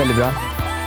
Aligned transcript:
veldig 0.00 0.16
bra. 0.18 0.30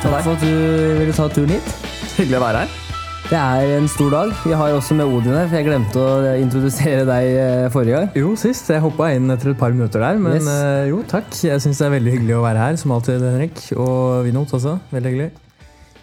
Takk 0.03 0.23
for 0.25 0.33
at 0.35 0.41
du 0.43 0.53
ville 0.99 1.13
ta 1.15 1.27
turen 1.31 1.53
hit. 1.55 1.69
Hyggelig 2.17 2.39
å 2.39 2.43
være 2.43 2.63
her. 2.63 2.79
Det 3.23 3.37
er 3.39 3.69
en 3.77 3.85
stor 3.89 4.09
dag. 4.13 4.33
Vi 4.43 4.51
har 4.59 4.73
også 4.75 4.97
med 4.99 5.07
Odin 5.09 5.33
her, 5.33 5.47
for 5.47 5.57
jeg 5.57 5.65
glemte 5.69 6.01
å 6.01 6.33
introdusere 6.37 7.05
deg 7.07 7.29
eh, 7.39 7.67
forrige 7.73 7.95
gang. 8.01 8.09
Jo, 8.19 8.33
sist. 8.37 8.67
Jeg 8.69 8.83
hoppa 8.83 9.07
inn 9.15 9.31
etter 9.33 9.53
et 9.53 9.59
par 9.61 9.71
minutter 9.73 10.03
der. 10.03 10.19
Men 10.21 10.35
Yes. 10.37 10.49
eh, 10.51 10.89
jo, 10.91 10.99
takk. 11.09 11.31
Jeg 11.47 11.63
syns 11.63 11.79
det 11.81 11.87
er 11.87 11.95
veldig 11.95 12.13
hyggelig 12.17 12.35
å 12.37 12.43
være 12.43 12.65
her, 12.65 12.77
som 12.81 12.93
alltid, 12.97 13.23
Henrik. 13.23 13.63
Og 13.79 14.27
Vinot 14.27 14.53
også. 14.59 14.75
Veldig 14.93 15.13
hyggelig. 15.13 15.31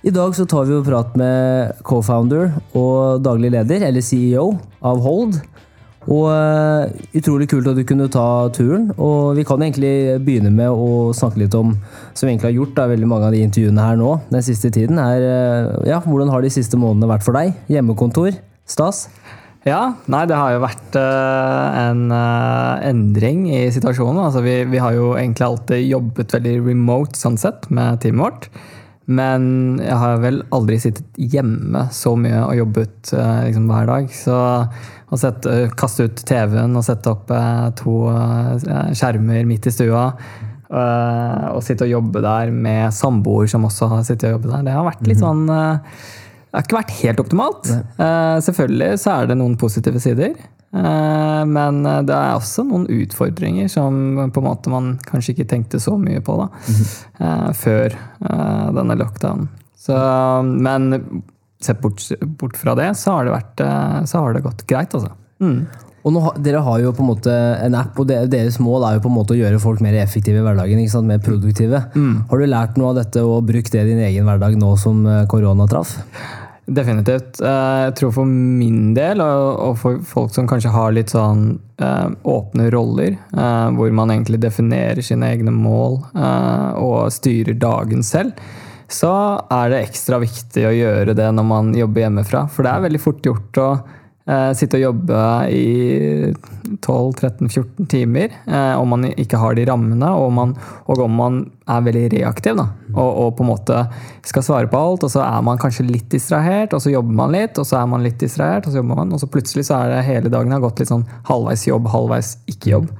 I 0.01 0.15
dag 0.17 0.33
så 0.39 0.47
tar 0.49 0.65
vi 0.65 0.73
jo 0.79 0.83
prat 0.87 1.13
med 1.21 1.77
co-founder 1.85 2.55
og 2.81 3.21
daglig 3.23 3.51
leder, 3.53 3.85
eller 3.91 4.01
CEO, 4.07 4.55
av 4.81 5.03
Hold. 5.05 5.37
Og 6.11 6.27
eh, 6.33 7.03
utrolig 7.21 7.47
kult 7.51 7.69
at 7.71 7.79
du 7.79 7.85
kunne 7.87 8.09
ta 8.11 8.51
turen. 8.55 8.89
Og 8.99 9.37
vi 9.39 9.45
kan 9.47 9.63
egentlig 9.63 10.19
begynne 10.27 10.51
med 10.55 10.71
å 10.75 11.11
snakke 11.17 11.45
litt 11.45 11.55
om, 11.55 11.77
som 12.13 12.27
vi 12.27 12.35
egentlig 12.35 12.51
har 12.51 12.57
gjort 12.59 12.75
da, 12.79 12.89
veldig 12.91 13.11
mange 13.11 13.29
av 13.29 13.37
de 13.37 13.45
intervjuene 13.47 13.85
her 13.85 14.01
nå 14.01 14.17
den 14.33 14.47
siste 14.47 14.73
tiden, 14.75 14.99
er 15.03 15.27
eh, 15.27 15.93
ja, 15.93 16.01
hvordan 16.03 16.33
har 16.35 16.43
de 16.43 16.51
siste 16.53 16.81
månedene 16.81 17.13
vært 17.13 17.27
for 17.27 17.39
deg? 17.39 17.55
Hjemmekontor? 17.71 18.35
Stas? 18.71 19.07
Ja, 19.69 19.93
nei, 20.11 20.25
det 20.27 20.39
har 20.41 20.55
jo 20.55 20.65
vært 20.65 20.99
eh, 20.99 21.79
en 21.85 22.05
endring 22.11 23.47
i 23.53 23.63
situasjonen. 23.71 24.25
Altså, 24.25 24.43
vi, 24.43 24.57
vi 24.73 24.83
har 24.83 24.97
jo 24.97 25.13
egentlig 25.21 25.47
alltid 25.47 25.87
jobbet 25.87 26.37
veldig 26.39 26.59
remote 26.73 27.21
sånn 27.21 27.39
sett 27.39 27.71
med 27.71 28.03
teamet 28.03 28.25
vårt. 28.27 28.51
Men 29.11 29.79
jeg 29.83 29.97
har 29.99 30.21
vel 30.23 30.37
aldri 30.55 30.77
sittet 30.79 31.17
hjemme 31.19 31.89
så 31.95 32.13
mye 32.19 32.45
og 32.45 32.59
jobbet 32.61 33.11
liksom, 33.11 33.65
hver 33.67 33.89
dag. 33.91 34.13
Så 34.15 34.37
å 35.11 35.19
sette, 35.19 35.57
kaste 35.79 36.07
ut 36.07 36.23
TV-en 36.27 36.79
og 36.79 36.87
sette 36.87 37.11
opp 37.11 37.33
eh, 37.35 37.67
to 37.79 37.97
eh, 38.13 38.95
skjermer 38.97 39.49
midt 39.49 39.67
i 39.67 39.75
stua 39.75 40.05
eh, 40.13 41.47
og 41.51 41.63
sitte 41.67 41.89
og 41.89 41.95
jobbe 41.97 42.23
der 42.25 42.55
med 42.55 42.95
samboer 42.95 43.51
som 43.51 43.67
også 43.67 43.91
har 43.95 44.07
sittet 44.07 44.31
og 44.31 44.39
jobbet 44.39 44.55
der, 44.55 44.67
det 44.69 44.79
har 44.79 44.87
vært 44.87 45.07
litt 45.11 45.23
sånn 45.23 45.47
eh, 45.51 46.01
det 46.51 46.59
har 46.59 46.65
ikke 46.67 46.81
vært 46.81 46.97
helt 46.99 47.21
optimalt. 47.23 47.69
Eh, 47.71 48.37
selvfølgelig 48.43 48.97
så 48.99 49.13
er 49.13 49.29
det 49.31 49.37
noen 49.39 49.53
positive 49.55 50.01
sider. 50.03 50.33
Eh, 50.75 51.43
men 51.47 51.79
det 52.07 52.15
er 52.15 52.33
også 52.35 52.65
noen 52.67 52.89
utfordringer 52.91 53.71
som 53.71 54.19
på 54.35 54.43
en 54.43 54.47
måte 54.49 54.73
man 54.73 54.93
kanskje 55.07 55.37
ikke 55.37 55.47
tenkte 55.53 55.79
så 55.83 55.95
mye 55.99 56.19
på 56.27 56.35
da, 56.41 56.49
eh, 57.23 57.49
før 57.55 57.95
eh, 57.95 58.67
denne 58.81 58.99
lockdownen. 58.99 59.47
Så, 59.79 59.95
men 60.45 60.91
sett 61.61 61.81
bort, 61.83 62.01
bort 62.41 62.57
fra 62.57 62.75
det, 62.79 62.91
så 62.97 63.19
har 63.19 63.29
det, 63.29 63.35
vært, 63.37 63.61
eh, 63.67 64.01
så 64.09 64.25
har 64.25 64.35
det 64.37 64.45
gått 64.47 64.67
greit, 64.71 64.95
altså. 64.97 65.13
Mm. 65.41 65.63
Og 66.01 66.15
nå, 66.15 66.21
Dere 66.41 66.63
har 66.65 66.79
jo 66.81 66.95
på 66.97 67.03
en 67.05 67.11
måte 67.11 67.33
en 67.61 67.75
app, 67.77 67.99
og 68.01 68.09
deres 68.09 68.57
mål 68.65 68.87
er 68.89 68.95
jo 68.97 69.03
på 69.05 69.11
en 69.11 69.17
måte 69.19 69.35
å 69.35 69.41
gjøre 69.41 69.59
folk 69.61 69.83
mer 69.85 69.99
effektive 70.01 70.41
i 70.41 70.45
hverdagen. 70.47 70.81
ikke 70.81 70.95
sant? 70.95 71.09
Mer 71.11 71.21
produktive. 71.21 71.83
Har 71.93 72.41
du 72.41 72.47
lært 72.49 72.79
noe 72.81 72.95
av 72.95 73.03
dette 73.03 73.21
og 73.21 73.45
brukt 73.49 73.69
det 73.75 73.83
i 73.85 73.91
din 73.91 74.01
egen 74.07 74.25
hverdag 74.25 74.57
nå 74.57 74.71
som 74.81 75.03
eh, 75.05 75.27
korona 75.29 75.67
traff? 75.69 75.99
Definitivt. 76.71 77.43
Eh, 77.45 77.83
Jeg 77.91 77.95
tror 78.01 78.15
for 78.17 78.25
min 78.33 78.95
del, 78.97 79.21
og 79.21 79.77
for 79.83 80.01
folk 80.01 80.33
som 80.33 80.49
kanskje 80.49 80.73
har 80.73 80.97
litt 80.97 81.13
sånn 81.13 81.59
åpne 81.81 82.67
roller, 82.73 83.15
hvor 83.77 83.93
man 83.97 84.11
egentlig 84.13 84.37
definerer 84.43 85.01
sine 85.05 85.31
egne 85.33 85.53
mål 85.53 85.95
og 86.77 87.07
styrer 87.13 87.57
dagen 87.57 88.03
selv, 88.05 88.37
så 88.91 89.13
er 89.53 89.71
det 89.71 89.85
ekstra 89.87 90.19
viktig 90.23 90.67
å 90.67 90.75
gjøre 90.75 91.15
det 91.19 91.31
når 91.37 91.47
man 91.47 91.73
jobber 91.77 92.07
hjemmefra. 92.07 92.45
For 92.51 92.67
det 92.67 92.75
er 92.75 92.87
veldig 92.89 93.01
fort 93.03 93.27
gjort 93.27 93.61
å 93.63 93.69
eh, 94.27 94.51
sitte 94.59 94.81
og 94.81 94.85
jobbe 94.89 95.21
i 95.55 95.69
12-13-14 96.81 97.89
timer 97.91 98.35
eh, 98.47 98.75
om 98.79 98.91
man 98.95 99.07
ikke 99.11 99.39
har 99.41 99.57
de 99.59 99.67
rammene, 99.71 100.11
og, 100.11 100.33
man, 100.35 100.57
og 100.91 101.05
om 101.07 101.17
man 101.21 101.41
er 101.71 101.87
veldig 101.87 102.05
reaktiv 102.17 102.59
da, 102.59 102.67
og, 102.97 103.09
og 103.09 103.33
på 103.39 103.47
en 103.47 103.51
måte 103.53 103.81
skal 104.27 104.47
svare 104.47 104.71
på 104.71 104.83
alt, 104.83 105.07
og 105.07 105.15
så 105.15 105.23
er 105.27 105.47
man 105.47 105.61
kanskje 105.63 105.87
litt 105.89 106.11
distrahert, 106.13 106.75
og 106.75 106.83
så 106.83 106.95
jobber 106.95 107.19
man 107.23 107.35
litt, 107.35 107.59
og 107.63 107.69
så 107.69 107.81
er 107.81 107.91
man 107.91 108.07
litt 108.07 108.21
distrahert, 108.23 108.67
og 108.67 108.75
så 108.75 108.83
jobber 108.83 109.03
man, 109.03 109.15
og 109.15 109.23
så 109.23 109.31
plutselig 109.31 109.69
så 109.71 109.81
er 109.81 109.95
det 109.95 110.07
hele 110.09 110.33
dagen 110.33 110.55
har 110.55 110.63
gått 110.65 110.83
litt 110.83 110.93
sånn 110.93 111.07
halvveis 111.31 111.67
jobb, 111.71 111.91
halvveis 111.95 112.37
ikke 112.51 112.75
jobb. 112.75 112.95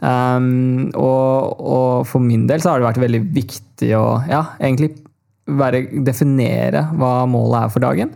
Um, 0.00 0.88
og, 0.96 1.60
og 1.60 2.06
for 2.08 2.24
min 2.24 2.46
del 2.48 2.62
så 2.62 2.72
har 2.72 2.80
det 2.80 2.88
vært 2.88 3.02
veldig 3.02 3.20
viktig 3.36 3.90
å 3.98 4.04
ja, 4.30 4.46
egentlig 4.56 4.94
være, 5.58 5.80
definere 6.06 6.84
hva 6.98 7.24
målet 7.30 7.64
er 7.64 7.72
for 7.74 7.84
dagen. 7.84 8.12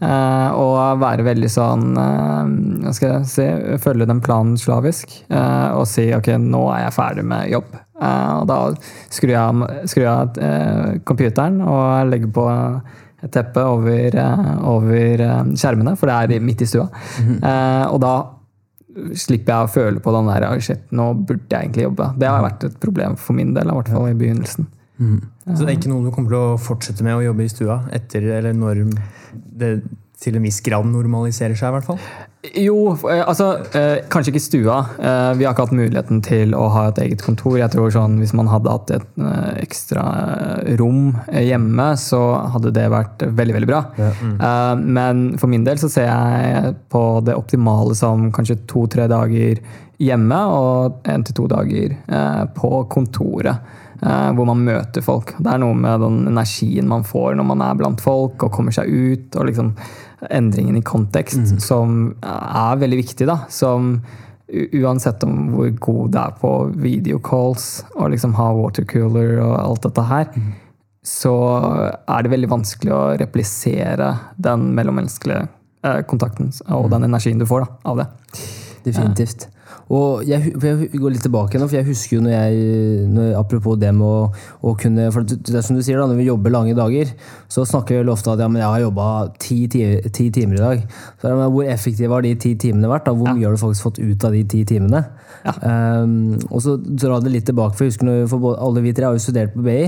Eh, 0.00 0.50
og 0.56 1.00
være 1.00 1.24
veldig 1.26 1.48
sånn 1.50 1.96
Hva 1.96 2.92
skal 2.94 3.14
jeg 3.14 3.28
si 3.30 3.46
Følge 3.82 4.08
den 4.08 4.20
planen 4.24 4.56
slavisk. 4.60 5.12
eh, 5.30 5.70
og 5.76 5.86
si 5.90 6.08
ok, 6.14 6.34
nå 6.42 6.62
er 6.74 6.86
jeg 6.86 6.96
ferdig 6.98 7.26
med 7.26 7.50
jobb. 7.52 7.74
Og 7.96 8.46
da 8.50 8.60
skrur 9.08 9.32
jeg 9.32 9.40
av, 9.40 9.62
skrur 9.88 10.04
jeg 10.04 10.12
av 10.12 11.00
computeren 11.08 11.62
og 11.64 12.10
legger 12.10 12.32
på 12.36 12.44
et 13.24 13.32
teppe 13.32 13.62
over, 13.64 14.18
over 14.68 15.22
skjermene, 15.56 15.94
for 15.96 16.12
det 16.12 16.36
er 16.36 16.44
midt 16.44 16.66
i 16.66 16.68
stua. 16.68 16.90
Mm. 17.24 17.38
og 17.88 18.00
da 18.04 18.14
slipper 19.16 19.52
jeg 19.52 19.66
å 19.66 19.72
føle 19.72 20.02
på 20.02 20.12
den 20.14 20.28
der 20.30 20.46
«Oi, 20.50 20.60
shit, 20.64 20.84
nå 20.96 21.10
burde 21.26 21.48
jeg 21.50 21.68
egentlig 21.68 21.86
jobbe. 21.88 22.10
Det 22.20 22.28
har 22.30 22.44
vært 22.44 22.68
et 22.68 22.78
problem 22.80 23.16
for 23.20 23.36
min 23.36 23.52
del, 23.56 23.68
i 23.68 23.76
hvert 23.76 23.92
fall 23.92 24.08
i 24.10 24.16
begynnelsen. 24.16 24.68
Så 24.98 25.62
det 25.62 25.68
er 25.68 25.76
ikke 25.76 25.92
noe 25.92 26.06
du 26.06 26.12
kommer 26.14 26.32
til 26.32 26.40
å 26.40 26.58
fortsette 26.60 27.04
med 27.04 27.18
å 27.18 27.24
jobbe 27.26 27.44
i 27.44 27.52
stua 27.52 27.82
etter, 27.94 28.24
eller 28.38 28.56
når 28.56 28.86
det 29.34 29.70
til 30.22 30.38
en 30.38 30.46
viss 30.46 30.62
grad 30.64 30.86
normaliserer 30.88 31.56
seg, 31.58 31.68
i 31.68 31.76
hvert 31.76 31.86
fall? 31.90 31.98
Jo, 32.56 32.94
eh, 33.10 33.22
altså 33.26 33.48
eh, 33.76 34.04
Kanskje 34.12 34.32
ikke 34.32 34.42
stua. 34.44 34.76
Eh, 34.96 35.32
vi 35.36 35.44
har 35.44 35.52
ikke 35.52 35.66
hatt 35.66 35.76
muligheten 35.76 36.22
til 36.24 36.54
å 36.56 36.68
ha 36.72 36.86
et 36.88 37.00
eget 37.02 37.24
kontor. 37.26 37.58
Jeg 37.60 37.72
tror 37.74 37.92
sånn, 37.92 38.18
Hvis 38.22 38.34
man 38.36 38.48
hadde 38.48 38.72
hatt 38.72 38.92
et 38.96 39.06
eh, 39.20 39.58
ekstra 39.64 40.04
rom 40.80 41.16
hjemme, 41.28 41.88
så 42.00 42.22
hadde 42.54 42.72
det 42.76 42.86
vært 42.92 43.26
veldig 43.26 43.58
veldig 43.58 43.70
bra. 43.70 43.82
Eh, 44.00 44.74
men 44.80 45.26
for 45.40 45.52
min 45.52 45.66
del 45.66 45.80
så 45.82 45.90
ser 45.92 46.08
jeg 46.08 46.76
på 46.92 47.02
det 47.26 47.36
optimale 47.36 47.96
som 47.98 48.30
kanskje 48.32 48.62
to-tre 48.70 49.10
dager 49.12 49.60
hjemme 50.00 50.38
og 50.52 51.04
én 51.08 51.24
til 51.24 51.36
to 51.38 51.46
dager 51.48 51.92
på 52.56 52.70
kontoret. 52.92 53.76
Eh, 54.02 54.30
hvor 54.36 54.48
man 54.48 54.64
møter 54.66 55.04
folk. 55.04 55.34
Det 55.38 55.52
er 55.52 55.62
noe 55.62 55.76
med 55.78 56.02
den 56.04 56.20
energien 56.32 56.88
man 56.90 57.06
får 57.06 57.38
når 57.38 57.48
man 57.52 57.64
er 57.66 57.78
blant 57.78 58.04
folk 58.04 58.46
og 58.46 58.52
kommer 58.54 58.74
seg 58.74 58.90
ut. 58.90 59.36
og 59.36 59.48
liksom 59.50 59.74
endringen 60.32 60.78
i 60.78 60.82
kontekst, 60.82 61.58
som 61.60 62.14
er 62.24 62.78
veldig 62.80 63.02
viktig. 63.02 63.26
da, 63.28 63.42
Som 63.52 64.00
uansett 64.48 65.24
om 65.26 65.50
hvor 65.52 65.70
god 65.70 66.12
det 66.14 66.22
er 66.22 66.36
på 66.40 66.52
videocalls 66.78 67.66
og 67.96 68.12
liksom 68.14 68.36
ha 68.38 68.52
watercooler 68.54 69.40
og 69.42 69.56
alt 69.58 69.88
dette 69.88 70.06
her, 70.06 70.30
så 71.06 71.34
er 72.06 72.22
det 72.22 72.32
veldig 72.32 72.50
vanskelig 72.50 72.94
å 72.94 73.02
replisere 73.20 74.12
den 74.42 74.70
mellommenneskelige 74.74 75.46
eh, 75.86 76.00
kontakten 76.10 76.50
og 76.74 76.88
den 76.94 77.06
energien 77.06 77.42
du 77.42 77.46
får 77.46 77.66
da, 77.66 77.68
av 77.92 78.00
det. 78.02 78.08
Definitivt. 78.86 79.48
Og 79.86 80.24
jeg, 80.26 80.50
jeg 80.58 80.88
går 80.98 81.12
litt 81.14 81.22
tilbake 81.22 81.60
nå, 81.62 81.68
for 81.70 81.76
jeg 81.78 81.86
husker 81.86 82.16
jo 82.16 82.22
når 82.24 82.32
jeg, 82.34 83.04
når, 83.06 83.28
Apropos 83.38 83.76
det 83.78 83.92
med 83.94 84.02
å, 84.02 84.32
å 84.66 84.72
kunne 84.80 85.04
For 85.14 85.22
det 85.22 85.52
er 85.54 85.62
som 85.62 85.76
du 85.78 85.82
sier, 85.86 86.00
da, 86.00 86.08
når 86.10 86.18
vi 86.18 86.26
jobber 86.26 86.50
lange 86.50 86.74
dager, 86.74 87.12
så 87.46 87.62
snakker 87.70 87.94
vi 87.94 88.00
veldig 88.00 88.14
ofte 88.16 88.32
at 88.34 88.42
ja, 88.42 88.48
men 88.50 88.64
jeg 88.64 88.72
har 88.72 88.82
jobba 88.82 89.06
ti, 89.38 89.60
ti- 89.70 90.10
ti 90.10 90.26
timer 90.34 90.58
i 90.58 90.64
dag. 90.64 90.82
Så, 91.20 91.30
ja, 91.30 91.36
men 91.38 91.52
hvor 91.54 91.70
effektive 91.70 92.10
har 92.16 92.26
de 92.26 92.34
ti 92.42 92.56
timene 92.58 92.90
vært? 92.90 93.06
Da? 93.06 93.14
Hvor 93.14 93.30
mye 93.30 93.46
har 93.46 93.54
du 93.54 93.62
faktisk 93.62 93.86
fått 93.86 94.02
ut 94.02 94.26
av 94.26 94.34
de 94.34 94.42
ti 94.56 94.64
timene? 94.66 95.04
Um, 95.62 96.34
og 96.50 96.58
så 96.64 96.74
dra 96.82 97.20
det 97.22 97.30
litt 97.36 97.46
tilbake, 97.46 97.76
for 97.78 97.86
jeg 97.86 97.92
husker 97.94 98.08
når, 98.08 98.24
for 98.32 98.56
alle 98.58 98.82
vi 98.82 98.92
tre 98.96 99.06
har 99.06 99.14
jo 99.14 99.22
studert 99.22 99.54
på 99.54 99.62
BI. 99.62 99.78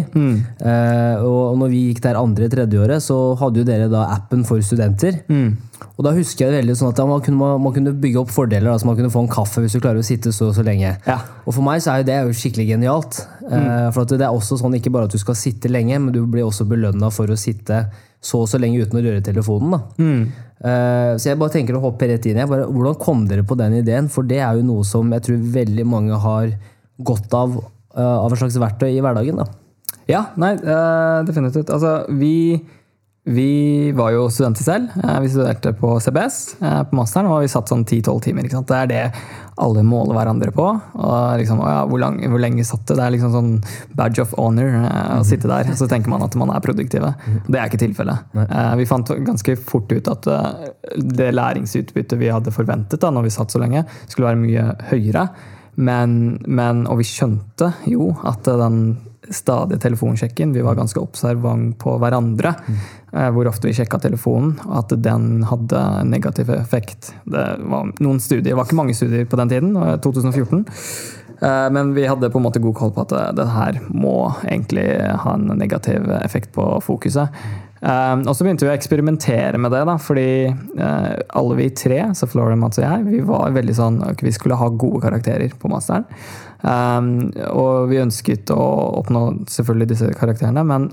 Eh, 0.62 1.27
og 1.27 1.59
når 1.59 1.73
vi 1.75 1.81
gikk 1.89 2.05
der 2.06 2.21
andre 2.21 2.47
tredjeåret, 2.53 3.03
så 3.03 3.17
hadde 3.41 3.65
jo 3.65 3.67
dere 3.67 3.91
da 3.91 4.05
appen 4.15 4.47
for 4.47 4.62
studenter. 4.62 5.19
Og 5.99 6.05
da 6.07 6.13
husker 6.15 6.45
jeg 6.45 6.55
det 6.55 6.61
veldig 6.63 6.77
sånn 6.79 6.93
at 6.93 7.01
man, 7.11 7.23
kunne, 7.25 7.53
man, 7.63 7.75
kunne 7.75 7.95
bygge 8.03 8.23
opp 8.23 8.33
fordeler. 8.35 8.71
Altså 8.73 8.89
man 8.89 8.99
kunne 8.99 9.13
få 9.15 9.25
en 9.25 9.31
kaffe 9.33 9.63
hvis 9.65 9.77
du 9.77 9.83
klarer 9.83 10.03
å 10.03 10.07
sitte 10.07 10.33
så 10.35 10.51
og 10.51 10.57
så 10.59 10.65
lenge. 10.67 10.97
Ja. 11.07 11.19
Og 11.45 11.57
for 11.57 11.65
meg 11.67 11.83
så 11.85 11.95
er 11.95 12.03
jo 12.03 12.09
det 12.11 12.19
jo 12.19 12.37
skikkelig 12.43 12.69
genialt. 12.75 13.23
Mm. 13.49 13.89
for 13.95 14.03
at 14.03 14.11
det 14.13 14.27
er 14.27 14.35
også 14.35 14.59
sånn 14.61 14.75
ikke 14.77 14.91
bare 14.93 15.09
at 15.09 15.15
du 15.15 15.21
skal 15.23 15.37
sitte 15.39 15.71
lenge, 15.73 15.97
men 15.97 16.13
du 16.13 16.21
blir 16.29 16.45
også 16.45 16.67
belønna 16.69 17.09
for 17.15 17.31
å 17.33 17.39
sitte 17.41 17.87
så 18.21 18.43
og 18.43 18.51
så 18.51 18.59
lenge 18.61 18.83
uten 18.83 18.99
å 18.99 19.03
røre 19.05 19.23
telefonen. 19.25 19.77
da. 19.77 19.81
Eh, 20.59 21.13
så 21.17 21.31
jeg 21.31 21.39
bare 21.39 21.55
tenker 21.55 21.79
å 21.79 21.83
hoppe 21.85 22.09
rett 22.11 22.27
inn. 22.27 22.41
Bare, 22.51 22.67
hvordan 22.67 22.99
kom 22.99 23.25
dere 23.31 23.47
på 23.47 23.57
den 23.59 23.79
ideen? 23.79 24.11
For 24.13 24.27
det 24.27 24.41
er 24.43 24.59
jo 24.59 24.67
noe 24.67 24.87
som 24.87 25.11
jeg 25.15 25.25
tror 25.29 25.45
veldig 25.55 25.87
mange 25.87 26.19
har 26.25 26.51
godt 26.99 27.35
av 27.39 27.55
eh, 27.59 28.03
av 28.03 28.31
en 28.33 28.41
slags 28.41 28.59
verktøy 28.59 28.91
i 28.91 29.03
hverdagen. 29.05 29.39
da. 29.39 29.47
Ja, 30.09 30.25
nei, 30.41 30.55
eh, 30.57 31.21
definitivt. 31.29 31.71
Altså, 31.71 32.03
vi, 32.19 32.59
vi 33.29 33.93
var 33.93 34.15
jo 34.15 34.31
studenter 34.33 34.65
selv. 34.65 34.93
Eh, 35.05 35.21
vi 35.21 35.29
studerte 35.29 35.73
på 35.77 36.01
CBS 36.01 36.57
eh, 36.63 36.83
på 36.89 36.97
masteren, 36.97 37.29
og 37.29 37.43
vi 37.45 37.51
satt 37.53 37.69
sånn 37.69 37.85
10-12 37.85 38.23
timer. 38.25 38.49
Det 38.49 38.79
er 38.79 38.89
det 38.89 39.03
alle 39.61 39.83
måler 39.85 40.17
hverandre 40.17 40.53
på. 40.55 40.65
Og 40.97 41.41
liksom, 41.41 41.61
ja, 41.61 41.83
hvor, 41.91 42.01
lang, 42.01 42.17
hvor 42.25 42.41
lenge 42.41 42.65
satt 42.65 42.87
det? 42.89 42.97
Det 42.97 43.05
er 43.05 43.15
liksom 43.17 43.35
sånn 43.35 43.51
badge 43.99 44.25
of 44.25 44.33
honor 44.39 44.79
eh, 44.81 45.19
å 45.19 45.27
sitte 45.29 45.51
der. 45.51 45.69
Og 45.75 45.77
så 45.81 45.91
tenker 45.91 46.13
man 46.13 46.25
at 46.25 46.39
man 46.41 46.55
er 46.55 46.65
produktive. 46.65 47.13
Det 47.51 47.61
er 47.61 47.69
ikke 47.69 47.83
tilfellet. 47.83 48.33
Vi 48.81 48.89
fant 48.89 49.13
ganske 49.27 49.59
fort 49.61 49.93
ut 49.93 50.09
at 50.09 50.31
det 50.97 51.29
læringsutbyttet 51.35 52.17
vi 52.21 52.33
hadde 52.33 52.55
forventet 52.55 53.03
da 53.03 53.13
når 53.13 53.29
vi 53.29 53.35
satt 53.35 53.53
så 53.53 53.61
lenge, 53.61 53.85
skulle 54.09 54.31
være 54.31 54.41
mye 54.41 54.67
høyere. 54.89 55.29
Men, 55.79 56.39
men, 56.49 56.87
og 56.91 57.03
vi 57.03 57.07
skjønte 57.07 57.75
jo 57.87 58.11
at 58.27 58.49
den 58.49 58.97
stadige 59.35 59.81
telefonsjekken 59.83 60.53
Vi 60.57 60.65
var 60.65 60.79
ganske 60.79 61.01
observant 61.01 61.77
på 61.79 61.99
hverandre. 62.01 62.55
Mm. 62.67 62.81
Hvor 63.35 63.49
ofte 63.49 63.71
vi 63.71 63.73
sjekka 63.77 64.01
telefonen. 64.03 64.59
og 64.67 64.75
At 64.83 64.93
den 65.03 65.43
hadde 65.49 65.85
negativ 66.09 66.51
effekt. 66.53 67.15
Det 67.25 67.47
var 67.65 67.89
noen 68.05 68.21
studier, 68.21 68.51
det 68.51 68.59
var 68.59 68.69
ikke 68.69 68.81
mange 68.83 68.97
studier 68.97 69.25
på 69.25 69.41
den 69.41 69.49
tiden, 69.49 69.77
eh, 69.77 69.97
2014. 70.05 70.67
Eh, 71.43 71.71
Men 71.71 71.95
vi 71.95 72.07
hadde 72.07 72.31
på 72.31 72.39
en 72.39 72.47
måte 72.49 72.63
god 72.63 72.75
koll 72.75 72.93
på 72.95 73.07
at 73.07 73.37
det, 73.37 73.47
her 73.55 73.81
må 73.89 74.35
egentlig 74.45 74.91
ha 75.25 75.35
en 75.35 75.51
negativ 75.59 76.11
effekt 76.23 76.53
på 76.53 76.67
fokuset. 76.85 77.29
Eh, 77.81 78.17
og 78.25 78.35
så 78.35 78.45
begynte 78.45 78.67
vi 78.67 78.73
å 78.73 78.75
eksperimentere 78.75 79.59
med 79.61 79.73
det, 79.75 79.85
da, 79.87 79.95
fordi 80.03 80.49
eh, 80.49 81.13
alle 81.39 81.59
vi 81.61 81.71
tre, 81.71 82.01
så 82.19 82.27
Florian, 82.31 82.59
Mats 82.63 82.81
og 82.81 82.89
jeg, 82.89 83.07
vi 83.07 83.23
var 83.27 83.55
veldig 83.55 83.77
sånn 83.77 84.01
Vi 84.19 84.35
skulle 84.35 84.59
ha 84.59 84.69
gode 84.69 85.05
karakterer 85.07 85.55
på 85.59 85.71
masteren. 85.71 86.09
Um, 86.62 87.28
og 87.52 87.90
vi 87.93 88.00
ønsket 88.02 88.50
å 88.50 88.62
oppnå 88.99 89.25
selvfølgelig 89.50 89.93
disse 89.93 90.08
karakterene, 90.19 90.64
men 90.66 90.88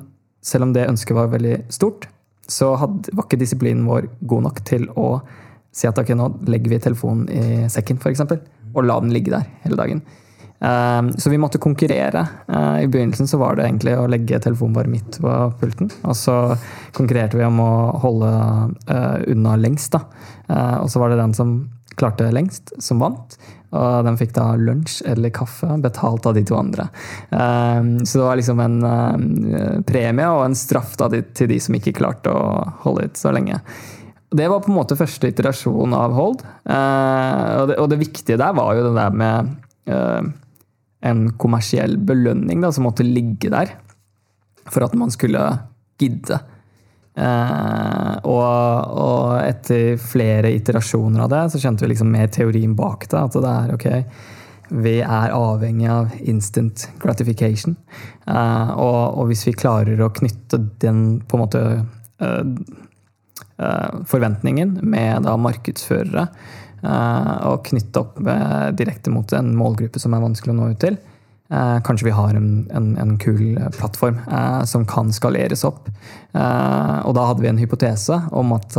selv 0.45 0.67
om 0.67 0.75
det 0.75 0.89
ønsket 0.89 1.17
var 1.17 1.31
veldig 1.31 1.57
stort, 1.73 2.05
så 2.47 2.75
hadde, 2.77 3.09
var 3.17 3.25
ikke 3.25 3.41
disiplinen 3.41 3.87
vår 3.89 4.09
god 4.29 4.45
nok 4.45 4.61
til 4.67 4.85
å 4.93 5.07
si 5.75 5.89
at 5.89 5.97
ok, 5.99 6.13
nå 6.15 6.29
legger 6.51 6.75
vi 6.75 6.83
telefonen 6.83 7.25
i 7.33 7.65
sekken, 7.71 7.97
f.eks., 7.99 8.21
og 8.75 8.85
la 8.85 8.99
den 9.01 9.13
ligge 9.15 9.33
der 9.33 9.47
hele 9.63 9.79
dagen. 9.79 10.03
Um, 10.59 11.11
så 11.19 11.29
vi 11.29 11.39
måtte 11.39 11.59
konkurrere. 11.61 12.21
Uh, 12.47 12.83
I 12.83 12.87
begynnelsen 12.87 13.27
så 13.27 13.39
var 13.41 13.57
det 13.57 13.67
egentlig 13.67 13.95
å 13.99 14.07
legge 14.09 14.39
telefonen 14.43 14.75
bare 14.77 14.91
midt 14.91 15.19
på 15.21 15.33
pulten. 15.59 15.91
Og 16.07 16.15
så 16.17 16.35
konkurrerte 16.95 17.39
vi 17.39 17.47
om 17.47 17.59
å 17.63 17.71
holde 18.03 18.31
uh, 18.89 19.17
unna 19.31 19.55
lengst. 19.59 19.95
da. 19.95 20.05
Uh, 20.47 20.77
og 20.83 20.89
så 20.91 21.01
var 21.01 21.11
det 21.11 21.19
den 21.19 21.35
som 21.37 21.57
klarte 21.99 22.31
lengst, 22.33 22.73
som 22.83 23.01
vant. 23.03 23.37
Og 23.75 24.05
de 24.07 24.13
fikk 24.19 24.31
da 24.37 24.53
lunsj 24.59 25.01
eller 25.09 25.33
kaffe 25.35 25.67
betalt 25.83 26.27
av 26.29 26.37
de 26.37 26.45
to 26.47 26.55
andre. 26.57 26.87
Um, 27.29 27.97
så 28.05 28.21
det 28.21 28.27
var 28.27 28.39
liksom 28.39 28.61
en 28.63 28.77
um, 28.85 29.25
premie 29.87 30.29
og 30.31 30.45
en 30.45 30.57
straff 30.57 30.95
til 30.95 31.51
de 31.51 31.59
som 31.59 31.75
ikke 31.75 31.95
klarte 31.97 32.31
å 32.31 32.63
holde 32.85 33.09
ut 33.09 33.19
så 33.19 33.33
lenge. 33.35 33.59
Det 34.35 34.47
var 34.51 34.63
på 34.63 34.71
en 34.71 34.79
måte 34.79 34.97
første 34.99 35.29
iterasjon 35.31 35.95
av 35.95 36.15
Hold. 36.15 36.43
Uh, 36.67 37.75
og, 37.75 37.89
det, 37.91 37.99
viktige 38.01 38.39
der 38.41 38.55
var 38.57 38.75
jo 38.77 38.87
det 38.89 38.95
der 38.97 39.21
med 39.23 39.55
en 41.05 41.19
kommersiell 41.37 41.93
belønning 42.01 42.63
da, 42.63 42.71
som 42.73 42.87
måtte 42.87 43.05
ligge 43.05 43.51
der 43.53 43.75
for 44.73 44.81
at 44.87 44.95
man 44.97 45.11
skulle 45.13 45.43
gidde. 46.01 46.39
Uh, 47.15 48.19
og, 48.27 48.87
og, 48.91 49.27
etter 49.39 49.95
flere 50.01 50.51
iterasjoner 50.51 51.23
av 51.23 51.29
det, 51.31 51.43
så 51.53 51.61
skjønte 51.61 51.85
vi 51.85 51.93
liksom 51.93 52.09
mer 52.11 52.27
teorien 52.33 52.73
bak 52.75 53.07
det. 53.11 53.21
At 53.21 53.37
det 53.39 53.51
er 53.51 53.75
ok, 53.75 53.87
vi 54.83 54.97
er 54.99 55.35
avhengig 55.35 55.87
av 55.91 56.11
instant 56.27 56.89
gratification. 56.99 57.77
Uh, 58.27 58.75
og, 58.75 58.99
og, 59.21 59.23
hvis 59.31 59.45
vi 59.47 59.55
klarer 59.55 60.03
å 60.03 60.11
knytte 60.15 60.59
den 60.83 61.05
på 61.23 61.37
en 61.37 61.45
måte 61.45 61.63
uh, 62.19 62.43
forventningen 64.11 64.81
med 64.83 65.23
da 65.27 65.37
markedsførere, 65.39 66.29
og 66.85 67.63
knytte 67.65 67.97
opp 67.97 68.19
direkte 68.77 69.09
mot 69.09 69.31
en 69.33 69.47
målgruppe 69.57 69.97
som 69.97 70.13
er 70.13 70.21
vanskelig 70.21 70.51
å 70.53 70.57
nå 70.59 70.67
ut 70.75 70.81
til, 70.83 70.99
Eh, 71.49 71.81
kanskje 71.81 72.05
vi 72.05 72.11
har 72.11 72.33
en, 72.33 72.67
en, 72.73 72.97
en 72.97 73.17
kul 73.21 73.59
plattform 73.77 74.17
eh, 74.31 74.63
som 74.65 74.85
kan 74.85 75.11
skaleres 75.13 75.61
opp. 75.67 75.91
Eh, 76.33 76.99
og 77.05 77.13
da 77.13 77.27
hadde 77.29 77.43
vi 77.43 77.51
en 77.51 77.61
hypotese 77.61 78.17
om 78.33 78.55
at 78.55 78.73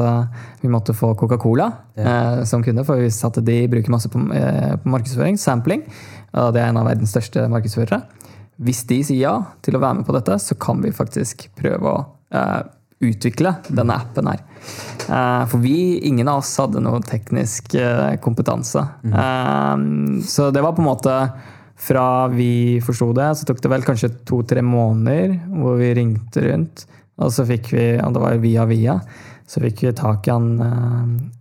vi 0.62 0.70
måtte 0.72 0.96
få 0.96 1.12
Coca-Cola 1.14 1.70
ja. 1.94 2.44
som 2.44 2.64
kunde, 2.66 2.82
for 2.84 2.98
vi 2.98 3.06
visste 3.06 3.30
at 3.30 3.38
de 3.46 3.60
bruker 3.70 3.94
masse 3.94 4.10
på, 4.10 4.18
på, 4.18 4.90
markedsføring, 4.90 5.38
sampling. 5.38 5.86
Det 6.32 6.60
er 6.60 6.68
en 6.68 6.80
av 6.80 6.88
verdens 6.90 7.14
største 7.14 7.46
markedsførere. 7.52 8.02
Hvis 8.66 8.82
de 8.88 8.98
sier 9.04 9.20
ja 9.20 9.36
til 9.64 9.76
å 9.76 9.82
være 9.82 10.00
med 10.00 10.08
på 10.08 10.16
dette, 10.16 10.38
så 10.42 10.56
kan 10.58 10.82
vi 10.82 10.94
faktisk 10.96 11.46
prøve 11.56 11.92
å 11.92 12.04
utvikle 13.06 13.52
denne 13.68 13.94
appen 14.00 14.30
her. 14.32 14.42
For 15.06 15.60
vi, 15.62 16.00
ingen 16.08 16.28
av 16.32 16.42
oss 16.42 16.54
hadde 16.60 16.82
noe 16.82 17.02
teknisk 17.06 17.76
kompetanse. 18.24 18.82
Mm. 19.04 20.22
Så 20.26 20.50
det 20.50 20.64
var 20.64 20.74
på 20.76 20.82
en 20.82 20.90
måte 20.90 21.18
fra 21.76 22.28
vi 22.32 22.80
forsto 22.84 23.10
det, 23.16 23.30
så 23.36 23.46
tok 23.48 23.60
det 23.62 23.70
vel 23.72 23.84
kanskje 23.84 24.12
to-tre 24.28 24.62
måneder 24.64 25.36
hvor 25.60 25.76
vi 25.80 25.92
ringte 25.98 26.44
rundt. 26.46 26.86
Og 27.20 27.32
så 27.32 27.46
fikk 27.48 27.70
vi, 27.72 27.86
og 28.00 28.16
det 28.16 28.22
var 28.22 28.38
via 28.42 28.64
via, 28.68 28.96
så 29.46 29.62
fikk 29.62 29.84
vi 29.86 29.94
tak 29.96 30.26
i 30.26 30.32
han 30.34 30.48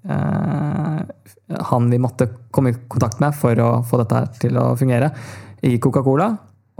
eh, 0.06 1.00
Han 1.72 1.90
vi 1.90 2.00
måtte 2.02 2.28
komme 2.54 2.72
i 2.72 2.78
kontakt 2.88 3.20
med 3.24 3.36
for 3.38 3.60
å 3.62 3.70
få 3.86 4.00
dette 4.04 4.22
til 4.44 4.58
å 4.62 4.76
fungere, 4.78 5.12
i 5.66 5.78
Coca-Cola. 5.82 6.30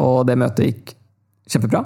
Og 0.04 0.26
det 0.28 0.38
møtet 0.40 0.70
gikk 0.70 0.96
kjempebra. 1.50 1.84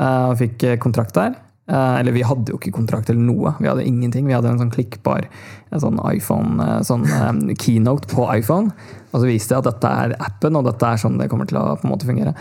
Eh, 0.00 0.24
og 0.30 0.38
fikk 0.40 0.66
kontrakt 0.82 1.16
der. 1.18 1.36
Eh, 1.68 2.00
eller 2.00 2.12
vi 2.16 2.24
hadde 2.24 2.52
jo 2.52 2.58
ikke 2.58 2.72
kontrakt 2.78 3.10
eller 3.12 3.24
noe. 3.24 3.52
Vi 3.60 3.68
hadde 3.68 3.86
ingenting. 3.86 4.28
Vi 4.28 4.36
hadde 4.36 4.54
en 4.54 4.62
sånn 4.62 4.72
klikkbar 4.72 5.26
en 5.68 5.82
sånn 5.82 5.98
iPhone, 6.08 6.56
eh, 6.64 6.78
sånn 6.88 7.04
um, 7.04 7.42
keynote 7.60 8.08
på 8.08 8.24
iPhone. 8.32 8.72
Og 9.12 9.20
så 9.20 9.26
viste 9.28 9.52
jeg 9.54 9.60
at 9.60 9.68
dette 9.68 9.96
er 10.04 10.16
appen, 10.16 10.56
og 10.56 10.68
dette 10.68 10.88
er 10.88 11.00
sånn 11.00 11.18
det 11.20 11.28
kommer 11.32 11.48
til 11.48 11.60
å 11.60 11.74
på 11.76 11.88
en 11.88 11.92
måte 11.92 12.08
fungere. 12.08 12.32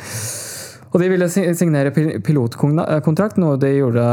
Og 0.95 1.01
de 1.03 1.09
ville 1.11 1.27
signere 1.27 1.91
pilotkontrakt, 2.23 3.35
noe 3.43 3.57
de 3.59 3.73
gjorde 3.73 4.05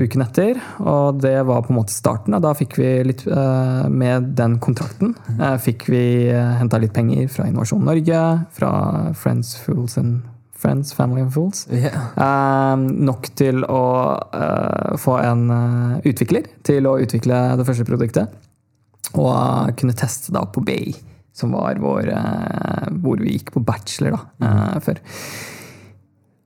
uken 0.00 0.24
etter. 0.24 0.56
Og 0.80 1.20
det 1.20 1.36
var 1.44 1.60
på 1.66 1.74
en 1.74 1.78
måte 1.82 1.92
starten. 1.92 2.38
Da 2.40 2.54
fikk 2.56 2.78
vi 2.80 2.88
litt 3.04 3.26
Med 3.28 4.32
den 4.38 4.56
kontrakten 4.64 5.12
uh, 5.36 5.60
fikk 5.60 5.90
vi 5.92 6.02
henta 6.32 6.80
litt 6.80 6.96
penger 6.96 7.28
fra 7.28 7.50
Innovasjon 7.50 7.84
Norge, 7.84 8.24
fra 8.56 8.72
Friends, 9.12 9.58
Fools 9.60 10.00
and 10.00 10.39
Friends, 10.60 10.92
Family 10.96 11.24
and 11.24 11.32
Fools. 11.32 11.64
Yeah. 11.72 12.10
Uh, 12.20 12.76
nok 13.08 13.30
til 13.38 13.64
å 13.64 13.84
uh, 14.20 14.96
få 15.00 15.16
en 15.22 15.46
uh, 15.48 15.94
utvikler 16.04 16.50
til 16.66 16.88
å 16.90 16.98
utvikle 17.00 17.40
det 17.60 17.66
første 17.68 17.86
produktet. 17.88 18.34
Og 19.16 19.72
kunne 19.80 19.96
teste 19.96 20.34
det 20.36 20.42
på 20.54 20.62
Bay, 20.62 20.92
som 21.34 21.56
var 21.56 21.80
vår, 21.82 22.12
hvor 23.02 23.18
vi 23.18 23.32
gikk 23.34 23.50
på 23.54 23.62
bachelor 23.64 24.14
da, 24.14 24.20
mm. 24.44 24.82
før. 24.84 25.00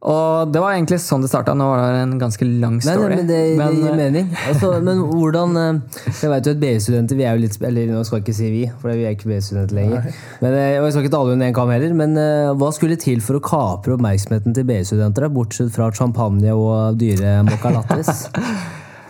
Og 0.04 0.50
det 0.52 0.60
var 0.60 0.74
egentlig 0.74 0.98
sånn 1.00 1.22
det 1.24 1.30
starta. 1.30 1.54
Nå 1.56 1.64
var 1.70 1.94
det 1.94 2.00
en 2.04 2.18
ganske 2.20 2.44
lang 2.44 2.76
story. 2.84 3.14
Nei, 3.14 3.22
men 3.22 3.28
det, 3.30 3.38
det 3.56 3.68
gir 3.72 3.88
eh, 3.88 3.96
mening. 3.96 4.26
Altså, 4.50 4.72
men 4.84 5.00
hvordan 5.08 5.56
eh, 5.60 6.00
Jeg 6.20 6.32
vet 6.32 6.48
jo 6.48 6.52
at 6.52 6.60
BI-studenter 6.60 7.18
vi 7.18 7.24
er 7.24 7.38
jo 7.38 7.44
litt 7.46 7.56
Eller 7.64 7.88
nå 7.88 8.02
skal 8.04 8.20
jeg 8.20 8.26
ikke 8.26 8.36
si 8.36 8.50
vi, 8.52 8.64
for 8.82 8.92
vi 8.92 9.06
er 9.08 9.16
ikke 9.16 9.30
BI-studenter 9.30 9.78
lenger. 9.78 10.10
Men, 10.44 10.58
eh, 10.60 10.76
og 10.82 10.88
jeg 10.88 10.96
skal 10.96 11.06
ikke 11.06 11.14
tale 11.16 11.36
under 11.36 11.48
én 11.48 11.56
kam 11.56 11.72
heller, 11.72 11.96
men 11.96 12.20
hva 12.60 12.70
skulle 12.76 12.98
til 13.00 13.24
for 13.24 13.38
å 13.38 13.44
kapre 13.44 13.96
oppmerksomheten 13.96 14.56
til 14.56 14.68
BI-studenter, 14.68 15.30
bortsett 15.32 15.72
fra 15.72 15.88
champagne 15.96 16.52
og 16.52 17.00
dyre 17.00 17.38
mocca 17.48 17.72
lattes? 17.72 18.26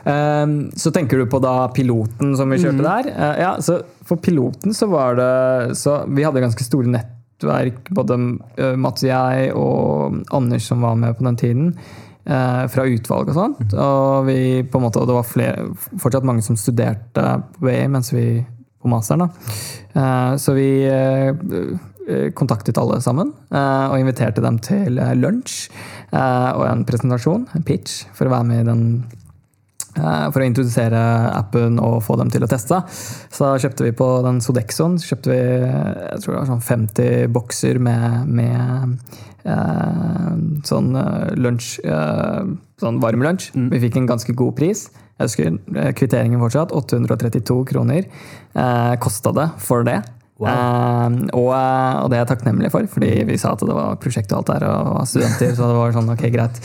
um, 0.06 0.54
så 0.84 0.94
tenker 0.94 1.18
du 1.18 1.26
på 1.30 1.42
da 1.42 1.56
piloten 1.74 2.36
som 2.38 2.54
vi 2.54 2.60
kjørte 2.62 2.78
mm. 2.78 2.86
der. 2.86 3.10
Uh, 3.18 3.34
ja, 3.42 3.52
så 3.58 3.80
For 4.06 4.22
piloten 4.22 4.76
så 4.76 4.86
var 4.92 5.18
det 5.18 5.76
så 5.80 6.02
Vi 6.06 6.22
hadde 6.22 6.44
ganske 6.44 6.66
store 6.66 6.92
nett 6.92 7.23
nettverk, 7.34 7.90
både 7.90 8.38
eh, 8.56 8.76
Mats 8.76 9.04
og 9.04 9.08
jeg 9.08 9.52
og 9.54 10.24
Anders 10.34 10.66
som 10.68 10.82
var 10.82 10.96
med 10.96 11.16
på 11.16 11.24
den 11.24 11.36
tiden, 11.36 11.78
eh, 12.24 12.66
fra 12.68 12.86
utvalg 12.86 13.28
og 13.28 13.34
sånt. 13.34 13.74
Og 13.74 14.26
vi 14.26 14.62
på 14.62 14.78
en 14.78 14.84
måte, 14.86 15.00
og 15.00 15.08
det 15.08 15.14
var 15.16 15.24
flere, 15.28 15.68
fortsatt 16.00 16.24
mange 16.24 16.42
som 16.42 16.56
studerte 16.56 17.42
på 17.56 17.66
BI 17.66 17.86
mens 17.88 18.12
vi 18.12 18.44
på 18.82 18.88
masteren. 18.88 19.26
da. 19.26 19.28
Eh, 19.94 20.36
så 20.36 20.54
vi 20.54 20.70
kontaktet 22.36 22.76
alle 22.76 22.98
sammen 23.00 23.30
og 23.48 23.94
inviterte 23.96 24.42
dem 24.44 24.58
til 24.60 24.98
lunsj 25.16 25.70
og 26.12 26.64
en 26.68 26.82
presentasjon, 26.84 27.46
en 27.56 27.64
pitch, 27.64 28.04
for 28.12 28.28
å 28.28 28.34
være 28.34 28.44
med 28.44 28.60
i 28.60 28.66
den 28.68 28.82
for 29.94 30.42
å 30.42 30.46
introdusere 30.46 31.00
appen 31.34 31.78
og 31.82 32.00
få 32.02 32.16
dem 32.18 32.32
til 32.32 32.42
å 32.42 32.50
teste. 32.50 32.80
Så 33.34 33.52
kjøpte 33.62 33.86
vi 33.86 33.94
på 33.96 34.08
den 34.26 34.40
Sodexoen 34.42 34.98
kjøpte 35.02 35.30
vi, 35.30 35.38
jeg 35.38 36.22
tror 36.24 36.34
det 36.34 36.40
var 36.40 36.50
sånn 36.50 36.66
50 36.66 37.30
bokser 37.34 37.78
med, 37.82 38.26
med 38.26 38.98
eh, 39.44 40.34
sånn 40.66 40.92
eh, 40.98 41.32
lunsj 41.38 41.78
eh, 41.84 42.54
Sånn 42.82 42.98
varm 42.98 43.22
lunsj. 43.22 43.52
Mm. 43.54 43.68
Vi 43.70 43.78
fikk 43.84 44.00
en 44.00 44.08
ganske 44.10 44.34
god 44.34 44.56
pris. 44.58 44.88
Jeg 45.14 45.28
husker 45.28 45.52
eh, 45.54 45.92
kvitteringen 45.94 46.42
fortsatt. 46.42 46.74
832 46.74 47.60
kroner 47.70 48.02
eh, 48.02 48.94
kosta 49.02 49.30
det 49.36 49.46
for 49.62 49.86
det. 49.86 50.00
Wow. 50.42 50.50
Eh, 50.50 51.18
og, 51.38 51.52
og, 51.54 52.08
det 52.10 52.18
er 52.18 52.24
jeg 52.24 52.30
takknemlig 52.32 52.72
for, 52.74 52.90
fordi 52.90 53.12
vi 53.30 53.38
sa 53.38 53.54
at 53.54 53.62
det 53.62 53.76
var 53.76 54.00
prosjekt 54.02 54.34
og 54.34 54.42
alt 54.42 54.50
der, 54.50 54.66
og 54.66 55.06
studenter. 55.06 55.54
så 55.54 55.70
det 55.70 55.78
var 55.78 55.94
sånn, 55.94 56.10
ok, 56.16 56.26
greit. 56.34 56.58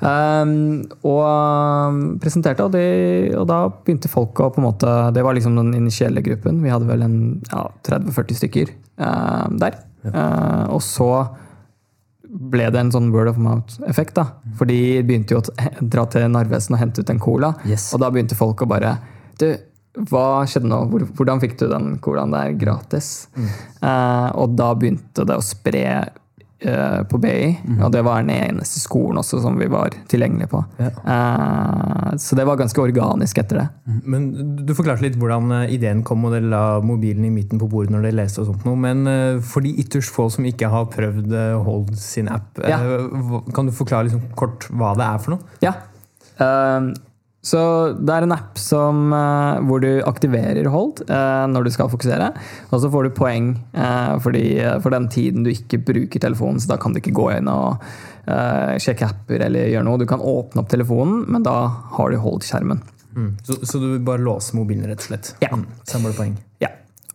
Um, 0.00 0.82
og 1.08 2.18
presenterte, 2.20 2.66
og, 2.66 2.74
de, 2.74 3.32
og, 3.32 3.46
da 3.48 3.62
begynte 3.70 4.10
folk 4.12 4.36
å 4.44 4.50
på 4.52 4.60
en 4.60 4.66
måte 4.66 4.90
Det 5.16 5.22
var 5.24 5.36
liksom 5.36 5.56
den 5.56 5.72
initielle 5.78 6.20
gruppen. 6.24 6.60
Vi 6.64 6.72
hadde 6.72 6.88
vel 6.88 7.04
en 7.06 7.18
ja, 7.48 7.64
30-40 7.88 8.40
stykker 8.42 8.72
uh, 9.00 9.46
der. 9.62 9.80
Ja. 10.04 10.12
Uh, 10.12 10.64
og 10.76 10.82
så 10.84 11.10
ble 12.26 12.66
det 12.72 12.80
en 12.80 12.92
sånn 12.92 13.12
word 13.14 13.30
of 13.30 13.38
mouth-effekt. 13.40 14.16
da. 14.18 14.28
For 14.58 14.68
de 14.68 15.00
begynte 15.06 15.36
jo 15.36 15.40
å 15.40 15.70
dra 15.94 16.06
til 16.12 16.28
Narvesen 16.32 16.76
og 16.76 16.82
hente 16.82 17.02
ut 17.02 17.14
en 17.14 17.22
cola. 17.22 17.54
Yes. 17.68 17.88
Og 17.96 18.02
da 18.02 18.12
begynte 18.12 18.38
folk 18.38 18.62
å 18.62 18.70
bare 18.70 18.98
Du, 19.40 19.50
hva 20.10 20.44
skjedde 20.48 20.68
nå? 20.68 20.78
Hvordan 21.16 21.40
fikk 21.40 21.56
du 21.60 21.66
den 21.70 21.96
colaen 22.04 22.34
der 22.34 22.54
gratis? 22.56 23.28
Eh, 23.36 24.28
og 24.36 24.56
da 24.56 24.70
begynte 24.76 25.24
det 25.28 25.36
å 25.36 25.44
spre 25.44 25.84
eh, 26.60 27.02
på 27.08 27.18
BI, 27.20 27.58
og 27.82 27.90
det 27.92 28.02
var 28.06 28.22
den 28.22 28.30
eneste 28.34 28.80
skolen 28.80 29.18
også 29.20 29.40
som 29.42 29.58
vi 29.60 29.66
var 29.72 29.90
tilgjengelige 30.08 30.48
på. 30.52 30.60
Ja. 30.80 30.90
Eh, 30.90 32.16
så 32.22 32.36
det 32.38 32.46
var 32.48 32.56
ganske 32.60 32.80
organisk 32.82 33.38
etter 33.42 33.60
det. 33.60 33.66
Men 34.04 34.30
Du 34.66 34.72
forklarte 34.74 35.04
litt 35.04 35.18
hvordan 35.20 35.50
eh, 35.62 35.74
ideen 35.76 36.02
kom, 36.06 36.24
og 36.24 36.32
dere 36.36 36.48
la 36.50 36.62
mobilen 36.80 37.24
i 37.28 37.32
midten 37.34 37.60
på 37.60 37.68
bordet 37.70 37.92
når 37.94 38.06
dere 38.08 38.18
leste. 38.22 38.40
og 38.40 38.46
sånt 38.52 38.64
noe, 38.68 38.76
Men 38.76 39.06
eh, 39.06 39.40
for 39.40 39.60
de 39.66 39.74
ytterst 39.82 40.12
få 40.14 40.28
som 40.32 40.44
ikke 40.48 40.70
har 40.72 40.86
prøvd 40.92 41.34
Hold 41.66 41.94
sin 41.96 42.28
app, 42.28 42.58
Ja. 42.66 42.78
kan 43.54 43.66
du 43.66 43.72
forklare 43.72 44.08
liksom 44.08 44.22
kort 44.36 44.68
hva 44.70 44.94
det 44.96 45.04
er 45.06 45.18
for 45.18 45.36
noe? 45.36 45.40
Ja. 45.62 45.72
Ehm, 46.40 46.94
så 47.46 47.60
det 47.94 48.10
er 48.10 48.26
en 48.26 48.34
app 48.34 48.58
som, 48.58 49.12
eh, 49.14 49.60
hvor 49.68 49.82
du 49.84 50.02
aktiverer 50.02 50.66
hold 50.72 51.04
eh, 51.06 51.44
når 51.52 51.66
du 51.66 51.70
skal 51.74 51.90
fokusere. 51.92 52.32
Og 52.72 52.82
så 52.82 52.90
får 52.90 53.06
du 53.06 53.14
poeng 53.14 53.52
eh, 53.70 54.14
fordi, 54.24 54.46
for 54.82 54.94
den 54.94 55.06
tiden 55.12 55.46
du 55.46 55.52
ikke 55.52 55.78
bruker 55.92 56.22
telefonen. 56.22 56.58
Så 56.62 56.72
da 56.72 56.80
kan 56.82 56.94
du 56.94 57.00
ikke 57.02 57.14
gå 57.16 57.30
inn 57.36 57.50
og 57.52 57.86
sjekke 58.82 59.06
apper 59.06 59.44
eller 59.46 59.68
gjøre 59.70 59.86
noe. 59.86 60.00
Du 60.02 60.08
kan 60.10 60.18
åpne 60.18 60.64
opp 60.64 60.72
telefonen, 60.72 61.20
men 61.30 61.44
da 61.46 61.54
har 61.94 62.10
du 62.10 62.18
holdt 62.18 62.48
skjermen. 62.48 62.80
Mm. 63.14 63.36
Så, 63.46 63.60
så 63.62 63.78
du 63.78 64.00
bare 64.02 64.18
låser 64.26 64.58
mobilen, 64.58 64.82
rett 64.90 65.04
og 65.04 65.12
slett? 65.12 65.30
Ja. 65.44 65.52
Mm. 65.54 65.62
Samler 65.86 66.16
poeng. 66.18 66.34
Ja. 66.58 66.72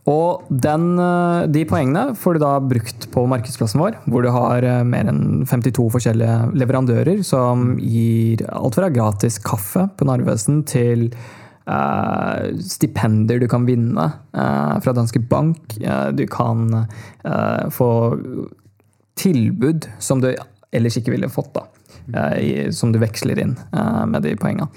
Og 0.10 0.48
den, 0.50 0.98
eh, 0.98 1.48
de 1.54 1.66
poengene 1.70 2.16
får 2.18 2.34
du 2.34 2.40
da 2.42 2.56
brukt 2.60 3.06
på 3.14 3.26
markedsplassen 3.30 3.82
vår, 3.82 4.00
hvor 4.10 4.26
du 4.26 4.32
har 4.34 4.66
eh, 4.66 4.82
mer 4.88 5.12
enn 5.12 5.46
52 5.46 5.92
forskjellige 5.94 6.58
leverandører 6.58 7.22
som 7.26 7.76
gir 7.78 8.42
alt 8.50 8.80
fra 8.80 8.90
gratis 8.90 9.38
kaffe 9.46 9.86
på 9.98 10.08
Narvesen 10.10 10.64
til 10.66 11.12
eh, 11.12 12.50
stipender 12.66 13.42
du 13.42 13.48
kan 13.52 13.68
vinne 13.70 14.08
eh, 14.34 14.76
fra 14.82 14.96
Danske 14.98 15.22
Bank. 15.22 15.78
Du 16.18 16.26
kan 16.28 16.88
få 17.72 17.92
tilbud 19.22 19.86
som 20.02 20.22
du 20.24 20.32
ellers 20.74 20.98
ikke 20.98 21.14
ville 21.14 21.30
fått, 21.30 21.54
da, 21.54 21.68
i, 22.40 22.72
som 22.74 22.94
du 22.94 22.98
veksler 23.02 23.38
inn 23.44 23.54
med 24.10 24.24
de 24.26 24.34
poengene. 24.40 24.72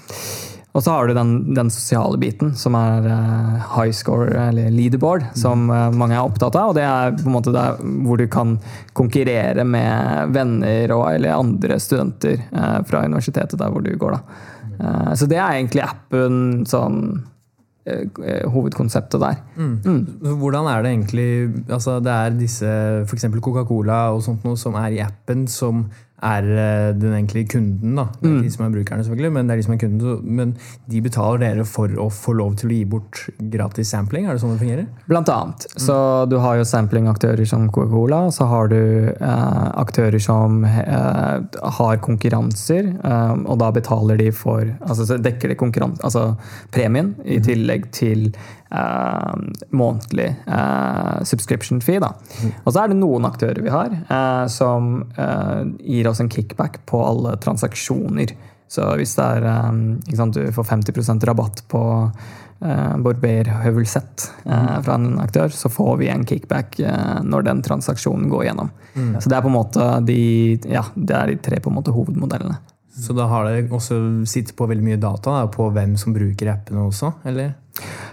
Og 0.75 0.83
så 0.83 0.91
har 0.91 1.07
du 1.07 1.15
den, 1.15 1.53
den 1.55 1.69
sosiale 1.71 2.17
biten, 2.19 2.51
som 2.59 2.75
er 2.75 3.05
eh, 3.07 3.67
high 3.77 3.93
score, 3.95 4.27
eller 4.49 4.73
leaderboard, 4.75 5.23
som 5.39 5.69
eh, 5.71 5.91
mange 5.95 6.17
er 6.17 6.25
opptatt 6.27 6.57
av. 6.59 6.73
Og 6.73 6.75
det 6.75 6.83
er 6.83 7.15
på 7.15 7.29
en 7.29 7.35
måte 7.37 7.53
der 7.55 7.79
hvor 8.03 8.19
du 8.19 8.25
kan 8.31 8.57
konkurrere 8.97 9.63
med 9.63 10.33
venner 10.35 10.91
og, 10.97 11.05
eller 11.13 11.37
andre 11.37 11.79
studenter 11.79 12.41
eh, 12.43 12.81
fra 12.89 13.05
universitetet 13.07 13.61
der 13.61 13.71
hvor 13.71 13.85
du 13.85 13.93
går. 13.95 14.17
Da. 14.17 15.15
Så 15.15 15.29
det 15.31 15.37
er 15.39 15.53
egentlig 15.53 15.85
appen 15.85 16.65
sånn 16.67 16.97
hovedkonseptet 18.51 19.21
der. 19.21 19.37
Så 19.55 20.33
Hvordan 20.41 20.67
er 20.67 20.81
det 20.81 20.89
egentlig 20.89 21.27
altså 21.69 21.99
Det 22.03 22.11
er 22.11 22.33
disse 22.35 22.71
f.eks. 23.05 23.27
Coca-Cola 23.37 23.99
og 24.11 24.23
sånt 24.25 24.43
noe 24.43 24.59
som 24.59 24.75
er 24.81 24.97
i 24.97 24.99
appen, 25.05 25.45
som 25.47 25.85
er 26.23 26.45
eh, 26.47 26.93
den 26.95 27.13
egentlige 27.13 27.49
kunden. 27.55 27.95
da. 27.95 28.05
Det 28.21 28.29
er 28.29 28.35
ikke 28.37 28.47
de 28.47 28.53
som 28.55 28.65
er 28.65 28.73
brukerne, 28.75 29.03
selvfølgelig, 29.03 29.31
men 29.35 29.47
det 29.47 29.53
er 29.53 29.59
de 29.61 29.65
som 29.65 29.73
er 29.75 29.81
kunden. 29.81 30.35
Men 30.39 30.53
de 30.91 31.01
betaler 31.03 31.41
dere 31.43 31.65
for 31.67 31.91
å 32.01 32.07
få 32.13 32.35
lov 32.39 32.55
til 32.61 32.71
å 32.71 32.77
gi 32.77 32.85
bort 32.95 33.25
gratis 33.51 33.91
sampling? 33.91 34.25
Er 34.25 34.37
det 34.37 34.43
sånn 34.43 34.55
det 34.55 34.61
fungerer? 34.63 34.87
Blant 35.09 35.29
annet. 35.33 35.67
Så 35.81 35.97
du 36.31 36.37
har 36.39 36.59
jo 36.59 36.67
sampling-aktører 36.67 37.45
som 37.49 37.67
Coca-Cola, 37.69 38.23
så 38.31 38.47
har 38.51 38.71
du 38.71 38.79
eh, 39.11 39.67
aktører 39.83 40.21
som 40.23 40.63
eh, 40.65 41.37
har 41.79 42.01
konkurranser, 42.05 42.93
eh, 42.95 43.35
og 43.45 43.59
da 43.61 43.71
betaler 43.75 44.19
de 44.21 44.31
for 44.35 44.63
Altså 44.85 45.05
så 45.07 45.17
dekker 45.21 45.51
de 45.51 45.55
konkurran- 45.59 45.97
altså 46.05 46.35
premien, 46.73 47.13
i 47.25 47.39
tillegg 47.43 47.89
til 47.95 48.29
eh, 48.71 49.35
månedlig 49.75 50.29
uh, 50.47 51.21
subscription 51.23 51.81
fee. 51.81 52.01
Da. 52.03 52.13
Og 52.63 52.71
så 52.71 52.83
er 52.83 52.91
det 52.91 52.99
noen 52.99 53.27
aktører 53.29 53.61
vi 53.65 53.73
har 53.73 53.93
uh, 54.09 54.45
som 54.51 55.05
gir 55.79 56.09
oss 56.09 56.21
en 56.23 56.31
kickback 56.31 56.81
på 56.89 57.01
alle 57.05 57.35
transaksjoner. 57.41 58.35
Så 58.67 58.85
hvis 58.99 59.13
det 59.17 59.25
er 59.37 59.45
um, 59.69 59.99
sant, 60.15 60.35
du 60.35 60.51
får 60.53 60.67
50% 60.71 61.25
rabatt 61.29 61.61
på 61.71 61.81
uh, 62.09 62.95
barberhøvelsett 63.05 64.29
uh, 64.45 64.77
fra 64.81 64.97
en 64.97 65.19
aktør, 65.21 65.53
så 65.53 65.69
får 65.69 65.97
vi 66.01 66.09
en 66.11 66.25
kickback 66.27 66.79
uh, 66.81 67.21
når 67.23 67.45
den 67.49 67.61
transaksjonen 67.65 68.29
går 68.31 68.47
gjennom. 68.49 68.71
Så 68.95 69.29
det 69.29 69.37
er 69.37 69.43
på 69.43 69.51
en 69.51 69.57
måte 69.57 69.89
de, 70.07 70.19
ja, 70.71 70.85
det 70.95 71.15
er 71.17 71.33
de 71.33 71.37
tre 71.43 71.59
på 71.59 71.71
en 71.71 71.77
måte 71.77 71.93
hovedmodellene. 71.95 72.57
Så 72.95 73.11
da 73.11 73.25
har 73.27 73.49
det 73.49 73.65
også 73.75 73.97
sittet 74.23 74.55
på 74.55 74.69
veldig 74.71 74.85
mye 74.85 74.99
data 75.01 75.41
da, 75.41 75.47
på 75.51 75.67
hvem 75.75 75.97
som 75.99 76.15
bruker 76.15 76.53
appene 76.53 76.85
også? 76.87 77.11
eller? 77.27 77.51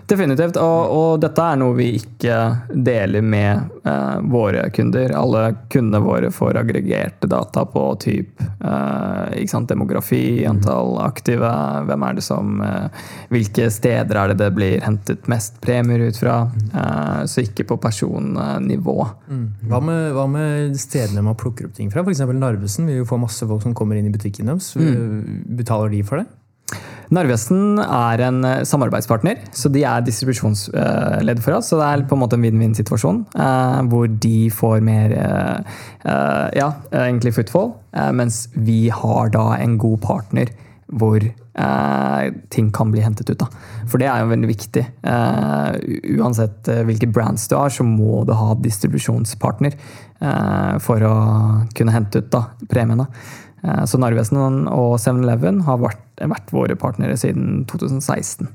Definitivt. 0.07 0.57
Og, 0.61 0.93
og 0.93 1.21
dette 1.23 1.45
er 1.45 1.59
noe 1.61 1.77
vi 1.79 1.93
ikke 1.97 2.37
deler 2.75 3.23
med 3.25 3.87
eh, 3.87 4.19
våre 4.33 4.67
kunder. 4.75 5.15
Alle 5.17 5.45
kundene 5.73 6.03
våre 6.03 6.33
får 6.35 6.59
aggregerte 6.61 7.31
data 7.31 7.65
på 7.71 7.85
typ 8.03 8.43
eh, 8.43 9.47
sant, 9.49 9.71
demografi, 9.71 10.43
antall 10.49 10.99
aktive, 11.05 11.53
hvem 11.89 12.07
er 12.09 12.19
det 12.19 12.27
som 12.27 12.61
eh, 12.67 13.07
Hvilke 13.33 13.69
steder 13.73 14.19
er 14.19 14.33
det 14.33 14.41
det 14.43 14.51
blir 14.57 14.83
hentet 14.85 15.31
mest 15.31 15.61
premier 15.63 16.09
ut 16.11 16.19
fra? 16.19 16.37
Eh, 16.75 17.23
så 17.31 17.47
ikke 17.47 17.69
på 17.71 17.79
personnivå. 17.87 18.99
Hva 19.71 19.83
med, 19.85 20.11
hva 20.17 20.27
med 20.31 20.77
stedene 20.81 21.25
man 21.25 21.39
plukker 21.39 21.71
opp 21.71 21.79
ting 21.79 21.93
fra? 21.95 22.05
F.eks. 22.05 22.27
Narvesen 22.33 22.91
vil 22.91 23.03
jo 23.03 23.09
få 23.09 23.21
masse 23.23 23.47
folk 23.47 23.65
som 23.65 23.77
kommer 23.79 23.97
inn 23.97 24.11
i 24.11 24.15
butikken 24.15 24.51
deres. 24.51 24.75
Betaler 25.47 25.95
de 25.95 26.05
for 26.07 26.21
det? 26.21 26.29
Narvesen 27.13 27.77
er 27.83 28.23
en 28.25 28.41
eh, 28.47 28.63
samarbeidspartner, 28.69 29.43
så 29.57 29.69
de 29.73 29.85
er 29.85 30.05
distribusjonsledd 30.07 31.43
for 31.45 31.59
oss. 31.59 31.69
Så 31.69 31.79
det 31.81 31.89
er 31.89 32.05
på 32.09 32.17
en 32.17 32.23
måte 32.23 32.39
en 32.39 32.47
vinn-vinn-situasjon, 32.47 33.23
eh, 33.37 33.79
hvor 33.93 34.09
de 34.25 34.37
får 34.53 34.81
mer 34.85 35.13
eh, 35.19 35.79
ja, 36.57 36.73
egentlig 36.91 37.35
footfall, 37.37 37.75
mens 38.17 38.47
vi 38.57 38.87
har 38.93 39.33
da 39.35 39.53
en 39.61 39.77
god 39.81 40.01
partner 40.05 40.53
hvor 40.93 41.25
ting 42.53 42.71
kan 42.73 42.89
bli 42.93 43.03
hentet 43.05 43.29
ut. 43.29 43.43
Da. 43.43 43.47
For 43.89 44.01
det 44.01 44.07
er 44.09 44.23
jo 44.23 44.31
veldig 44.31 44.49
viktig. 44.49 44.83
Uansett 46.17 46.69
hvilke 46.89 47.09
brands 47.13 47.45
du 47.49 47.55
har, 47.59 47.73
så 47.73 47.85
må 47.85 48.23
du 48.29 48.33
ha 48.37 48.55
distribusjonspartner 48.61 49.77
for 50.85 51.05
å 51.05 51.15
kunne 51.77 51.97
hente 51.97 52.25
ut 52.25 52.33
da, 52.33 52.43
premiene. 52.73 53.09
Eh, 53.65 53.85
Så 53.87 53.99
Narvesen 54.03 54.39
og 54.69 54.97
7-Eleven 54.99 55.63
har 55.69 55.79
vært, 55.79 56.03
vært 56.19 56.51
våre 56.55 56.75
partnere 56.77 57.17
siden 57.21 57.65
2016. 57.71 58.49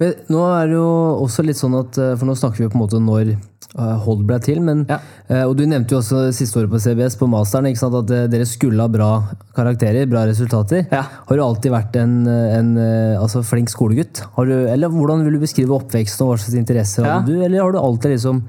For 0.00 0.14
nå 0.32 0.40
er 0.56 0.70
det 0.70 0.76
jo 0.78 0.90
også 1.26 1.44
litt 1.44 1.58
sånn 1.60 1.74
at 1.76 1.98
eh, 2.00 2.14
For 2.16 2.24
nå 2.28 2.34
snakker 2.38 2.64
vi 2.64 2.68
på 2.72 2.78
en 2.78 2.82
måte 2.82 3.00
når 3.04 3.32
eh, 3.34 3.96
Hold 4.06 4.22
ble 4.28 4.38
til, 4.42 4.62
men 4.64 4.86
Ja. 4.88 4.96
Og 5.44 5.52
du 5.58 5.62
nevnte 5.68 5.94
jo 5.94 6.00
også 6.00 6.22
siste 6.34 6.58
året 6.58 6.72
på 6.72 6.80
CBS, 6.82 7.14
på 7.20 7.28
masteren, 7.30 7.68
at 7.70 8.08
dere 8.32 8.46
skulle 8.48 8.80
ha 8.82 8.88
bra 8.90 9.10
karakterer, 9.54 10.08
bra 10.10 10.24
resultater. 10.26 10.88
Ja. 10.90 11.04
Har 11.28 11.36
du 11.38 11.42
alltid 11.44 11.70
vært 11.76 11.94
en, 12.00 12.16
en 12.26 12.72
altså 13.20 13.44
flink 13.46 13.70
skolegutt? 13.70 14.24
Har 14.34 14.48
du, 14.50 14.56
eller 14.72 14.90
hvordan 14.90 15.22
vil 15.22 15.36
du 15.38 15.44
beskrive 15.44 15.76
oppveksten, 15.76 16.24
og 16.26 16.32
hva 16.32 16.40
slags 16.42 16.58
interesser 16.58 17.06
Ja. 17.06 17.20
hadde 17.20 17.30
du? 17.36 17.44
Eller 17.46 17.62
har 17.62 17.70
du 17.70 17.78
alltid 17.78 18.16
liksom 18.16 18.42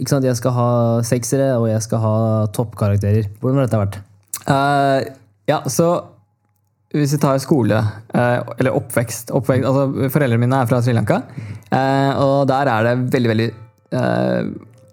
ikke 0.00 0.14
sant, 0.14 0.24
Jeg 0.24 0.38
skal 0.38 0.54
ha 0.56 0.70
seksere, 1.06 1.50
og 1.58 1.68
jeg 1.70 1.82
skal 1.84 2.02
ha 2.02 2.14
toppkarakterer. 2.54 3.28
Hvordan 3.40 3.60
har 3.60 3.68
dette 3.68 3.82
vært? 3.82 4.00
Uh, 4.46 5.12
ja, 5.50 5.60
så 5.70 5.90
hvis 6.92 7.14
vi 7.14 7.20
tar 7.22 7.38
skole, 7.40 7.78
eh, 8.12 8.38
eller 8.60 8.74
oppvekst, 8.76 9.30
oppvekst 9.32 9.64
altså 9.64 10.10
Foreldrene 10.12 10.42
mine 10.42 10.58
er 10.60 10.68
fra 10.68 10.82
Sri 10.84 10.92
Lanka, 10.92 11.22
eh, 11.72 12.10
og 12.20 12.44
der 12.50 12.68
er 12.68 12.84
det 12.84 12.92
veldig, 13.14 13.30
veldig 13.30 13.46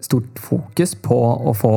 stort 0.00 0.40
fokus 0.40 0.94
på 0.96 1.18
å 1.20 1.52
få 1.56 1.74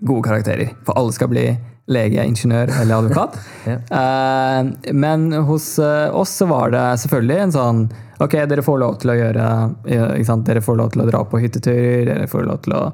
gode 0.00 0.24
karakterer. 0.24 0.72
For 0.84 0.96
alle 0.96 1.12
skal 1.12 1.28
bli 1.28 1.44
lege, 1.86 2.24
ingeniør 2.24 2.72
eller 2.80 3.02
advokat. 3.02 3.38
Ja. 3.66 3.80
uh, 3.90 4.92
men 4.94 5.32
hos 5.48 5.78
eh, 5.82 6.14
oss 6.14 6.30
så 6.38 6.46
var 6.46 6.70
det 6.70 6.84
selvfølgelig 7.02 7.38
en 7.42 7.54
sånn 7.54 7.80
Ok, 8.22 8.36
dere 8.48 8.62
får 8.64 8.78
lov 8.78 8.94
til 9.02 9.10
å 9.12 9.16
gjøre? 9.18 9.46
Dere 10.46 10.60
får 10.64 10.76
lov 10.78 10.92
til 10.94 11.02
å 11.02 11.06
dra 11.08 11.18
på 11.28 11.40
hytteturer, 11.42 12.06
dere 12.06 12.28
får 12.30 12.46
lov 12.46 12.60
til 12.64 12.72
å 12.78 12.84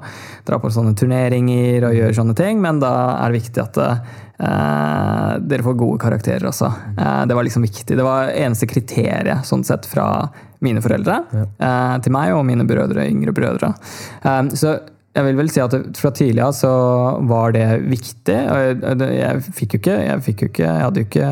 dra 0.43 0.57
på 0.59 0.71
sånne 0.73 0.97
turneringer 0.99 1.85
og 1.87 1.95
gjøre 1.95 2.17
sånne 2.17 2.35
ting, 2.35 2.59
men 2.59 2.81
da 2.81 2.91
er 3.21 3.31
det 3.31 3.37
viktig 3.37 3.61
at 3.63 3.79
uh, 3.79 5.37
dere 5.39 5.63
får 5.63 5.77
gode 5.79 6.01
karakterer 6.03 6.49
også. 6.49 6.73
Uh, 6.97 7.21
det 7.29 7.37
var 7.39 7.47
liksom 7.47 7.63
viktig. 7.63 7.95
Det 7.95 8.03
var 8.03 8.33
eneste 8.33 8.67
kriteriet 8.67 9.47
sånn 9.47 9.63
sett 9.63 9.87
fra 9.87 10.09
mine 10.63 10.83
foreldre 10.83 11.17
eh, 11.35 11.95
til 12.03 12.13
meg 12.15 12.33
og 12.35 12.45
mine 12.47 12.63
brødre, 12.67 13.03
yngre 13.11 13.33
brødre. 13.35 13.73
Så 14.55 14.77
jeg 15.13 15.27
vil 15.27 15.37
vel 15.37 15.49
si 15.53 15.61
at 15.61 15.73
fra 15.93 16.09
tidlig 16.15 16.41
av 16.41 16.55
så 16.57 16.69
var 17.29 17.53
det 17.53 17.65
viktig. 17.85 18.33
Jeg, 18.33 19.41
fikk 19.53 19.75
jo 19.75 19.79
ikke 19.83 19.97
Jeg 20.01 20.23
fikk 20.25 20.41
jo 20.41 20.49
ikke, 20.49 20.65
jeg 20.65 20.85
hadde 20.87 21.03
jo 21.03 21.07
ikke 21.09 21.27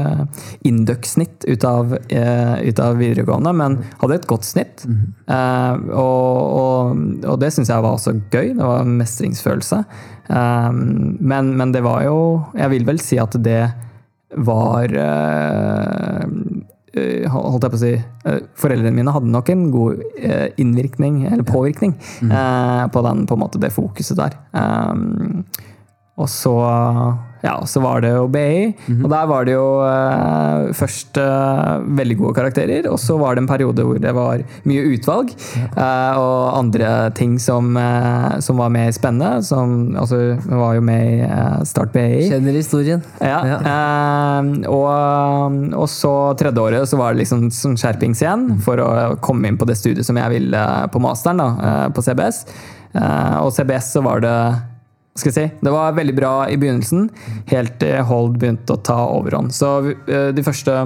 Induc-snitt 0.69 1.47
ut, 1.49 1.65
eh, 2.13 2.53
ut 2.61 2.81
av 2.83 2.99
videregående, 3.01 3.53
men 3.57 3.79
hadde 4.03 4.19
et 4.19 4.27
godt 4.29 4.45
snitt. 4.45 4.85
Eh, 4.85 5.81
og, 5.97 6.37
og, 6.61 7.01
og 7.25 7.39
det 7.41 7.49
syns 7.55 7.73
jeg 7.73 7.81
var 7.81 7.97
også 7.97 8.13
gøy. 8.29 8.53
Det 8.53 8.61
var 8.61 8.85
en 8.85 8.99
mestringsfølelse. 9.01 9.81
Eh, 10.29 10.69
men, 11.33 11.55
men 11.57 11.73
det 11.73 11.81
var 11.81 12.05
jo 12.05 12.17
Jeg 12.53 12.69
vil 12.75 12.85
vel 12.87 13.01
si 13.01 13.17
at 13.21 13.33
det 13.41 13.63
var 14.31 14.93
holdt 17.31 17.63
jeg 17.63 17.71
på 17.71 17.77
å 17.77 17.81
si 17.81 17.91
eh, 17.95 18.39
Foreldrene 18.59 18.95
mine 18.97 19.13
hadde 19.15 19.31
nok 19.31 19.51
en 19.53 19.65
god 19.71 20.01
eh, 20.19 20.47
innvirkning, 20.59 21.21
eller 21.29 21.45
påvirkning, 21.47 21.95
mm. 22.27 22.33
på, 22.91 23.03
den, 23.07 23.25
på 23.29 23.37
måte 23.39 23.61
det 23.61 23.71
fokuset 23.75 24.19
der. 24.19 24.35
Um, 24.51 25.45
og 26.19 26.27
så, 26.29 26.51
ja, 27.41 27.53
så 27.65 27.79
var 27.81 28.01
det 28.03 28.09
jo 28.11 28.25
BI, 28.29 28.73
og 28.97 29.05
der 29.09 29.27
var 29.29 29.45
det 29.47 29.53
jo 29.55 29.67
eh, 29.87 30.71
først 30.75 31.17
eh, 31.17 31.85
veldig 31.97 32.17
gode 32.19 32.35
karakterer, 32.35 32.89
og 32.91 32.99
så 33.01 33.15
var 33.17 33.37
det 33.37 33.45
en 33.45 33.49
periode 33.49 33.85
hvor 33.87 34.01
det 34.03 34.11
var 34.13 34.43
mye 34.67 34.83
utvalg, 34.91 35.31
eh, 35.71 36.19
og 36.19 36.57
andre 36.59 36.91
ting 37.17 37.37
som, 37.41 37.71
eh, 37.79 38.35
som 38.43 38.59
var 38.59 38.73
mer 38.75 38.91
spennende. 38.93 39.39
Som, 39.47 39.95
altså, 39.97 40.19
var 40.51 40.75
jo 40.77 40.83
med 40.85 41.07
i 41.07 41.21
eh, 41.25 41.63
Start 41.65 41.95
BI. 41.95 42.27
Kjenner 42.27 42.59
historien. 42.59 43.01
Ja, 43.23 43.39
eh, 43.57 44.51
og, 44.69 45.63
og 45.71 45.87
så 45.89 46.13
tredje 46.37 46.67
året 46.67 46.91
så 46.91 46.99
var 46.99 47.15
det 47.15 47.23
liksom 47.23 47.47
sånn 47.55 47.79
skjerpings 47.79 48.21
igjen 48.21 48.59
for 48.61 48.83
å 48.83 48.91
komme 49.23 49.47
inn 49.49 49.57
på 49.57 49.69
det 49.69 49.79
studiet 49.79 50.05
som 50.05 50.19
jeg 50.19 50.35
ville 50.35 50.67
på 50.91 51.01
masteren, 51.01 51.41
da, 51.41 51.87
på 51.95 52.03
CBS. 52.05 52.43
Eh, 52.91 53.37
og 53.39 53.53
CBS 53.55 53.93
så 53.95 54.03
var 54.03 54.21
det 54.23 54.35
skal 55.15 55.31
jeg 55.31 55.35
si, 55.35 55.47
Det 55.61 55.71
var 55.73 55.95
veldig 55.97 56.15
bra 56.15 56.33
i 56.49 56.57
begynnelsen, 56.59 57.09
helt 57.51 57.79
til 57.81 58.03
Hold 58.07 58.37
begynte 58.39 58.77
å 58.77 58.83
ta 58.83 58.99
overhånd. 59.11 59.51
Så 59.55 59.71
eh, 60.07 60.29
de 60.35 60.45
første 60.45 60.77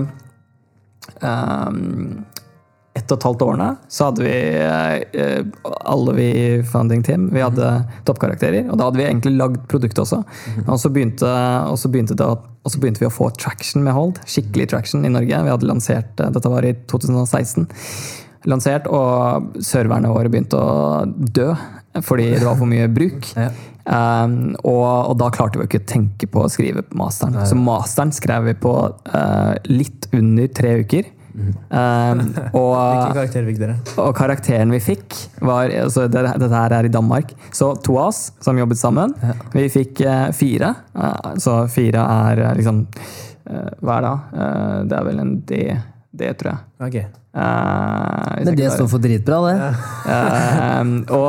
um, 1.22 2.25
ett 2.96 3.12
og 3.12 3.20
et 3.20 3.25
halvt 3.27 3.44
årene 3.44 3.67
så 3.91 4.08
hadde 4.08 4.24
vi 4.24 4.36
eh, 4.63 5.41
alle 5.91 6.15
vi 6.15 6.27
i 6.39 6.48
founding 6.63 7.03
team 7.03 7.27
vi 7.36 7.44
hadde 7.44 7.70
toppkarakterer. 8.08 8.70
Og 8.70 8.79
da 8.79 8.88
hadde 8.88 9.01
vi 9.01 9.08
egentlig 9.08 9.36
lagd 9.36 9.65
produktet 9.72 10.01
også. 10.05 10.22
Og 10.63 10.77
så 10.79 10.91
begynte, 10.94 11.29
og 11.70 11.77
så 11.82 11.91
begynte, 11.91 12.15
det, 12.17 12.25
og 12.25 12.72
så 12.72 12.82
begynte 12.82 13.03
vi 13.03 13.10
å 13.10 13.13
få 13.13 13.29
traction 13.36 13.84
med 13.86 13.98
Hold. 13.98 14.22
Skikkelig 14.32 14.70
traction 14.72 15.05
i 15.05 15.12
Norge. 15.12 15.44
Vi 15.44 15.53
hadde 15.53 15.70
lansert, 15.70 16.15
eh, 16.17 16.32
Dette 16.34 16.53
var 16.53 16.65
i 16.65 16.74
2016. 16.88 17.67
Lansert, 18.48 18.88
og 18.88 19.60
serverne 19.65 20.13
våre 20.13 20.32
begynte 20.32 20.58
å 20.58 21.05
dø 21.05 21.51
fordi 22.03 22.34
det 22.36 22.44
var 22.44 22.58
for 22.60 22.67
mye 22.67 22.89
bruk. 22.91 23.27
Ja. 23.86 24.24
Um, 24.25 24.56
og, 24.65 24.86
og 25.12 25.18
da 25.22 25.30
klarte 25.34 25.60
vi 25.62 25.68
ikke 25.68 25.84
å 25.84 25.89
tenke 25.89 26.30
på 26.32 26.46
å 26.46 26.51
skrive 26.51 26.84
på 26.86 26.98
masteren. 27.00 27.38
Så 27.46 27.58
masteren 27.60 28.13
skrev 28.15 28.48
vi 28.50 28.56
på 28.58 28.74
uh, 28.89 29.54
litt 29.70 30.10
under 30.15 30.50
tre 30.58 30.80
uker. 30.82 31.12
Um, 31.36 32.22
og, 32.58 32.72
Hvilken 32.72 33.18
karakter 33.18 33.48
fikk 33.50 33.58
dere? 33.60 33.74
og 34.00 34.13
karakteren 34.15 34.72
vi 34.72 34.80
fikk, 34.80 35.18
var 35.44 35.68
altså, 35.84 36.06
det, 36.08 36.24
Dette 36.39 36.54
her 36.56 36.77
er 36.80 36.88
i 36.88 36.94
Danmark. 36.94 37.36
Så 37.56 37.74
to 37.86 37.98
av 38.00 38.13
oss 38.13 38.30
som 38.44 38.58
jobbet 38.58 38.80
sammen, 38.80 39.13
vi 39.54 39.68
fikk 39.74 40.06
uh, 40.08 40.32
fire. 40.36 40.74
Uh, 40.96 41.36
så 41.42 41.63
fire 41.72 42.08
er 42.30 42.46
liksom 42.58 42.86
Hva 43.46 44.00
er 44.00 44.08
det? 44.08 44.10
da? 44.10 44.39
Det 44.89 44.96
er 44.98 45.06
vel 45.06 45.20
en 45.22 45.36
D, 45.46 45.60
D 46.10 46.32
tror 46.39 46.56
jeg. 46.56 46.63
Ok. 46.88 47.25
Eh, 47.36 48.36
hvis 48.38 48.46
Men 48.48 48.56
det 48.56 48.70
står 48.72 48.88
for 48.88 49.04
dritbra, 49.04 49.39
det. 49.44 49.56
Uh, 50.06 50.92
og, 51.12 51.25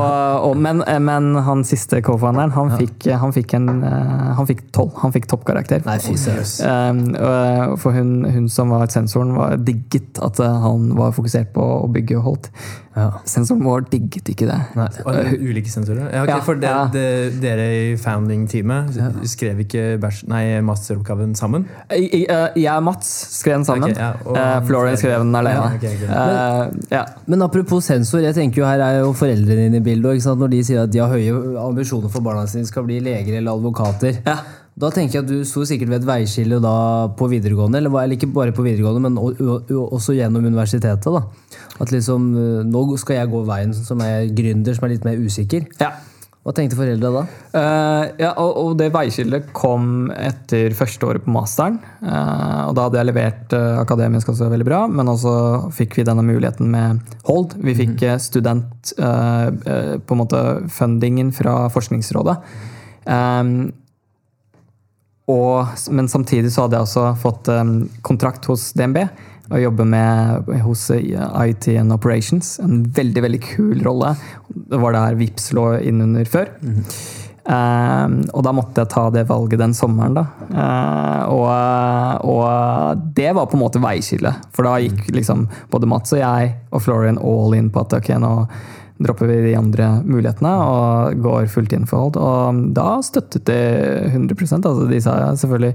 og, 0.47 0.53
men, 0.63 0.85
men 1.03 1.33
han 1.43 1.65
siste 1.67 1.99
co-founderen, 2.07 2.53
han, 2.55 2.71
fikk, 2.79 3.09
han 3.19 3.35
fikk 3.35 3.57
en 3.59 3.71
uh, 3.83 4.37
Han 4.39 4.47
fikk 4.47 4.63
tolv. 4.77 4.93
Han 5.03 5.15
fikk 5.15 5.27
toppkarakter. 5.33 5.83
Nei, 5.89 5.99
fy 6.05 6.15
for 7.83 7.97
hun, 7.97 8.25
hun 8.31 8.49
som 8.53 8.71
var 8.71 8.87
sensoren, 8.93 9.35
var 9.35 9.57
digget 9.59 10.21
at 10.23 10.41
eh, 10.41 10.61
han 10.63 10.93
var 10.97 11.15
fokusert 11.17 11.53
på 11.57 11.65
å 11.83 11.89
bygge 11.93 12.23
Holt. 12.23 12.51
Ja. 12.97 13.11
Sensoren 13.29 13.61
vår 13.67 13.83
digget 13.93 14.31
ikke 14.33 14.47
det. 14.49 14.57
Nei. 14.79 14.87
Og 15.05 15.33
ulike 15.37 15.69
sensorer? 15.69 16.07
Ja, 16.15 16.23
okay, 16.25 16.33
Ja, 16.33 16.41
for 16.47 16.55
det, 16.63 16.71
ja. 16.71 16.87
det, 16.95 17.41
dere 17.43 17.67
i 17.77 17.97
founding-teamet 18.01 18.97
skrev 19.29 19.61
ikke 19.67 19.85
bæsj- 20.01 20.25
nei, 20.33 20.43
masteroppgaven 20.65 21.35
sammen? 21.37 21.67
Jeg, 21.91 22.09
jeg, 22.13 22.27
eh, 22.33 22.57
jeg 22.63 22.73
og 22.73 22.83
Mats 22.89 23.13
skrev 23.39 23.59
den 23.61 23.65
sammen. 23.69 23.91
Okay, 23.93 24.01
ja, 24.01 24.13
og 24.25 24.37
Eh, 24.41 24.61
Florian 24.67 24.97
skrev 24.97 25.19
den 25.27 25.35
alene. 25.35 25.55
Ja, 25.55 25.77
ok, 25.77 25.89
ok. 25.93 26.05
Eh, 26.09 26.91
ja. 26.97 27.05
Men 27.27 27.43
apropos 27.43 27.85
sensor, 27.85 28.21
jeg 28.25 28.35
tenker 28.35 28.63
jo 28.65 28.67
her 28.69 28.81
er 28.81 29.01
jo 29.05 29.13
foreldrene 29.13 29.69
dine 29.69 29.77
i 29.77 29.81
bildet. 29.93 30.17
Ikke 30.17 30.23
sant? 30.31 30.41
Når 30.41 30.49
de 30.57 30.63
sier 30.65 30.83
at 30.87 30.91
de 30.93 30.99
har 31.05 31.13
høye 31.13 31.59
ambisjoner 31.69 32.09
for 32.13 32.21
barna 32.25 32.47
sine 32.49 32.65
skal 32.67 32.85
bli 32.89 33.01
leger 33.05 33.37
eller 33.43 33.53
advokater. 33.61 34.23
Ja. 34.27 34.39
Da 34.77 34.91
tenker 34.93 35.15
jeg 35.17 35.23
at 35.25 35.29
du 35.31 35.39
sto 35.49 35.63
sikkert 35.65 35.89
ved 35.89 36.03
et 36.03 36.07
veiskille 36.09 36.59
da 36.61 37.09
på 37.17 37.31
videregående, 37.33 37.79
eller, 37.81 37.89
eller 37.97 38.13
ikke 38.19 38.29
bare 38.29 38.53
på 38.53 38.61
videregående, 38.61 39.01
men 39.09 39.17
også 39.17 40.13
gjennom 40.19 40.45
universitetet. 40.45 41.01
da. 41.09 41.23
At 41.81 41.93
liksom, 41.93 42.29
eh, 42.41 42.67
Nå 42.67 42.85
skal 43.01 43.21
jeg 43.21 43.33
gå 43.33 43.47
veien 43.49 43.75
som 43.77 44.01
er 44.05 44.29
gründer, 44.33 44.77
som 44.77 44.87
er 44.87 44.97
litt 44.97 45.09
mer 45.09 45.19
usikker. 45.23 45.69
ja. 45.81 45.95
Hva 46.47 46.53
tenkte 46.55 46.77
foreldra 46.79 47.09
da? 47.11 47.21
Uh, 47.51 48.03
ja, 48.23 48.29
og, 48.39 48.53
og 48.61 48.75
det 48.79 48.93
veiskillet 48.95 49.49
kom 49.51 50.13
etter 50.15 50.77
første 50.79 51.09
året 51.09 51.25
på 51.25 51.33
masteren. 51.35 51.81
Uh, 51.99 52.69
og 52.69 52.77
da 52.79 52.85
hadde 52.85 53.01
jeg 53.01 53.09
levert 53.09 53.57
uh, 53.59 53.81
akademisk 53.81 54.31
også 54.31 54.47
veldig 54.53 54.69
bra, 54.69 54.85
men 54.87 55.11
også 55.11 55.33
fikk 55.75 55.97
vi 55.99 56.05
denne 56.07 56.23
muligheten 56.23 56.71
med 56.71 57.01
Hold. 57.27 57.57
Vi 57.59 57.75
fikk 57.75 57.97
mm. 57.99 58.23
student 58.23 58.95
på 58.95 60.15
en 60.15 60.23
måte 60.23 60.45
fundingen 60.71 61.35
fra 61.35 61.65
Forskningsrådet. 61.75 62.39
Um, 63.11 63.73
og, 65.27 65.75
men 65.91 66.07
samtidig 66.07 66.53
så 66.55 66.69
hadde 66.69 66.79
jeg 66.79 66.87
også 66.87 67.09
fått 67.19 67.51
um, 67.51 67.79
kontrakt 68.07 68.47
hos 68.47 68.71
DNB 68.79 69.03
og 69.51 69.63
jobbe 69.63 69.87
med 69.89 70.49
hos 70.65 70.89
eh, 70.95 71.13
IT 71.47 71.69
and 71.77 71.95
Operations. 71.95 72.57
En 72.63 72.83
veldig 72.97 73.23
veldig 73.27 73.43
kul 73.45 73.85
rolle. 73.87 74.17
Det 74.49 74.81
var 74.83 74.97
der 74.97 75.19
Vips 75.21 75.53
lå 75.57 75.71
innunder 75.87 76.27
før. 76.29 76.51
Um, 77.47 78.17
og 78.35 78.43
da 78.43 78.51
måtte 78.51 78.83
jeg 78.83 78.91
ta 78.91 79.05
det 79.15 79.29
valget 79.29 79.61
den 79.61 79.75
sommeren, 79.77 80.17
da. 80.19 80.25
Uh, 80.51 81.21
og, 81.31 82.25
og 82.27 83.05
det 83.15 83.29
var 83.39 83.47
på 83.47 83.55
en 83.55 83.63
måte 83.63 83.83
veiskillet. 83.83 84.49
For 84.57 84.67
da 84.67 84.81
gikk 84.83 85.13
liksom 85.15 85.47
både 85.71 85.91
Mats 85.91 86.17
og 86.17 86.25
jeg 86.25 86.57
og 86.73 86.83
Florian 86.83 87.23
all 87.23 87.55
in 87.55 87.71
på 87.71 87.85
at 87.87 87.95
ok, 88.01 88.11
nå 88.23 88.33
dropper 89.03 89.31
vi 89.31 89.39
de 89.51 89.57
andre 89.59 89.89
mulighetene 90.07 90.53
og 90.65 91.25
går 91.25 91.49
fullt 91.53 91.75
inn 91.77 91.89
for 91.89 92.07
Hold. 92.07 92.21
Og 92.21 92.61
da 92.77 92.91
støttet 93.05 93.49
de 93.49 93.59
100 94.13 94.37
altså 94.63 94.87
De 94.91 95.01
sa 95.05 95.17
selvfølgelig 95.37 95.75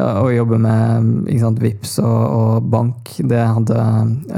å 0.00 0.28
jobbe 0.32 0.58
med 0.62 1.08
ikke 1.28 1.42
sant, 1.42 1.58
VIPs 1.60 1.96
og, 2.02 2.20
og 2.36 2.68
bank 2.72 3.10
det 3.26 3.40
hadde, 3.42 3.80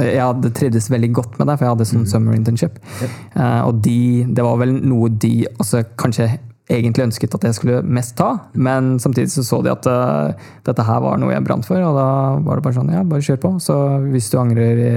Jeg 0.01 0.23
hadde 0.23 0.53
trivdes 0.57 0.89
veldig 0.91 1.11
godt 1.15 1.37
med 1.39 1.51
det, 1.51 1.59
for 1.59 1.67
jeg 1.67 1.75
hadde 1.77 1.89
sånn 1.91 2.09
summer 2.09 2.39
internship. 2.39 2.81
Eh, 3.03 3.61
og 3.67 3.83
de, 3.85 4.25
det 4.33 4.47
var 4.47 4.59
vel 4.63 4.75
noe 4.81 5.13
de 5.13 5.35
også 5.53 5.85
kanskje 6.01 6.33
egentlig 6.73 7.07
ønsket 7.09 7.35
at 7.37 7.47
jeg 7.49 7.57
skulle 7.59 7.81
mest 7.85 8.15
ta, 8.17 8.31
men 8.55 8.95
samtidig 9.03 9.33
så 9.35 9.45
så 9.45 9.61
de 9.65 9.73
at 9.73 9.87
uh, 9.91 10.33
dette 10.65 10.85
her 10.87 11.01
var 11.05 11.19
noe 11.21 11.35
jeg 11.35 11.45
brant 11.45 11.67
for, 11.69 11.83
og 11.85 11.99
da 11.99 12.07
var 12.47 12.59
det 12.59 12.65
bare 12.65 12.77
sånn 12.79 12.93
ja, 12.95 13.03
bare 13.05 13.25
kjør 13.27 13.41
på. 13.43 13.51
Så 13.61 13.77
hvis 14.07 14.31
du 14.33 14.39
angrer 14.41 14.81
i 14.81 14.93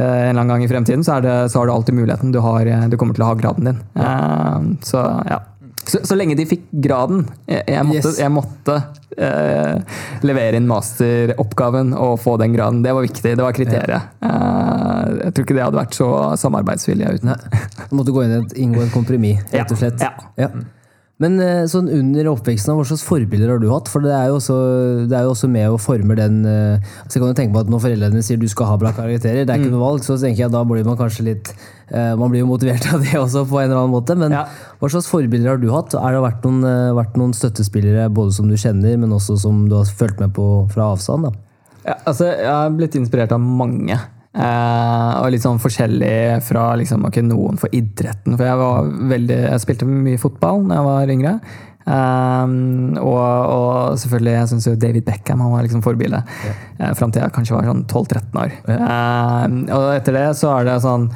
en 0.00 0.02
eller 0.02 0.40
annen 0.40 0.48
gang 0.54 0.64
i 0.64 0.68
fremtiden, 0.70 1.04
så, 1.04 1.20
det, 1.24 1.36
så 1.52 1.58
har 1.62 1.66
du 1.68 1.72
alltid 1.74 1.94
muligheten. 1.98 2.32
Du, 2.32 2.40
har, 2.44 2.66
eh, 2.66 2.86
du 2.88 2.96
kommer 3.00 3.14
til 3.16 3.24
å 3.26 3.32
ha 3.32 3.34
graden 3.38 3.64
din. 3.70 3.80
Eh, 3.96 4.60
så 4.88 5.02
ja. 5.28 5.40
Så, 5.82 5.98
så 6.06 6.14
lenge 6.14 6.36
de 6.38 6.44
fikk 6.46 6.68
graden. 6.84 7.24
Jeg, 7.50 7.64
jeg 7.66 7.84
måtte, 7.88 8.10
Yes. 8.12 8.18
jeg 8.22 8.30
måtte 8.30 8.74
eh, 9.18 9.96
levere 10.22 10.60
inn 10.60 10.68
masteroppgaven 10.70 11.90
og 11.98 12.20
få 12.22 12.36
den 12.38 12.54
graden. 12.54 12.84
Det 12.84 12.92
var 12.94 13.02
viktig. 13.02 13.32
Det 13.36 13.42
var 13.42 13.56
kriteriet. 13.56 14.12
Eh, 14.22 15.08
jeg 15.24 15.34
tror 15.34 15.48
ikke 15.48 15.56
det 15.58 15.64
hadde 15.66 15.80
vært 15.80 15.98
så 15.98 16.10
samarbeidsvillig 16.38 17.10
uten. 17.18 17.32
Nei. 17.32 17.64
Du 17.90 17.96
måtte 17.98 18.14
gå 18.14 18.22
inn 18.28 18.36
og 18.38 18.54
inngå 18.54 18.84
en 18.86 18.94
kompromiss, 18.94 19.42
rett 19.52 19.74
og 19.74 19.82
slett. 19.82 20.06
Ja. 20.06 20.12
Ja. 20.38 20.52
Men 21.22 21.36
eh, 21.44 21.62
sånn 21.70 21.86
under 21.92 22.28
oppveksten, 22.32 22.74
hva 22.74 22.84
slags 22.88 23.04
forbilder 23.06 23.52
har 23.54 23.60
du 23.62 23.68
hatt? 23.70 23.86
For 23.92 24.02
det 24.04 24.10
er 24.16 24.30
jo 24.32 24.38
også, 24.40 24.56
det 25.10 25.16
er 25.18 25.28
jo 25.28 25.34
også 25.36 25.48
med 25.52 25.68
og 25.70 25.78
former 25.84 26.18
den 26.18 26.40
Så 26.42 26.82
altså 27.04 27.14
jeg 27.18 27.22
kan 27.22 27.30
jo 27.30 27.36
tenke 27.38 27.54
på 27.54 27.60
at 27.62 27.70
Når 27.70 27.82
foreldrene 27.84 28.22
sier 28.26 28.40
du 28.42 28.48
skal 28.50 28.66
ha 28.72 28.76
bra 28.80 28.90
karakterer, 28.96 29.44
det 29.46 29.52
er 29.54 29.60
ikke 29.62 29.70
Mm. 29.70 29.76
noe 29.76 29.84
valg, 29.86 30.02
så 30.02 30.16
tenker 30.18 30.44
jeg 30.46 30.52
da 30.54 30.62
blir 30.66 30.84
man 30.88 30.98
kanskje 30.98 31.26
litt 31.28 31.52
eh, 31.92 32.14
Man 32.18 32.32
blir 32.32 32.42
jo 32.42 32.48
motivert 32.50 32.88
av 32.94 33.04
det 33.04 33.14
også, 33.20 33.44
på 33.46 33.60
en 33.60 33.68
eller 33.70 33.82
annen 33.84 33.94
måte. 33.94 34.16
Men 34.18 34.32
Ja. 34.34 34.44
hva 34.80 34.90
slags 34.90 35.06
forbilder 35.12 35.54
har 35.54 35.62
du 35.62 35.68
hatt? 35.70 35.94
Er 35.94 36.16
det 36.16 36.24
vært 36.26 36.42
noen, 36.48 36.64
eh, 36.66 36.92
vært 36.98 37.14
noen 37.20 37.32
støttespillere 37.36 38.08
både 38.10 38.32
som 38.34 38.48
du 38.50 38.56
kjenner, 38.56 38.98
men 38.98 39.10
også 39.14 39.38
som 39.38 39.68
du 39.68 39.76
har 39.78 39.84
fulgt 39.84 40.18
med 40.20 40.32
på 40.34 40.48
fra 40.72 40.90
avstand? 40.96 41.28
da? 41.28 41.32
Ja, 41.86 41.94
altså, 42.06 42.26
jeg 42.34 42.46
har 42.50 42.70
blitt 42.70 42.94
inspirert 42.98 43.32
av 43.34 43.40
mange. 43.40 43.98
Eh, 44.32 45.10
og 45.20 45.28
litt 45.32 45.44
sånn 45.44 45.60
forskjellig 45.60 46.40
fra 46.46 46.70
liksom, 46.80 47.04
ikke 47.08 47.24
noen 47.26 47.60
for 47.60 47.72
idretten. 47.76 48.38
For 48.38 48.48
jeg, 48.48 48.60
var 48.62 48.88
veldig, 49.12 49.38
jeg 49.50 49.64
spilte 49.64 49.88
mye 49.88 50.20
fotball 50.20 50.64
da 50.70 50.78
jeg 50.78 50.88
var 50.88 51.12
yngre. 51.16 51.34
Eh, 51.82 52.54
og, 53.02 53.20
og 53.26 54.00
selvfølgelig, 54.00 54.36
jeg 54.38 54.52
syns 54.54 54.70
jo 54.70 54.78
David 54.80 55.06
Beckham 55.08 55.44
han 55.44 55.52
var 55.52 55.66
liksom 55.66 55.84
forbilde. 55.84 56.22
Yeah. 56.46 56.96
Fram 56.98 57.12
til 57.12 57.24
jeg 57.24 57.36
kanskje 57.36 57.58
var 57.58 57.68
sånn 57.68 57.84
12-13 57.84 58.40
år. 58.46 58.56
Eh, 58.78 59.60
og 59.76 59.86
etter 59.98 60.18
det 60.20 60.26
så 60.40 60.56
er 60.56 60.70
det 60.70 60.80
sånn 60.86 61.10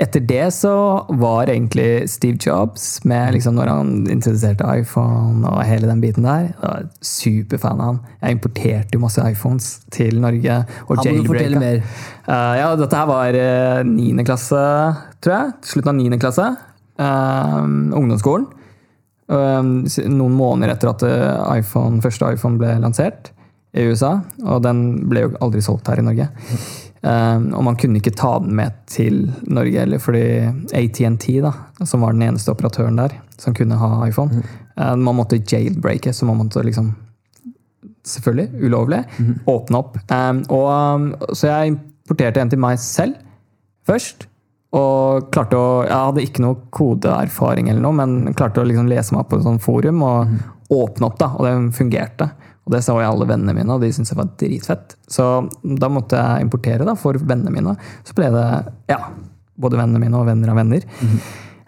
etter 0.00 0.22
det 0.24 0.46
så 0.56 0.72
var 1.20 1.50
egentlig 1.52 2.08
Steve 2.08 2.38
Jobs, 2.40 3.04
med 3.04 3.34
liksom 3.36 3.56
når 3.56 3.68
han 3.68 3.90
introduserte 4.12 4.68
iPhone 4.80 5.44
og 5.48 5.60
hele 5.68 5.88
den 5.90 6.00
biten 6.00 6.24
der, 6.24 6.50
jeg 6.50 6.60
var 6.62 6.86
superfan 7.04 7.80
av 7.80 7.90
han. 7.90 7.98
Jeg 8.22 8.38
importerte 8.38 8.96
jo 8.96 9.02
masse 9.02 9.24
iPhones 9.24 9.68
til 9.92 10.20
Norge. 10.20 10.62
og 10.86 11.04
jailbreaka. 11.04 11.60
mer. 11.60 11.82
Uh, 12.28 12.54
ja, 12.60 12.70
dette 12.80 12.96
her 12.96 13.10
var 13.10 13.36
uh, 13.36 13.82
niende 13.84 14.24
klasse, 14.24 14.64
tror 15.20 15.36
jeg. 15.36 15.52
Slutten 15.72 15.92
av 15.92 15.98
niende 16.00 16.20
klasse. 16.20 16.48
Uh, 17.00 17.60
ungdomsskolen. 17.96 18.48
Uh, 19.30 19.62
noen 20.10 20.34
måneder 20.34 20.74
etter 20.74 20.90
at 20.90 21.04
eh, 21.06 21.60
iPhone, 21.60 22.00
første 22.02 22.32
iPhone 22.34 22.60
ble 22.60 22.78
lansert. 22.82 23.34
i 23.70 23.84
USA, 23.86 24.16
og 24.42 24.64
den 24.64 25.06
ble 25.06 25.20
jo 25.28 25.36
aldri 25.44 25.60
solgt 25.62 25.86
her 25.86 26.00
i 26.00 26.02
Norge. 26.02 26.24
Um, 27.00 27.46
og 27.56 27.64
man 27.64 27.78
kunne 27.80 27.96
ikke 27.96 28.12
ta 28.12 28.34
den 28.42 28.52
med 28.58 28.74
til 28.90 29.22
Norge 29.48 29.80
heller, 29.80 30.00
fordi 30.02 30.24
ATNT, 30.76 31.30
da, 31.40 31.52
som 31.88 32.04
var 32.04 32.12
den 32.12 32.26
eneste 32.26 32.52
operatøren 32.52 32.98
der 33.00 33.14
som 33.40 33.56
kunne 33.56 33.78
ha 33.80 33.88
iPhone, 34.04 34.42
uh, 34.76 34.92
man 35.00 35.16
måtte 35.16 35.40
jailbreake, 35.40 36.12
så 36.12 36.28
man 36.28 36.42
måtte 36.42 36.64
liksom 36.66 36.92
Selvfølgelig 38.10 38.64
ulovlig. 38.64 38.98
Åpne 39.46 39.76
opp. 39.76 39.98
Um, 40.08 40.38
og, 40.56 41.34
så 41.36 41.50
jeg 41.50 41.74
importerte 41.74 42.40
en 42.40 42.50
til 42.52 42.60
meg 42.60 42.78
selv 42.80 43.18
først. 43.86 44.24
Og 44.72 45.28
klarte 45.34 45.58
å 45.58 45.82
Jeg 45.84 46.06
hadde 46.06 46.24
ikke 46.24 46.44
noe 46.44 46.56
kodeerfaring, 46.72 47.68
eller 47.68 47.84
noe, 47.84 47.96
men 47.96 48.34
klarte 48.38 48.62
å 48.62 48.66
liksom 48.66 48.88
lese 48.88 49.12
meg 49.12 49.24
opp 49.24 49.30
på 49.34 49.40
et 49.40 49.44
sånt 49.44 49.62
forum 49.64 50.00
og 50.06 50.32
åpne 50.70 51.10
opp, 51.10 51.18
da, 51.20 51.28
og 51.36 51.44
det 51.44 51.54
fungerte. 51.76 52.30
Og 52.66 52.72
det 52.76 52.82
sa 52.84 52.92
jo 52.92 53.06
alle 53.10 53.26
vennene 53.26 53.54
mine, 53.56 53.72
og 53.74 53.80
de 53.82 53.88
syntes 53.92 54.12
det 54.12 54.18
var 54.20 54.28
dritfett. 54.38 54.96
Så 55.08 55.26
da 55.80 55.88
måtte 55.88 56.18
jeg 56.20 56.44
importere 56.46 56.84
da, 56.86 56.94
for 56.94 57.14
vennene 57.18 57.50
mine. 57.54 57.76
Så 58.04 58.14
ble 58.14 58.30
det 58.30 58.46
ja, 58.92 59.00
både 59.60 59.80
vennene 59.80 59.98
mine 60.02 60.14
og 60.20 60.26
venner 60.28 60.50
av 60.52 60.56
venner. 60.60 60.84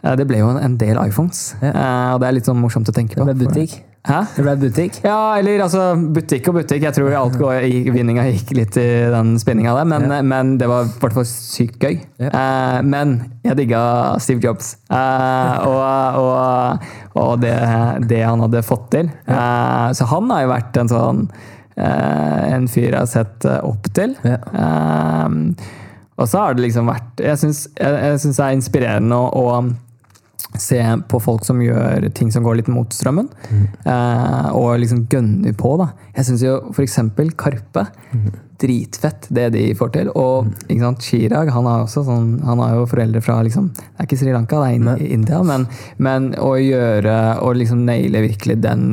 Eh, 0.03 0.17
Det 0.17 0.27
ble 0.27 0.39
jo 0.39 0.49
en- 0.59 0.77
del 0.77 0.97
iPhones. 0.99 1.55
Ja. 1.63 1.71
Eh, 1.71 2.15
Og 2.15 2.21
det 2.21 2.29
er 2.29 2.33
litt 2.33 2.45
sånn 2.45 2.61
morsomt 2.61 2.89
å 2.89 2.93
tenke 2.93 3.15
på. 3.17 3.25
Det 3.27 3.37
ble 3.37 3.47
butikk. 3.47 3.81
Hæ? 4.05 4.27
Det 4.35 4.43
ble 4.43 4.57
butikk. 4.59 4.97
Ja, 5.05 5.35
eller 5.39 5.61
altså 5.63 5.95
butikk 6.13 6.49
og 6.49 6.55
butikk. 6.57 6.83
Jeg 6.83 6.93
tror 6.95 7.15
alt 7.15 7.39
går, 7.39 7.63
i- 7.63 7.89
vinninga 7.89 8.25
gikk 8.33 8.51
litt 8.57 8.77
i 8.77 9.09
den 9.11 9.37
spinninga 9.39 9.77
der, 9.77 9.85
men, 9.85 10.11
Ja. 10.11 10.23
men 10.23 10.59
det 10.59 10.67
var 10.67 10.85
i 10.87 10.89
hvert 10.89 11.13
fall 11.13 11.23
sykt 11.25 11.79
gøy. 11.79 12.01
Ja. 12.19 12.31
Eh, 12.35 12.83
men 12.83 13.31
jeg 13.45 13.57
digga 13.57 14.19
Steve 14.19 14.41
Jobs 14.41 14.75
eh, 14.91 15.59
og, 15.63 16.17
og, 16.19 16.81
og 17.19 17.43
det, 17.43 17.55
det 18.09 18.23
han 18.25 18.41
hadde 18.45 18.65
fått 18.65 18.91
til. 18.95 19.11
Eh, 19.27 19.89
så 19.97 20.09
han 20.13 20.31
har 20.33 20.45
jo 20.45 20.53
vært 20.53 20.81
en 20.81 20.93
sånn 20.93 21.23
eh, 21.77 22.43
en 22.55 22.69
fyr 22.73 22.91
jeg 22.91 22.99
har 22.99 23.11
sett 23.11 23.49
eh, 23.49 23.61
opp 23.69 23.91
til. 23.97 24.17
Ja. 24.25 24.39
Eh, 24.65 25.71
og 26.21 26.29
så 26.29 26.43
har 26.43 26.55
det 26.55 26.67
liksom 26.67 26.87
vært 26.87 27.23
Jeg 27.25 27.39
syns 27.41 27.63
det 27.73 28.45
er 28.45 28.53
inspirerende 28.55 29.17
å, 29.17 29.31
å 29.33 29.63
se 30.59 30.81
på 31.09 31.21
folk 31.23 31.45
som 31.47 31.61
gjør 31.63 32.09
ting 32.17 32.33
som 32.33 32.45
går 32.45 32.61
litt 32.61 32.71
mot 32.73 32.93
strømmen, 32.93 33.29
eh, 33.85 34.49
og 34.53 34.79
liksom 34.83 35.07
gønner 35.11 35.57
på. 35.59 35.77
da. 35.81 35.93
Jeg 36.17 36.29
syns 36.29 36.47
jo 36.47 36.57
f.eks. 36.73 36.99
Karpe. 37.39 37.87
Dritfett, 38.63 39.27
det 39.35 39.49
de 39.57 39.63
får 39.75 39.89
til. 39.97 40.11
Og 40.15 40.53
ikke 40.69 40.85
sant, 40.85 41.03
Chirag 41.03 41.49
han 41.51 41.67
har, 41.67 41.83
også 41.83 42.05
sånn, 42.07 42.37
han 42.47 42.61
har 42.63 42.77
jo 42.77 42.85
foreldre 42.87 43.23
fra 43.25 43.41
liksom, 43.43 43.73
Det 43.75 43.97
er 43.97 44.07
ikke 44.07 44.19
Sri 44.21 44.31
Lanka, 44.31 44.61
det 44.63 44.69
er 44.69 44.77
in 44.79 45.09
India. 45.19 45.41
Men, 45.43 45.67
men 45.99 46.29
å 46.39 46.53
gjøre 46.61 47.17
Å 47.43 47.51
liksom 47.59 47.83
naile 47.89 48.23
virkelig 48.23 48.61
den 48.63 48.85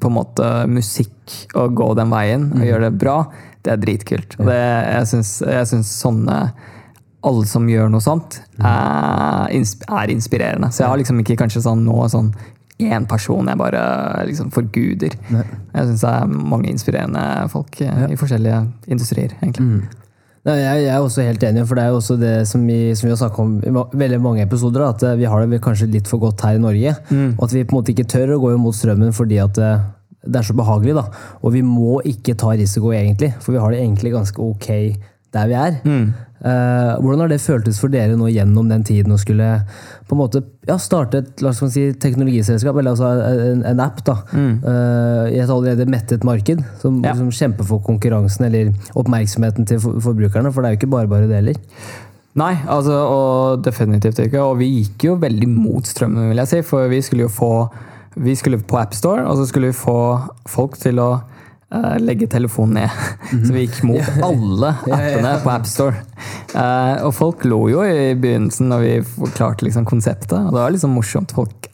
på 0.00 0.08
en 0.08 0.16
måte 0.16 0.48
musikk 0.72 1.36
og 1.52 1.76
gå 1.76 1.92
den 1.98 2.10
veien 2.10 2.48
og 2.56 2.64
gjøre 2.64 2.88
det 2.88 3.00
bra, 3.02 3.18
det 3.60 3.74
er 3.74 3.82
dritkult. 3.82 4.38
Og 4.40 4.48
det, 4.48 4.60
jeg 4.88 5.68
syns 5.68 5.92
sånne 6.00 6.38
alle 7.26 7.44
som 7.48 7.68
gjør 7.68 7.90
noe 7.92 8.04
sånt, 8.04 8.40
er, 8.64 9.52
er 9.52 10.12
inspirerende. 10.14 10.70
Så 10.72 10.84
jeg 10.84 10.92
har 10.92 11.00
liksom 11.00 11.20
ikke 11.22 11.38
kanskje 11.42 11.64
sånn 11.66 11.84
nå 11.84 12.00
sånn 12.12 12.32
én 12.80 13.06
person 13.08 13.48
jeg 13.50 13.60
bare 13.60 13.80
liksom 14.28 14.50
forguder. 14.54 15.16
Nei. 15.34 15.44
Jeg 15.74 15.90
syns 15.90 16.04
det 16.04 16.12
er 16.16 16.30
mange 16.54 16.70
inspirerende 16.72 17.24
folk 17.52 17.80
eh, 17.84 18.06
i 18.08 18.18
forskjellige 18.20 18.62
industrier, 18.88 19.36
egentlig. 19.42 19.66
Nei, 20.48 20.56
jeg, 20.56 20.84
jeg 20.86 20.94
er 20.94 21.04
også 21.04 21.24
helt 21.26 21.42
enig, 21.44 21.66
for 21.68 21.76
det 21.76 21.84
er 21.84 21.92
jo 21.92 22.00
også 22.00 22.16
det 22.16 22.34
som 22.48 22.64
vi, 22.64 22.78
som 22.96 23.06
vi 23.06 23.12
har 23.12 23.20
snakket 23.20 23.42
om 23.44 23.56
i 23.60 24.00
veldig 24.00 24.20
mange 24.24 24.46
episoder, 24.46 24.86
at 24.86 25.04
eh, 25.04 25.18
vi 25.20 25.28
har 25.28 25.44
det 25.44 25.60
kanskje 25.64 25.90
litt 25.92 26.08
for 26.08 26.22
godt 26.22 26.46
her 26.46 26.56
i 26.56 26.62
Norge. 26.62 26.96
Og 27.36 27.46
at 27.46 27.56
vi 27.56 27.64
på 27.64 27.76
en 27.76 27.82
måte 27.82 27.92
ikke 27.92 28.08
tør 28.08 28.36
å 28.36 28.42
gå 28.46 28.54
imot 28.56 28.78
strømmen 28.78 29.12
fordi 29.16 29.42
at 29.44 29.60
eh, 29.60 29.88
det 30.24 30.40
er 30.40 30.48
så 30.48 30.56
behagelig. 30.56 30.96
da. 30.96 31.06
Og 31.44 31.54
vi 31.56 31.62
må 31.64 32.00
ikke 32.08 32.36
ta 32.40 32.54
risiko, 32.56 32.94
egentlig, 32.96 33.34
for 33.40 33.56
vi 33.56 33.60
har 33.60 33.72
det 33.72 33.82
egentlig 33.82 34.16
ganske 34.16 34.40
ok 34.40 34.70
der 35.34 35.46
vi 35.50 35.54
er. 35.54 35.78
Eh, 36.40 36.92
hvordan 37.04 37.20
har 37.20 37.28
det 37.28 37.36
føltes 37.44 37.76
for 37.82 37.92
dere 37.92 38.14
nå 38.16 38.30
gjennom 38.32 38.68
den 38.70 38.82
tiden 38.88 39.12
å 39.12 39.18
skulle 39.20 39.48
på 40.08 40.16
en 40.16 40.20
måte 40.22 40.40
ja, 40.66 40.78
starte 40.80 41.20
et 41.20 41.42
la 41.44 41.50
oss 41.52 41.60
si, 41.74 41.82
teknologiselskap, 42.00 42.78
eller 42.80 42.94
altså 42.94 43.10
en, 43.52 43.60
en 43.68 43.82
app, 43.84 44.00
da, 44.06 44.14
eh, 44.32 45.26
i 45.34 45.40
et 45.42 45.50
allerede 45.52 45.84
mettet 45.92 46.24
marked, 46.24 46.62
som, 46.80 47.02
Ja. 47.04 47.12
som 47.18 47.28
kjemper 47.30 47.68
for 47.68 47.82
konkurransen 47.84 48.46
eller 48.48 48.72
oppmerksomheten 48.96 49.68
til 49.68 49.82
for, 49.84 50.00
forbrukerne? 50.00 50.52
For 50.52 50.62
det 50.64 50.70
er 50.70 50.74
jo 50.78 50.80
ikke 50.80 50.94
bare 50.96 51.10
bare 51.12 51.28
det 51.28 51.42
heller. 51.42 51.60
Nei, 52.40 52.54
altså, 52.70 52.94
og 53.10 53.62
definitivt 53.66 54.18
ikke. 54.22 54.40
Og 54.40 54.58
vi 54.62 54.68
gikk 54.80 55.08
jo 55.10 55.16
veldig 55.20 55.48
mot 55.50 55.84
strømmen, 55.84 56.30
vil 56.30 56.38
jeg 56.44 56.48
si. 56.54 56.60
For 56.62 56.88
vi 56.88 57.00
skulle 57.02 57.26
jo 57.28 57.32
få 57.34 57.52
Vi 58.16 58.32
skulle 58.34 58.58
på 58.58 58.74
AppStore, 58.80 59.22
og 59.22 59.36
så 59.38 59.44
skulle 59.46 59.68
vi 59.70 59.76
få 59.78 59.94
folk 60.50 60.74
til 60.82 60.98
å 60.98 61.20
eh, 61.74 61.96
legge 62.02 62.28
telefonen 62.30 62.82
ned. 62.82 63.00
Så 63.46 63.54
vi 63.54 63.64
gikk 63.66 63.80
mot 63.88 64.10
alle 64.28 64.74
appene 64.86 65.34
på 65.44 65.52
AppStore. 65.54 66.04
Uh, 66.50 67.06
og 67.06 67.14
folk 67.14 67.44
lo 67.46 67.62
jo 67.70 67.84
i 67.86 68.12
begynnelsen 68.18 68.70
når 68.72 68.84
vi 68.84 68.92
forklarte 69.06 69.66
liksom 69.66 69.86
konseptet. 69.88 70.38
Og 70.38 70.54
det 70.54 70.62
var 70.62 70.74
liksom 70.74 70.94
morsomt. 70.96 71.34
Folk 71.36 71.70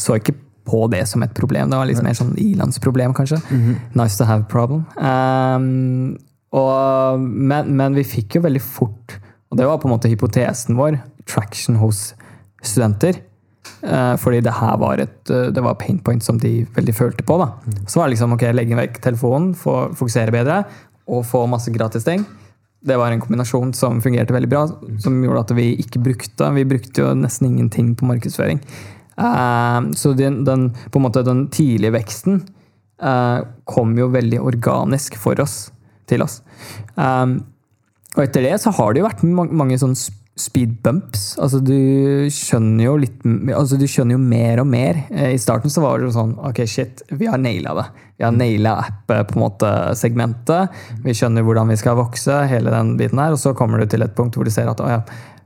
så 0.00 0.18
ikke 0.18 0.36
på 0.64 0.86
det 0.92 1.02
som 1.10 1.22
et 1.22 1.34
problem. 1.36 1.68
Det 1.70 1.76
var 1.76 1.88
liksom 1.90 2.06
mer 2.08 2.16
sånn 2.16 2.36
ilandsproblem, 2.40 3.12
kanskje. 3.16 3.40
Nice 3.98 4.16
to 4.16 4.24
have 4.28 4.46
problem. 4.48 4.86
Um, 4.96 6.14
og, 6.54 7.20
men, 7.20 7.74
men 7.76 7.98
vi 7.98 8.06
fikk 8.06 8.38
jo 8.38 8.44
veldig 8.46 8.62
fort, 8.62 9.18
og 9.50 9.58
det 9.58 9.66
var 9.68 9.80
på 9.82 9.90
en 9.90 9.94
måte 9.96 10.10
hypotesen 10.10 10.78
vår, 10.78 11.00
traction 11.28 11.76
hos 11.82 12.12
studenter. 12.64 13.20
Eh, 13.84 14.14
fordi 14.16 14.40
det 14.40 14.54
her 14.56 14.78
var 14.80 15.00
et 15.02 15.30
eh, 15.30 15.50
det 15.52 15.62
var 15.64 15.76
pain 15.76 15.98
point 16.00 16.24
som 16.24 16.38
de 16.40 16.62
veldig 16.76 16.94
følte 16.96 17.26
på. 17.26 17.36
da. 17.40 17.50
Så 17.86 18.00
var 18.00 18.08
det 18.08 18.14
liksom 18.14 18.32
ok, 18.36 18.46
legge 18.56 18.78
vekk 18.78 19.00
telefonen, 19.04 19.52
få 19.58 19.90
fokusere 19.96 20.32
bedre 20.32 20.62
og 21.04 21.24
få 21.28 21.44
masse 21.50 21.72
gratis 21.74 22.06
ting. 22.06 22.24
Det 22.84 22.96
var 23.00 23.12
en 23.12 23.20
kombinasjon 23.20 23.72
som 23.76 24.00
fungerte 24.04 24.32
veldig 24.32 24.48
bra, 24.48 24.64
som 25.00 25.20
gjorde 25.24 25.44
at 25.44 25.54
vi 25.56 25.70
ikke 25.80 26.02
brukte 26.04 26.50
Vi 26.52 26.66
brukte 26.68 27.00
jo 27.00 27.14
nesten 27.16 27.48
ingenting 27.48 27.94
på 27.96 28.08
markedsføring. 28.08 28.60
Eh, 29.16 29.80
så 30.00 30.12
den, 30.16 30.44
den, 30.48 30.70
på 30.90 31.00
en 31.00 31.08
måte 31.08 31.24
den 31.24 31.48
tidlige 31.48 31.98
veksten 32.00 32.44
kom 33.68 33.90
jo 33.98 34.06
veldig 34.08 34.38
organisk 34.40 35.18
for 35.20 35.36
oss, 35.42 35.72
til 36.08 36.22
oss. 36.24 36.38
Og 36.96 38.20
etter 38.22 38.46
det 38.46 38.54
så 38.62 38.70
har 38.72 38.94
det 38.94 39.02
jo 39.02 39.08
vært 39.08 39.24
mange, 39.26 39.76
sånne 39.82 39.98
speed 40.36 40.82
bumps. 40.82 41.34
Altså 41.38 41.60
du 41.62 42.26
skjønner 42.32 42.88
jo 42.88 42.94
litt 42.98 43.20
altså 43.54 43.78
Du 43.78 43.86
skjønner 43.90 44.16
jo 44.16 44.22
mer 44.22 44.62
og 44.62 44.66
mer. 44.70 45.04
Eh, 45.14 45.34
I 45.36 45.40
starten 45.40 45.70
så 45.70 45.84
var 45.84 46.02
det 46.02 46.14
sånn 46.14 46.34
Ok, 46.42 46.64
shit, 46.70 47.04
vi 47.14 47.28
har 47.30 47.38
naila 47.38 47.76
det. 47.78 47.86
Vi 48.18 48.26
har 48.26 48.34
naila 48.34 48.74
app 48.82 49.06
på 49.10 49.38
en 49.38 49.44
måte 49.44 49.70
segmentet. 49.98 50.74
Vi 51.04 51.14
skjønner 51.14 51.46
hvordan 51.46 51.70
vi 51.70 51.78
skal 51.78 51.98
vokse, 51.98 52.42
hele 52.50 52.74
den 52.74 52.96
biten 52.98 53.22
her. 53.22 53.34
Og 53.34 53.42
så 53.42 53.54
kommer 53.58 53.82
du 53.82 53.86
til 53.90 54.06
et 54.06 54.14
punkt 54.16 54.38
hvor 54.38 54.46
du 54.46 54.52
ser 54.54 54.70
at 54.70 54.82
å 54.82 54.90
ja, 54.90 55.00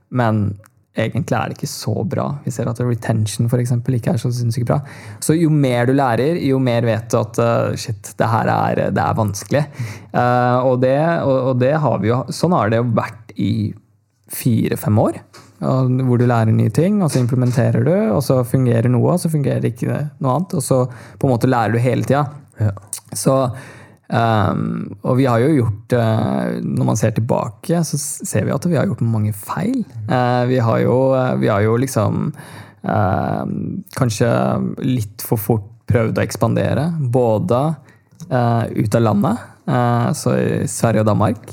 men 0.09 0.51
egentlig 0.99 1.37
er 1.37 1.51
det 1.51 1.59
ikke 1.59 1.71
så 1.71 1.95
bra. 2.09 2.27
Vi 2.45 2.53
ser 2.55 2.69
at 2.71 2.81
retention 2.83 3.49
for 3.51 3.61
eksempel, 3.63 3.99
ikke 3.99 4.15
er 4.17 4.23
så 4.23 4.33
sinnssykt 4.35 4.69
bra. 4.69 4.81
Så 5.25 5.37
jo 5.39 5.51
mer 5.53 5.89
du 5.89 5.95
lærer, 5.97 6.41
jo 6.43 6.59
mer 6.63 6.87
vet 6.89 7.11
du 7.13 7.19
at 7.21 7.41
uh, 7.43 7.77
shit, 7.79 8.15
det 8.19 8.31
her 8.33 8.51
er, 8.53 8.89
det 8.95 9.05
er 9.05 9.19
vanskelig. 9.19 9.65
Uh, 10.15 10.65
og, 10.65 10.81
det, 10.83 10.97
og, 11.23 11.53
og 11.53 11.61
det 11.63 11.75
har 11.79 12.01
vi 12.03 12.11
jo 12.11 12.23
Sånn 12.35 12.57
har 12.57 12.73
det 12.73 12.81
jo 12.81 12.89
vært 12.97 13.37
i 13.39 13.53
fire-fem 14.33 14.99
år. 15.03 15.21
Hvor 15.59 16.21
du 16.21 16.27
lærer 16.29 16.55
nye 16.55 16.71
ting, 16.71 17.01
og 17.03 17.11
så 17.11 17.23
implementerer 17.23 17.83
du, 17.87 17.95
og 18.15 18.23
så 18.23 18.43
fungerer 18.47 18.87
noe, 18.93 19.17
og 19.17 19.23
så 19.23 19.31
fungerer 19.33 19.67
ikke 19.67 19.89
noe 20.21 20.37
annet. 20.37 20.55
Og 20.55 20.63
så 20.63 20.85
på 20.89 21.27
en 21.27 21.35
måte 21.35 21.51
lærer 21.51 21.75
du 21.75 21.83
hele 21.83 22.07
tida. 22.07 22.27
Ja. 22.63 22.73
Så 23.17 23.41
Um, 24.09 24.95
og 25.05 25.19
vi 25.19 25.27
har 25.29 25.37
jo 25.43 25.51
gjort 25.53 25.93
uh, 26.01 26.57
Når 26.65 26.87
man 26.89 26.97
ser 26.97 27.13
tilbake, 27.13 27.83
så 27.85 27.99
ser 28.01 28.47
vi 28.47 28.55
at 28.55 28.65
vi 28.65 28.79
har 28.79 28.89
gjort 28.89 29.05
mange 29.05 29.35
feil. 29.37 29.83
Uh, 30.09 30.49
vi, 30.49 30.57
har 30.65 30.81
jo, 30.81 30.95
uh, 31.13 31.37
vi 31.37 31.51
har 31.53 31.65
jo 31.67 31.77
liksom 31.77 32.33
kanskje 32.89 34.29
litt 34.87 35.25
for 35.27 35.41
fort 35.43 35.65
prøvd 35.91 36.21
å 36.21 36.23
ekspandere. 36.23 36.85
Både 37.13 37.59
ut 38.31 38.95
av 38.95 39.03
landet, 39.03 39.43
så 40.17 40.35
i 40.39 40.69
Sverige 40.71 41.03
og 41.03 41.09
Danmark, 41.11 41.51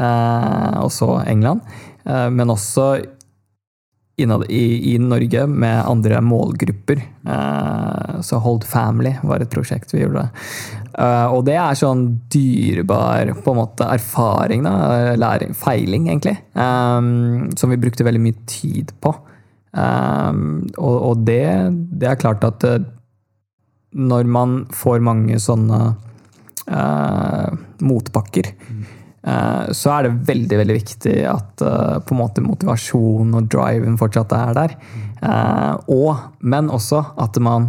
og 0.00 0.90
så 0.94 1.18
England. 1.28 1.60
men 2.04 2.50
også 2.50 3.02
innad 4.16 4.46
i, 4.48 4.94
i 4.94 4.98
Norge 4.98 5.46
med 5.46 5.84
andre 5.84 6.20
målgrupper. 6.20 7.02
så 8.22 8.38
Hold 8.40 8.64
Family 8.64 9.12
var 9.22 9.40
et 9.40 9.52
prosjekt 9.52 9.92
vi 9.94 10.02
gjorde. 10.02 10.30
Uh, 10.90 11.30
og 11.32 11.44
det 11.46 11.54
er 11.54 11.78
sånn 11.78 12.02
dyrebar 12.32 13.30
på 13.44 13.52
en 13.52 13.60
måte 13.60 13.86
erfaring, 13.88 14.64
da, 14.66 15.14
læring, 15.18 15.54
feiling, 15.56 16.08
egentlig, 16.10 16.34
um, 16.58 17.46
som 17.56 17.70
vi 17.70 17.78
brukte 17.80 18.06
veldig 18.06 18.22
mye 18.24 18.38
tid 18.50 18.90
på. 19.00 19.14
Um, 19.70 20.66
og, 20.74 20.96
og 21.12 21.22
det, 21.28 21.44
det, 21.94 22.08
er 22.10 22.18
klart 22.18 22.42
at 22.44 22.66
uh, 22.66 22.80
når 23.94 24.26
man 24.26 24.56
får 24.74 24.98
mange 25.06 25.38
sånne 25.42 25.80
uh, 26.66 27.48
motbakker, 27.86 28.50
så 29.20 29.90
er 29.92 30.06
det 30.06 30.28
veldig 30.30 30.58
veldig 30.62 30.74
viktig 30.78 31.14
at 31.28 31.60
på 31.60 32.14
en 32.14 32.18
måte 32.22 32.40
motivasjon 32.40 33.34
og 33.36 33.50
driven 33.52 33.98
fortsatt 34.00 34.32
er 34.32 34.54
der. 34.56 34.74
og, 35.92 36.22
men 36.40 36.70
også 36.72 37.02
at 37.20 37.36
man 37.44 37.66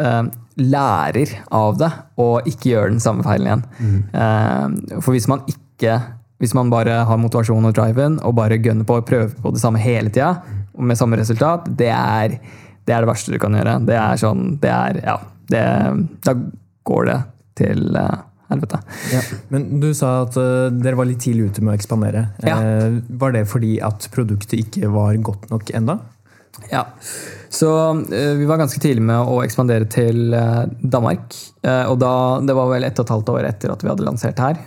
eh, 0.00 0.22
lærer 0.58 1.34
av 1.54 1.78
det 1.78 1.90
og 2.20 2.46
ikke 2.48 2.72
gjør 2.72 2.92
den 2.92 3.02
samme 3.02 3.24
feilen 3.26 3.48
igjen. 3.48 3.64
Eh, 4.12 5.00
for 5.02 5.14
hvis 5.14 5.28
man 5.30 5.44
ikke 5.50 5.98
hvis 6.38 6.54
man 6.54 6.70
bare 6.70 7.00
har 7.06 7.18
motivasjon 7.18 7.66
og 7.66 7.74
driven 7.74 8.20
og 8.26 8.36
bare 8.38 8.60
gønner 8.62 8.86
på 8.86 9.00
og 9.00 9.06
prøver 9.08 9.32
på 9.42 9.50
det 9.54 9.62
samme 9.62 9.80
hele 9.82 10.12
tida, 10.14 10.36
med 10.78 10.98
samme 10.98 11.18
resultat, 11.18 11.66
det 11.80 11.90
er, 11.90 12.36
det 12.86 12.94
er 12.94 13.02
det 13.02 13.10
verste 13.10 13.34
du 13.34 13.40
kan 13.42 13.56
gjøre. 13.58 13.80
Det 13.88 13.96
er 13.98 14.20
sånn 14.20 14.52
det 14.62 14.70
er, 14.70 15.00
ja, 15.02 15.16
det, 15.50 15.64
Da 16.22 16.36
går 16.86 17.10
det 17.10 17.18
til 17.58 17.98
eh, 17.98 18.20
helvete. 18.52 18.80
Men 19.52 19.66
du 19.82 19.90
sa 19.96 20.22
at 20.24 20.36
uh, 20.40 20.68
dere 20.72 20.98
var 20.98 21.08
litt 21.08 21.22
tidlig 21.24 21.52
ute 21.52 21.64
med 21.64 21.74
å 21.74 21.78
ekspandere. 21.78 22.28
Ja. 22.44 22.58
Uh, 22.60 23.00
var 23.20 23.34
det 23.36 23.48
fordi 23.50 23.78
at 23.84 24.08
produktet 24.14 24.58
ikke 24.60 24.92
var 24.92 25.18
godt 25.24 25.48
nok 25.52 25.72
enda? 25.76 25.98
Ja. 26.72 26.86
Så 27.52 27.68
uh, 27.70 28.34
vi 28.38 28.48
var 28.48 28.60
ganske 28.60 28.80
tidlig 28.82 29.04
med 29.08 29.30
å 29.30 29.40
ekspandere 29.44 29.88
til 29.92 30.34
Danmark. 30.80 31.36
Og 31.68 31.96
da, 32.00 32.12
det 32.40 32.54
var 32.56 32.70
vel 32.70 32.86
ett 32.86 32.96
og 33.00 33.04
et 33.04 33.10
halvt 33.12 33.32
år 33.34 33.46
etter 33.50 33.72
at 33.72 33.82
vi 33.84 33.90
hadde 33.90 34.04
lansert 34.06 34.38
her. 34.40 34.60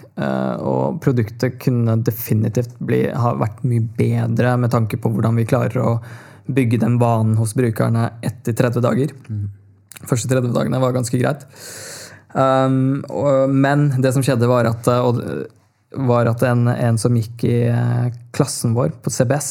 Og 0.62 1.00
produktet 1.02 1.56
kunne 1.64 1.96
definitivt 2.06 2.76
bli, 2.78 3.08
ha 3.10 3.32
vært 3.40 3.64
mye 3.66 3.82
bedre 3.98 4.54
med 4.62 4.74
tanke 4.76 5.00
på 5.02 5.10
hvordan 5.10 5.40
vi 5.40 5.48
klarer 5.50 5.82
å 5.82 5.96
bygge 6.52 6.82
den 6.84 7.00
vanen 7.02 7.40
hos 7.40 7.56
brukerne 7.58 8.12
etter 8.28 8.54
30 8.60 8.86
dager. 8.86 9.16
Første 10.06 10.30
30 10.30 10.54
dagene 10.54 10.82
var 10.84 10.94
ganske 10.94 11.18
greit. 11.22 11.48
Um, 12.32 13.02
og, 13.12 13.52
men 13.52 13.90
det 14.04 14.14
som 14.16 14.24
skjedde, 14.26 14.50
var 14.50 14.70
at, 14.70 14.88
og, 15.04 15.20
var 16.08 16.30
at 16.32 16.44
en, 16.48 16.68
en 16.72 17.00
som 17.00 17.16
gikk 17.18 17.44
i 17.48 17.58
eh, 17.68 18.12
klassen 18.36 18.76
vår 18.78 18.94
på 19.04 19.12
CBS, 19.12 19.50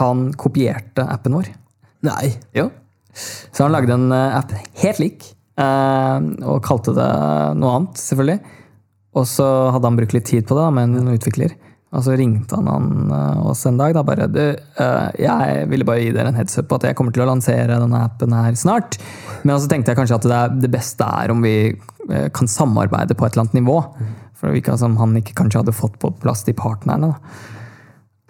han 0.00 0.28
kopierte 0.36 1.06
appen 1.08 1.38
vår. 1.38 1.48
Nei. 2.06 2.34
Jo. 2.56 2.68
Så 3.16 3.64
han 3.64 3.72
lagde 3.72 3.96
en 3.96 4.10
eh, 4.12 4.36
app 4.36 4.52
helt 4.82 5.00
lik, 5.00 5.30
eh, 5.60 6.28
og 6.44 6.64
kalte 6.66 6.94
det 6.96 7.10
noe 7.60 7.78
annet, 7.78 8.02
selvfølgelig. 8.02 8.56
Og 9.16 9.28
så 9.30 9.46
hadde 9.72 9.88
han 9.88 9.96
brukt 9.96 10.16
litt 10.16 10.28
tid 10.28 10.44
på 10.48 10.58
det 10.58 10.66
med 10.76 10.98
en 11.00 11.14
utvikler. 11.14 11.56
Og 11.94 12.02
så 12.02 12.16
ringte 12.18 12.58
han, 12.58 12.66
han 12.66 13.12
eh, 13.14 13.46
oss 13.46 13.62
en 13.68 13.78
dag 13.78 13.94
da 13.94 14.02
bare 14.06 14.26
du, 14.26 14.42
eh, 14.42 15.08
Jeg 15.22 15.68
ville 15.70 15.86
bare 15.86 16.02
gi 16.02 16.12
dere 16.14 16.32
en 16.32 16.38
headsup 16.38 16.68
på 16.68 16.80
at 16.80 16.88
jeg 16.88 16.98
kommer 16.98 17.14
til 17.14 17.22
å 17.22 17.28
lansere 17.30 17.78
denne 17.78 18.02
appen 18.08 18.34
her 18.34 18.58
snart. 18.58 18.98
Men 19.46 19.60
så 19.62 19.70
tenkte 19.70 19.94
jeg 19.94 20.00
kanskje 20.00 20.18
at 20.18 20.26
det, 20.26 20.38
er, 20.38 20.56
det 20.66 20.72
beste 20.72 21.06
er 21.06 21.32
om 21.32 21.44
vi 21.46 21.56
eh, 21.70 22.28
kan 22.34 22.50
samarbeide 22.50 23.14
på 23.14 23.26
et 23.26 23.36
eller 23.36 23.46
annet 23.46 23.60
nivå. 23.60 23.78
For 24.36 24.50
det 24.50 24.58
virka 24.58 24.74
som 24.80 24.98
han 25.00 25.14
ikke 25.20 25.36
kanskje 25.38 25.62
hadde 25.62 25.76
fått 25.76 26.00
på 26.02 26.10
plass 26.22 26.42
de 26.48 26.56
partnerne. 26.58 27.14
da. 27.14 27.54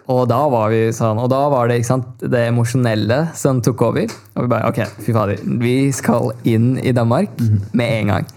Og 0.07 0.23
da 0.31 0.39
var 0.47 0.69
vi 0.71 0.85
sånn, 0.95 1.19
og 1.19 1.27
da 1.33 1.41
var 1.51 1.67
det 1.67 1.81
sant, 1.83 2.21
det 2.21 2.45
emosjonelle 2.47 3.25
som 3.35 3.59
tok 3.63 3.81
over. 3.89 4.13
Og 4.37 4.45
vi 4.45 4.51
bare 4.53 4.69
ok, 4.69 4.79
fy 5.03 5.15
fader, 5.15 5.41
vi 5.59 5.89
skal 5.95 6.31
inn 6.47 6.77
i 6.79 6.93
Danmark 6.95 7.33
med 7.75 7.89
en 7.89 8.13
gang. 8.13 8.29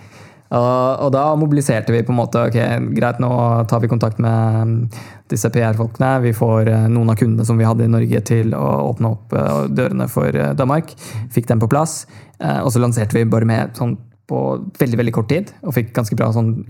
Og, 0.50 1.08
da 1.14 1.28
mobiliserte 1.38 1.94
vi 1.94 2.02
på 2.02 2.10
en 2.10 2.18
måte 2.18 2.42
ok, 2.48 2.58
greit, 2.96 3.20
nå 3.22 3.30
tar 3.70 3.82
vi 3.84 3.90
kontakt 3.90 4.18
med 4.22 4.88
disse 5.30 5.50
PR-folkene. 5.54 6.16
Vi 6.24 6.34
får 6.34 6.70
eh, 6.72 6.86
noen 6.90 7.12
av 7.12 7.18
kundene 7.20 7.46
som 7.46 7.60
vi 7.60 7.68
hadde 7.68 7.86
i 7.86 7.92
Norge 7.92 8.22
til 8.26 8.54
å 8.58 8.66
åpne 8.88 9.12
opp 9.14 9.34
eh, 9.38 9.64
dørene 9.70 10.08
for 10.10 10.34
eh, 10.34 10.52
Danmark. 10.58 10.90
Fikk 11.30 11.46
dem 11.50 11.62
på 11.62 11.70
plass. 11.70 12.02
Og 12.40 12.70
så 12.72 12.80
lanserte 12.80 13.18
vi 13.18 13.28
bare 13.28 13.44
med 13.44 13.76
sånn 13.76 13.98
på 14.30 14.38
veldig 14.80 14.96
veldig 14.96 15.12
kort 15.12 15.28
tid 15.28 15.50
og 15.66 15.74
fikk 15.76 15.90
ganske 15.92 16.16
bra 16.16 16.30
sånn 16.32 16.62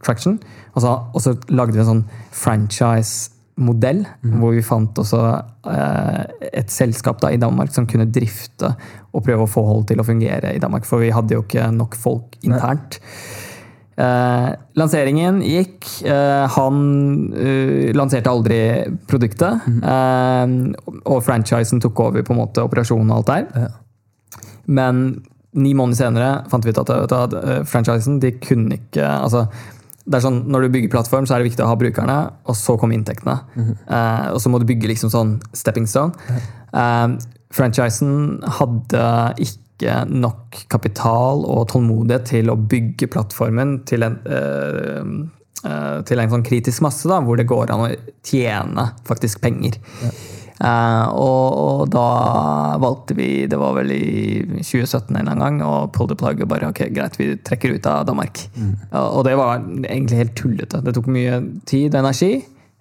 traction. 0.00 0.38
Og 0.72 0.80
så, 0.80 0.94
og 1.12 1.20
så 1.20 1.34
lagde 1.52 1.74
vi 1.74 1.82
en 1.82 1.90
sånn 1.90 2.04
franchise-modell, 3.60 4.04
hvor 4.38 4.54
vi 4.54 4.62
fant 4.62 4.98
også 4.98 5.20
eh, 5.66 6.24
et 6.52 6.70
selskap 6.70 7.20
da, 7.20 7.30
i 7.30 7.40
Danmark 7.40 7.72
som 7.72 7.86
kunne 7.86 8.10
drifte 8.10 8.74
og 9.12 9.24
prøve 9.24 9.44
å 9.44 9.50
få 9.50 9.62
hold 9.64 9.86
til 9.88 10.00
å 10.00 10.04
fungere 10.04 10.54
i 10.54 10.60
Danmark. 10.60 10.86
For 10.86 11.00
vi 11.00 11.10
hadde 11.10 11.34
jo 11.34 11.42
ikke 11.42 11.70
nok 11.72 11.96
folk 11.96 12.36
internt. 12.42 13.00
Eh, 13.96 14.50
lanseringen 14.76 15.42
gikk. 15.42 15.84
Eh, 16.06 16.46
han 16.48 17.32
uh, 17.34 17.90
lanserte 17.92 18.30
aldri 18.30 18.60
produktet. 19.06 19.60
Eh, 19.66 20.46
og 21.04 21.22
franchisen 21.24 21.80
tok 21.80 22.00
over 22.00 22.24
på 22.24 22.32
en 22.34 22.40
måte 22.40 22.64
operasjonen 22.64 23.10
og 23.10 23.20
alt 23.20 23.34
der. 23.34 23.66
Ja. 23.66 24.40
Men 24.70 25.20
ni 25.52 25.74
måneder 25.74 25.98
senere 25.98 26.30
fant 26.50 26.64
vi 26.64 26.70
ut 26.70 26.78
at, 26.78 26.90
at, 26.94 27.12
at 27.12 27.36
eh, 27.40 27.60
franchisen 27.66 28.20
de 28.22 28.30
kunne 28.38 28.78
ikke 28.78 29.02
altså, 29.02 29.48
det 30.06 30.16
er 30.16 30.24
sånn, 30.24 30.44
Når 30.50 30.64
du 30.64 30.74
bygger 30.74 30.92
plattform, 30.92 31.26
så 31.28 31.36
er 31.36 31.42
det 31.42 31.50
viktig 31.50 31.64
å 31.64 31.70
ha 31.70 31.78
brukerne, 31.78 32.18
og 32.48 32.56
så 32.58 32.76
kommer 32.80 32.96
inntektene. 32.96 33.36
Eh, 33.86 34.28
og 34.32 34.40
så 34.42 34.52
må 34.52 34.60
du 34.60 34.66
bygge 34.68 34.88
liksom 34.90 35.12
sånn 35.12 35.34
stepping 35.56 35.88
stone. 35.90 36.16
Uh, 36.70 37.18
franchisen 37.50 38.38
hadde 38.58 39.04
ikke 39.42 40.04
nok 40.06 40.60
kapital 40.70 41.44
og 41.48 41.68
tålmodighet 41.72 42.28
til 42.30 42.52
å 42.52 42.58
bygge 42.70 43.08
plattformen 43.10 43.80
til 43.90 44.06
en, 44.06 44.18
uh, 44.30 46.02
til 46.06 46.22
en 46.22 46.32
sånn 46.32 46.46
kritisk 46.46 46.84
masse, 46.86 47.08
da, 47.10 47.20
hvor 47.24 47.40
det 47.40 47.48
går 47.50 47.72
an 47.74 47.86
å 47.88 47.90
tjene 48.26 48.86
faktisk 49.08 49.42
penger. 49.44 49.80
Eh, 50.06 50.20
og, 50.60 51.54
og 51.56 51.82
da 51.92 52.04
valgte 52.82 53.14
vi, 53.16 53.28
det 53.48 53.56
var 53.60 53.72
vel 53.78 53.92
i 53.94 54.42
2017 54.60 55.14
en 55.14 55.20
eller 55.22 55.32
annen 55.32 55.40
gang, 55.40 55.60
å 55.64 55.86
pull 55.94 56.10
the 56.10 56.16
plug 56.20 56.42
og 56.44 56.50
bare 56.52 56.68
ok, 56.68 56.82
greit, 56.92 57.16
vi 57.20 57.30
trekker 57.46 57.78
ut 57.78 57.88
av 57.88 58.04
Danmark. 58.10 58.42
Ja, 58.90 59.06
og 59.06 59.24
det 59.24 59.36
var 59.40 59.62
egentlig 59.64 60.20
helt 60.20 60.34
tullete. 60.36 60.82
Det 60.84 60.94
tok 60.98 61.08
mye 61.12 61.40
tid 61.70 61.94
og 61.94 62.02
energi. 62.02 62.32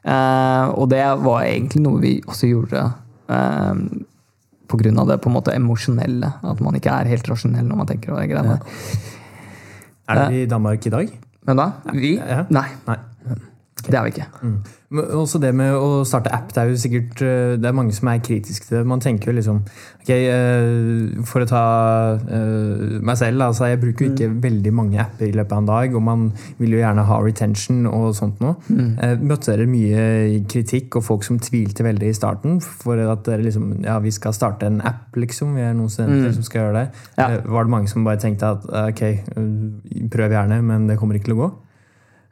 eh, 0.04 0.65
og 0.76 0.89
det 0.92 1.06
var 1.24 1.46
egentlig 1.48 1.84
noe 1.86 2.04
vi 2.04 2.13
også 2.28 2.52
gjorde 2.52 2.84
eh, 3.32 3.74
av 4.70 5.08
det 5.10 5.18
på 5.24 5.32
en 5.32 5.38
måte 5.38 5.56
emosjonelle. 5.56 6.34
At 6.44 6.60
man 6.62 6.76
ikke 6.78 6.94
er 6.94 7.10
helt 7.15 7.32
rasjonell 7.32 7.65
når 7.65 7.80
man 7.80 7.88
tenker 7.89 8.12
over 8.13 8.22
de 8.28 8.34
greiene. 8.34 8.60
Er 10.10 10.24
dere 10.26 10.44
i 10.44 10.50
Danmark 10.50 10.86
i 10.86 10.94
dag? 10.94 11.15
Men 11.48 11.58
da? 11.63 11.72
Vi? 11.94 12.18
Ja. 12.18 12.44
Nei, 12.54 12.68
Nei. 12.86 13.00
Det 13.88 13.98
er 14.00 14.04
vi 14.04 14.13
ikke. 14.15 14.28
Men 14.89 15.12
også 15.13 15.38
det 15.42 15.52
med 15.54 15.76
å 15.78 16.02
starte 16.08 16.32
app, 16.34 16.50
det 16.50 16.62
er 16.63 16.72
jo 16.72 16.78
sikkert 16.82 17.22
eh, 17.22 17.52
Det 17.62 17.68
er 17.70 17.76
mange 17.78 17.94
som 17.94 18.10
er 18.10 18.22
kritiske 18.26 18.65
til 18.65 18.80
det. 18.80 18.88
Man 18.89 19.02
tenker 19.04 19.30
jo 19.30 19.36
liksom 19.38 19.60
Ok, 20.00 20.10
eh, 20.10 21.20
for 21.30 21.46
å 21.46 21.50
ta 21.50 21.62
eh, 22.18 22.96
meg 23.06 23.20
selv, 23.20 23.44
altså 23.46 23.70
jeg 23.70 23.82
bruker 23.84 24.08
jo 24.08 24.13
ikke 24.15 24.30
veldig 24.48 24.74
mange 24.74 24.98
apper 25.04 25.28
i 25.28 25.36
løpet 25.36 25.54
av 25.54 25.62
en 25.62 25.70
dag, 25.70 25.98
og 26.00 26.06
man 26.08 26.24
vil 26.58 26.74
jo 26.74 26.82
gjerne 26.82 27.06
ha 27.06 27.20
retention 27.22 27.86
og 27.92 28.08
sånt 28.18 28.42
noe. 28.42 28.56
Eh, 28.74 29.13
Møtte 29.22 29.54
dere 29.54 29.70
mye 29.70 30.42
kritikk 30.50 30.98
og 30.98 31.06
folk 31.06 31.28
som 31.28 31.38
tvilte 31.44 31.86
veldig 31.86 32.10
i 32.10 32.18
starten 32.18 32.58
for 32.63 32.98
at 32.98 33.26
dere 33.28 33.46
liksom 33.46 33.70
Ja, 33.86 34.00
vi 34.02 34.12
skal 34.15 34.34
starte 34.34 34.65
en 34.65 34.82
app, 34.82 35.13
liksom. 35.20 35.54
Vi 35.60 35.68
er 35.68 35.78
noen 35.78 35.94
studenter 35.94 36.34
som 36.34 36.46
skal 36.48 36.63
gjøre 36.63 36.78
det. 36.80 36.86
Ja. 37.20 37.30
Var 37.46 37.68
det 37.68 37.76
mange 37.76 37.92
som 37.92 38.08
bare 38.08 38.22
tenkte 38.22 38.56
at 38.56 38.65
ok, 38.65 39.04
prøv 40.10 40.34
gjerne, 40.34 40.63
men 40.65 40.89
det 40.89 40.98
kommer 40.98 41.20
ikke 41.20 41.30
til 41.30 41.38
å 41.38 41.44
gå? 41.44 41.56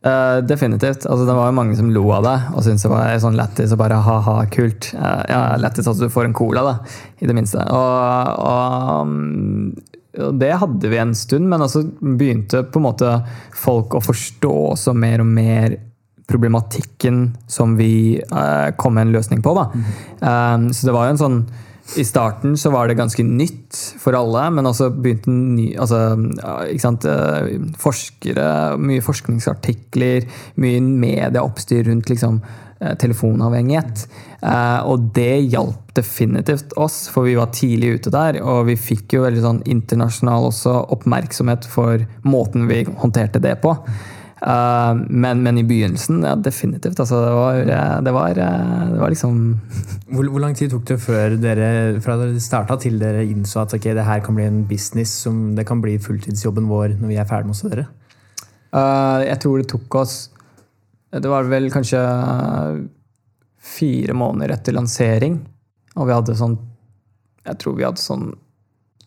Eh, 0.07 0.37
definitivt. 0.47 1.05
Altså, 1.05 1.25
det 1.25 1.35
var 1.35 1.49
jo 1.49 1.57
mange 1.57 1.75
som 1.75 1.89
lo 1.91 2.05
av 2.15 2.23
det 2.23 2.35
og 2.53 2.63
syntes 2.63 2.85
det 2.85 2.91
var 2.93 3.17
sånn 3.21 3.37
lættis 3.37 3.73
og 3.75 3.81
bare 3.81 3.99
ha-ha, 4.05 4.37
kult. 4.53 4.91
Uh, 4.95 5.23
ja, 5.27 5.41
Lættis 5.59 5.89
at 5.89 5.99
du 5.99 6.07
får 6.13 6.29
en 6.29 6.37
cola, 6.37 6.63
da, 6.63 6.75
i 7.19 7.27
det 7.27 7.35
minste. 7.35 7.63
Og, 7.73 8.43
og, 8.45 9.11
mm, 9.11 9.97
og 10.27 10.39
det 10.41 10.53
hadde 10.61 10.91
vi 10.93 11.01
en 11.01 11.15
stund, 11.17 11.49
men 11.51 11.65
altså 11.65 11.83
begynte 11.99 12.63
på 12.63 12.79
en 12.79 12.87
måte 12.87 13.11
folk 13.57 13.97
å 13.97 14.03
forstå 14.05 14.53
også 14.71 14.95
mer 14.97 15.25
og 15.25 15.29
mer 15.29 15.77
problematikken 16.27 17.31
som 17.47 17.77
vi 17.79 18.19
uh, 18.31 18.69
kom 18.79 18.97
med 18.97 19.07
en 19.07 19.15
løsning 19.15 19.43
på. 19.43 19.53
Da. 19.55 19.69
Eh, 20.19 20.67
så 20.75 20.89
det 20.89 20.95
var 20.95 21.07
jo 21.07 21.15
en 21.15 21.21
sånn 21.21 21.37
i 21.95 22.03
starten 22.05 22.57
så 22.59 22.71
var 22.73 22.87
det 22.87 22.97
ganske 22.99 23.23
nytt 23.23 23.77
for 24.01 24.17
alle, 24.17 24.43
men 24.51 24.67
også 24.67 24.89
begynte 24.91 25.31
ny, 25.31 25.69
altså, 25.79 26.01
ikke 26.67 26.83
sant, 26.83 27.07
eh, 27.07 27.51
forskere, 27.79 28.47
mye 28.81 29.03
forskningsartikler, 29.05 30.27
mye 30.59 30.81
medieoppstyr 30.83 31.87
rundt 31.87 32.11
liksom, 32.11 32.41
eh, 32.81 32.95
telefonavhengighet. 32.99 34.07
Eh, 34.43 34.81
Og 34.85 35.13
det 35.13 35.49
hjalp 35.49 35.93
definitivt 35.93 36.75
oss, 36.77 37.07
for 37.07 37.23
vi 37.23 37.35
var 37.35 37.47
tidlig 37.47 37.95
ute 37.95 38.11
der. 38.11 38.41
Og 38.43 38.67
vi 38.67 38.75
fikk 38.75 39.13
jo 39.13 39.23
veldig 39.23 39.41
sånn 39.41 39.63
internasjonal 39.65 40.51
også 40.51 40.75
oppmerksomhet 40.93 41.65
for 41.65 42.05
måten 42.23 42.67
vi 42.67 42.83
håndterte 42.83 43.41
det 43.41 43.61
på. 43.61 43.73
Eh, 44.41 44.95
men, 45.09 45.41
men 45.43 45.57
i 45.57 45.63
begynnelsen, 45.63 46.21
ja, 46.23 46.35
definitivt. 46.35 46.99
Altså, 46.99 47.21
det, 47.25 47.33
var, 47.33 47.59
eh, 47.61 48.01
det, 48.05 48.13
var, 48.13 48.29
eh, 48.29 48.83
det 48.91 48.99
var 49.01 49.09
liksom 49.13 49.39
Hvor, 50.13 50.29
hvor 50.29 50.43
lang 50.43 50.55
tid 50.55 50.71
tok 50.71 50.85
det 50.87 50.99
før 51.01 51.37
dere 51.41 51.69
fra 52.05 52.17
dere 52.19 52.41
starta 52.43 52.77
til 52.81 52.99
dere 53.01 53.25
innså 53.25 53.63
at 53.63 53.73
okay, 53.75 53.95
det 53.97 54.05
her 54.05 54.21
kan 54.25 54.37
bli 54.37 54.45
en 54.45 54.63
business 54.69 55.15
som 55.25 55.55
det 55.57 55.65
kan 55.67 55.81
bli 55.81 55.97
fulltidsjobben 56.01 56.69
vår 56.69 56.95
når 56.99 57.11
vi 57.11 57.17
er 57.17 57.29
ferdig 57.29 57.49
med 57.49 57.57
å 57.57 57.61
studere? 57.61 57.87
Uh, 58.67 59.23
jeg 59.23 59.39
tror 59.41 59.61
det 59.61 59.69
tok 59.71 59.95
oss 59.95 60.13
Det 61.15 61.29
var 61.31 61.45
vel 61.47 61.69
kanskje 61.71 62.01
fire 63.63 64.13
måneder 64.13 64.57
etter 64.57 64.75
lansering. 64.75 65.37
Og 65.95 66.09
vi 66.09 66.13
hadde 66.13 66.35
sånn 66.37 66.57
Jeg 67.47 67.57
tror 67.63 67.77
vi 67.79 67.87
hadde 67.87 68.03
sånn 68.03 68.29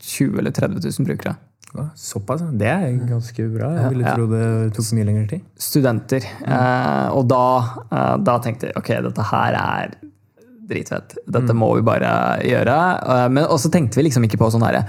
20 0.01 0.41
eller 0.41 0.55
30 0.57 0.81
000 0.81 1.07
brukere. 1.07 1.37
Ja, 1.71 1.87
såpass? 1.95 2.43
Det 2.59 2.67
er 2.67 2.95
ganske 3.07 3.47
bra. 3.53 3.71
Jeg 3.79 3.95
ville 3.95 4.15
tro 4.17 4.27
det 4.31 4.45
tok 4.75 4.89
mye 4.99 5.07
lengre 5.07 5.27
tid. 5.31 5.43
Studenter. 5.61 6.27
Eh, 6.43 7.09
og 7.15 7.29
da, 7.31 7.45
eh, 7.91 8.15
da 8.27 8.39
tenkte 8.43 8.71
jeg 8.71 8.79
ok, 8.81 8.91
dette 9.07 9.27
her 9.31 9.59
er 9.61 9.95
dritfett. 10.71 11.17
Dette 11.31 11.55
må 11.57 11.69
vi 11.77 11.85
bare 11.87 12.11
gjøre. 12.47 12.77
Eh, 13.15 13.29
Men 13.35 13.47
også 13.51 13.71
tenkte 13.73 14.01
vi 14.01 14.07
liksom 14.09 14.27
ikke 14.27 14.39
på 14.41 14.51
sånn 14.55 14.65
herre 14.67 14.85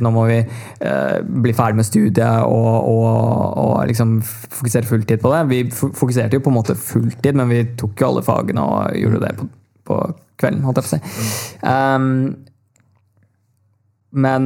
Nå 0.00 0.12
må 0.14 0.26
vi 0.30 0.38
eh, 0.40 1.18
bli 1.22 1.54
ferdig 1.56 1.80
med 1.80 1.88
studiet 1.88 2.46
og, 2.46 2.72
og, 2.90 3.58
og 3.64 3.86
liksom 3.90 4.20
fokusere 4.24 4.90
fulltid 4.90 5.22
på 5.22 5.32
det. 5.34 5.42
Vi 5.50 5.60
fokuserte 5.74 6.38
jo 6.38 6.44
på 6.44 6.52
en 6.52 6.58
måte 6.58 6.78
fulltid, 6.78 7.34
men 7.34 7.50
vi 7.50 7.62
tok 7.78 8.00
jo 8.00 8.10
alle 8.10 8.26
fagene 8.26 8.64
og 8.64 8.98
gjorde 8.98 9.22
det 9.26 9.36
på, 9.38 9.48
på 9.90 10.00
kvelden, 10.40 10.64
holdt 10.66 10.82
jeg 10.82 10.86
på 10.86 10.90
å 10.90 10.96
si. 10.96 11.58
Um, 11.62 12.44
men, 14.16 14.44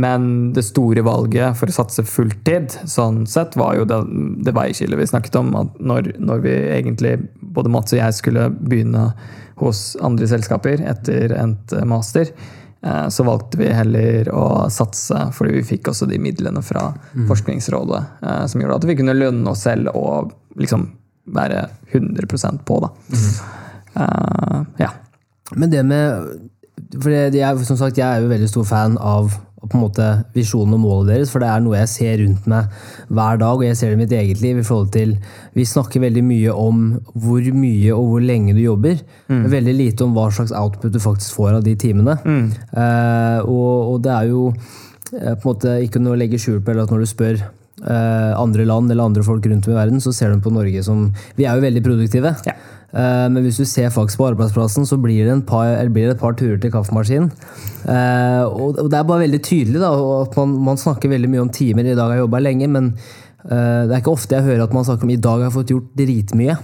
men 0.00 0.52
det 0.52 0.64
store 0.66 1.02
valget 1.06 1.54
for 1.60 1.70
å 1.70 1.74
satse 1.76 2.02
fulltid, 2.10 2.74
sånn 2.90 3.20
sett, 3.30 3.54
var 3.54 3.76
jo 3.78 3.84
det, 3.86 4.00
det 4.42 4.54
veiskillet 4.56 4.98
vi 4.98 5.06
snakket 5.06 5.38
om. 5.38 5.52
At 5.60 5.76
når, 5.78 6.08
når 6.18 6.42
vi 6.42 6.54
egentlig, 6.74 7.12
både 7.54 7.70
Mats 7.70 7.94
og 7.94 8.00
jeg, 8.00 8.16
skulle 8.18 8.48
begynne 8.56 9.04
hos 9.62 9.82
andre 10.02 10.26
selskaper 10.26 10.82
etter 10.90 11.36
endt 11.38 11.76
master, 11.86 12.32
eh, 12.82 13.06
så 13.14 13.28
valgte 13.28 13.60
vi 13.62 13.70
heller 13.70 14.32
å 14.34 14.66
satse, 14.74 15.28
fordi 15.38 15.54
vi 15.60 15.64
fikk 15.70 15.92
også 15.92 16.10
de 16.10 16.18
midlene 16.18 16.64
fra 16.66 16.88
Forskningsrådet, 17.30 18.02
eh, 18.26 18.42
som 18.50 18.64
gjorde 18.64 18.80
at 18.82 18.88
vi 18.90 18.98
kunne 18.98 19.14
lønne 19.14 19.54
oss 19.54 19.62
selv 19.68 19.94
og 19.94 20.34
liksom 20.58 20.90
være 21.36 21.62
100% 21.94 22.66
på, 22.66 22.82
da. 22.82 22.90
Eh, 23.96 24.60
ja. 24.82 24.90
Men 25.54 25.70
det 25.70 25.86
med 25.86 26.50
for 26.94 27.10
er, 27.10 27.64
som 27.64 27.76
sagt, 27.76 27.98
Jeg 27.98 28.06
er 28.06 28.22
jo 28.22 28.30
veldig 28.30 28.48
stor 28.48 28.64
fan 28.68 28.98
av 28.98 29.34
på 29.66 29.78
en 29.78 29.82
måte 29.82 30.06
visjonen 30.34 30.76
og 30.76 30.82
målet 30.82 31.08
deres, 31.10 31.30
for 31.32 31.42
det 31.42 31.48
er 31.50 31.62
noe 31.64 31.78
jeg 31.80 31.90
ser 31.90 32.20
rundt 32.20 32.46
meg 32.50 32.68
hver 33.08 33.40
dag, 33.40 33.56
og 33.56 33.64
jeg 33.64 33.78
ser 33.78 33.90
det 33.90 33.96
i 33.96 34.02
mitt 34.02 34.14
eget 34.14 34.42
liv. 34.44 34.58
i 34.58 34.66
forhold 34.66 34.92
til, 34.92 35.16
Vi 35.54 35.64
snakker 35.64 36.00
veldig 36.00 36.22
mye 36.24 36.52
om 36.52 37.00
hvor 37.14 37.40
mye 37.40 37.92
og 37.94 38.06
hvor 38.10 38.20
lenge 38.20 38.54
du 38.54 38.60
jobber, 38.60 39.00
men 39.28 39.50
veldig 39.50 39.74
lite 39.74 40.04
om 40.04 40.14
hva 40.14 40.30
slags 40.30 40.52
output 40.52 40.92
du 40.92 41.00
faktisk 41.00 41.34
får 41.34 41.58
av 41.58 41.64
de 41.64 41.74
timene. 41.74 42.18
Eh, 42.76 43.40
og, 43.42 43.94
og 43.94 44.02
det 44.02 44.12
er 44.12 44.30
jo 44.30 44.52
uh, 44.52 45.34
på 45.34 45.42
en 45.42 45.50
måte 45.50 45.78
ikke 45.82 46.00
noe 46.02 46.14
å 46.14 46.20
legge 46.20 46.38
skjul 46.38 46.60
på, 46.60 46.70
eller 46.70 46.84
at 46.84 46.92
når 46.92 47.02
du 47.02 47.06
spør 47.10 47.40
uh, 47.40 48.32
andre 48.38 48.64
land 48.64 48.90
eller 48.90 49.04
andre 49.04 49.24
folk 49.24 49.46
rundt 49.46 49.66
om 49.66 49.74
i 49.74 49.80
verden, 49.80 50.00
så 50.00 50.12
ser 50.12 50.30
de 50.30 50.40
på 50.40 50.52
Norge 50.52 50.82
som 50.82 51.08
Vi 51.36 51.44
er 51.44 51.56
jo 51.56 51.64
veldig 51.64 51.82
produktive. 51.82 52.36
Ja. 52.46 52.54
Eh, 52.96 53.26
Men 53.28 53.42
hvis 53.44 53.58
du 53.60 53.66
ser 53.68 53.90
faktisk 53.92 54.22
på 54.22 54.30
arbeidsplassen, 54.30 54.86
så 54.88 54.96
blir 55.00 55.26
det, 55.26 55.32
en 55.34 55.42
par, 55.44 55.66
eller 55.74 55.92
blir 55.92 56.08
det 56.08 56.16
et 56.16 56.22
par 56.22 56.32
turer 56.38 56.56
til 56.62 56.72
kaffemaskinen. 56.72 57.28
Eh, 57.84 58.44
Og 58.46 58.88
det 58.88 58.96
er 58.96 59.04
bare 59.10 59.26
veldig 59.26 59.42
tydelig 59.44 59.82
da, 59.82 59.92
at 60.22 60.36
man, 60.40 60.56
man 60.70 60.80
snakker 60.80 61.12
veldig 61.12 61.28
mye 61.34 61.44
om 61.44 61.52
timer. 61.52 61.84
I 61.84 61.94
dag 61.98 62.08
har 62.08 62.16
jeg 62.16 62.24
jobba 62.24 62.40
lenge, 62.40 62.70
men 62.72 62.88
eh, 63.44 63.84
det 63.86 63.92
er 63.92 64.00
ikke 64.00 64.16
ofte 64.16 64.38
jeg 64.38 64.48
hører 64.48 64.64
at 64.64 64.72
man 64.74 64.88
snakker 64.88 65.04
om 65.04 65.14
i 65.14 65.20
dag 65.20 65.38
har 65.42 65.48
jeg 65.50 65.56
fått 65.58 65.74
gjort 65.74 65.92
dritmye. 66.00 66.56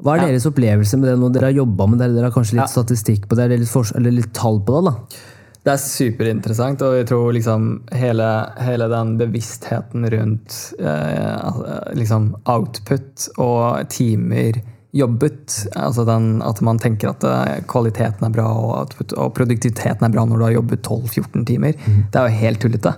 Hva 0.00 0.14
er 0.16 0.30
deres 0.30 0.46
opplevelse 0.48 0.96
med 0.96 1.10
det 1.10 1.18
når 1.20 1.34
dere 1.34 1.50
har 1.50 1.58
jobba 1.58 1.86
med 1.92 1.98
det? 2.00 2.06
Dere 2.14 2.30
har 2.30 2.32
kanskje 2.32 2.56
litt 2.56 2.72
statistikk 2.72 3.26
på 3.28 3.36
det, 3.36 3.50
eller 3.50 3.60
litt, 3.66 3.92
eller 3.98 4.14
litt 4.16 4.32
tall 4.36 4.62
på 4.64 4.78
det? 4.78 4.92
da? 4.94 5.20
Det 5.60 5.74
er 5.74 5.82
superinteressant, 5.82 6.80
og 6.86 6.94
jeg 6.96 7.06
tror 7.10 7.34
liksom 7.36 7.66
hele, 7.92 8.28
hele 8.64 8.86
den 8.88 9.10
bevisstheten 9.20 10.06
rundt 10.14 10.54
eh, 10.80 11.90
liksom 12.00 12.30
output 12.48 13.26
og 13.36 13.82
timer 13.92 14.62
jobbet, 14.96 15.54
altså 15.78 16.04
den, 16.08 16.40
at 16.42 16.60
man 16.66 16.80
tenker 16.82 17.12
at 17.12 17.24
eh, 17.26 17.60
kvaliteten 17.70 18.26
er 18.26 18.34
bra 18.34 18.46
og, 18.50 18.70
at, 18.80 19.12
og 19.14 19.34
produktiviteten 19.36 20.06
er 20.06 20.14
bra 20.14 20.24
når 20.26 20.40
du 20.40 20.46
har 20.48 20.54
jobbet 20.56 20.86
12-14 20.86 21.44
timer, 21.46 21.76
det 22.10 22.20
er 22.20 22.26
jo 22.26 22.40
helt 22.40 22.62
tullete. 22.64 22.94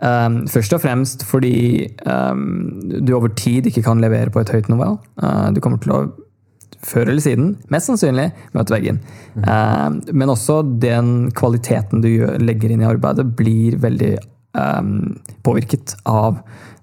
Um, 0.00 0.42
først 0.48 0.74
og 0.76 0.82
fremst 0.84 1.24
fordi 1.28 1.88
um, 2.04 2.90
du 2.92 3.14
over 3.16 3.32
tid 3.36 3.68
ikke 3.68 3.84
kan 3.88 4.00
levere 4.04 4.32
på 4.32 4.42
et 4.44 4.52
høyt 4.52 4.68
nivå. 4.72 4.94
Uh, 5.22 5.48
du 5.54 5.62
kommer 5.64 5.80
til 5.80 5.96
å 5.96 6.02
før 6.86 7.10
eller 7.10 7.22
siden, 7.24 7.50
mest 7.72 7.90
sannsynlig, 7.90 8.30
møte 8.56 8.72
veggen. 8.72 9.00
Eh, 9.36 9.88
men 10.16 10.32
også 10.32 10.62
den 10.82 11.30
kvaliteten 11.36 12.00
du 12.04 12.10
legger 12.40 12.72
inn 12.72 12.84
i 12.84 12.88
arbeidet, 12.88 13.26
blir 13.36 13.76
veldig 13.82 14.14
um, 14.56 15.18
påvirket 15.46 15.96
av 16.08 16.40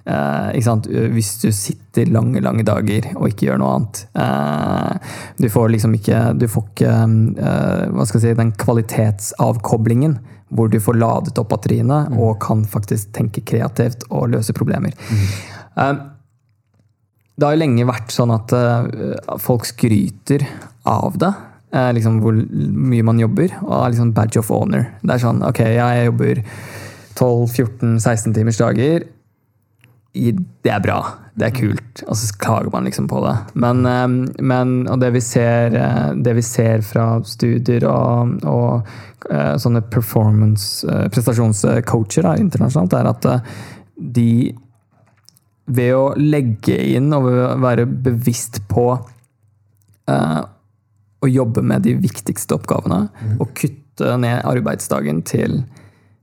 eh? 0.08 1.10
Hvis 1.14 1.34
du 1.44 1.50
sitter 1.56 2.10
lange 2.14 2.42
lange 2.44 2.64
dager 2.68 3.10
og 3.16 3.28
ikke 3.30 3.50
gjør 3.50 3.62
noe 3.62 3.76
annet. 3.76 4.02
Eh, 4.16 5.14
du 5.42 5.50
får 5.52 5.70
liksom 5.76 5.96
ikke, 6.00 6.24
du 6.40 6.48
får 6.52 6.68
ikke 6.72 6.96
eh, 6.96 7.86
hva 7.94 8.08
skal 8.08 8.22
jeg 8.22 8.26
si, 8.28 8.40
den 8.42 8.56
kvalitetsavkoblingen 8.58 10.20
hvor 10.56 10.70
du 10.72 10.78
får 10.80 10.96
ladet 10.96 11.40
opp 11.42 11.50
batteriene 11.52 12.06
og 12.16 12.38
kan 12.40 12.62
faktisk 12.72 13.10
tenke 13.18 13.44
kreativt 13.44 14.06
og 14.08 14.30
løse 14.32 14.56
problemer. 14.56 14.94
Eh, 15.76 15.98
det 17.38 17.46
har 17.46 17.54
jo 17.54 17.62
lenge 17.62 17.86
vært 17.86 18.14
sånn 18.16 18.32
at 18.34 18.54
eh, 18.56 19.36
folk 19.44 19.68
skryter 19.68 20.48
av 20.88 21.20
det. 21.22 21.34
eh, 21.76 21.92
liksom 21.94 22.22
hvor 22.24 22.34
mye 22.34 23.06
man 23.06 23.20
jobber. 23.22 23.52
Og 23.66 23.74
er 23.76 23.94
liksom 23.94 24.14
badge 24.16 24.40
of 24.42 24.50
honor. 24.54 24.88
Det 25.04 25.14
er 25.18 25.22
sånn 25.22 25.44
ok, 25.46 25.62
jeg 25.76 26.08
jobber 26.08 26.42
12-14-16 27.18 28.34
timers 28.38 28.62
dager. 28.62 29.06
Det 30.18 30.72
er 30.74 30.84
bra. 30.84 31.00
Det 31.38 31.48
er 31.48 31.56
kult. 31.56 32.04
Og 32.08 32.18
så 32.18 32.30
klager 32.42 32.72
man 32.74 32.88
liksom 32.90 33.08
på 33.12 33.22
det. 33.26 33.36
Men, 33.54 33.86
eh, 33.86 34.08
men 34.42 34.78
og 34.90 35.02
det 35.04 35.14
vi 35.16 35.22
ser, 35.22 35.76
eh, 35.78 36.14
det 36.16 36.34
vi 36.38 36.46
ser 36.46 36.82
fra 36.86 37.10
studier 37.28 37.86
og, 37.90 38.38
og 38.48 38.88
eh, 39.30 39.56
sånne 39.62 39.84
performance, 39.94 40.88
eh, 40.88 41.08
prestasjonscoacher 41.14 42.32
internasjonalt, 42.38 42.98
er 42.98 43.12
at 43.14 43.30
de 43.98 44.32
ved 45.68 45.94
å 45.96 46.14
legge 46.20 46.78
inn 46.96 47.12
og 47.16 47.28
være 47.60 47.86
bevisst 47.86 48.62
på 48.72 48.86
uh, 48.96 50.42
å 51.18 51.28
jobbe 51.28 51.64
med 51.66 51.84
de 51.88 51.98
viktigste 52.00 52.56
oppgavene 52.56 53.08
og 53.36 53.52
kutte 53.58 54.14
ned 54.22 54.46
arbeidsdagen 54.48 55.24
til 55.28 55.60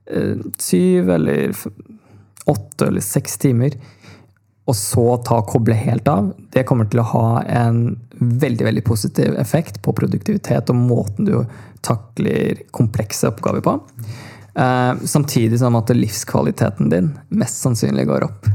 uh, 0.09 0.41
syv 0.63 1.13
eller 1.19 1.53
åtte 2.51 2.89
eller 2.89 3.05
seks 3.05 3.39
timer, 3.43 3.77
og 4.65 4.77
så 4.77 5.05
ta 5.27 5.43
koble 5.45 5.77
helt 5.77 6.09
av, 6.09 6.31
det 6.53 6.65
kommer 6.69 6.89
til 6.89 7.03
å 7.03 7.09
ha 7.11 7.29
en 7.43 7.99
veldig 8.15 8.65
veldig 8.65 8.85
positiv 8.87 9.35
effekt 9.41 9.83
på 9.85 9.93
produktivitet 9.97 10.71
og 10.73 10.79
måten 10.79 11.29
du 11.29 11.35
takler 11.85 12.63
komplekse 12.73 13.29
oppgaver 13.29 13.65
på. 13.65 13.75
Eh, 14.55 14.93
samtidig 15.05 15.59
som 15.61 15.77
at 15.77 15.93
livskvaliteten 15.93 16.93
din 16.93 17.13
mest 17.29 17.61
sannsynlig 17.65 18.07
går 18.09 18.25
opp. 18.29 18.49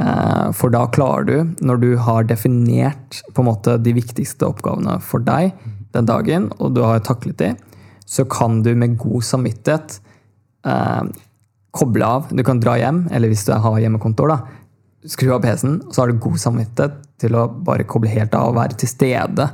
Eh, 0.00 0.52
For 0.56 0.72
da 0.72 0.86
klarer 0.94 1.26
du, 1.28 1.54
når 1.60 1.82
du 1.82 1.90
har 1.96 2.24
definert 2.24 3.20
på 3.34 3.42
en 3.42 3.50
måte 3.50 3.76
de 3.82 3.94
viktigste 3.96 4.48
oppgavene 4.48 5.00
for 5.02 5.20
deg 5.26 5.52
den 5.92 6.06
dagen, 6.06 6.52
og 6.58 6.76
du 6.76 6.84
har 6.86 7.02
taklet 7.04 7.38
de, 7.38 7.54
så 8.06 8.24
kan 8.24 8.62
du 8.62 8.72
med 8.74 8.96
god 8.98 9.26
samvittighet 9.26 9.98
eh, 10.64 11.02
koble 11.76 12.06
av. 12.06 12.30
Du 12.34 12.42
kan 12.46 12.62
dra 12.62 12.74
hjem, 12.80 13.04
eller 13.14 13.30
hvis 13.30 13.44
du 13.46 13.52
har 13.54 13.82
hjemmekontor, 13.82 14.32
da, 14.32 14.38
skru 15.08 15.30
av 15.34 15.42
PC-en, 15.44 15.78
og 15.86 15.94
så 15.94 16.02
har 16.02 16.08
du 16.10 16.16
god 16.20 16.38
samvittighet 16.42 16.94
til 17.20 17.36
å 17.36 17.48
bare 17.66 17.86
koble 17.88 18.10
helt 18.12 18.34
av 18.36 18.44
og 18.50 18.58
være 18.58 18.74
til 18.80 18.88
stede 18.90 19.46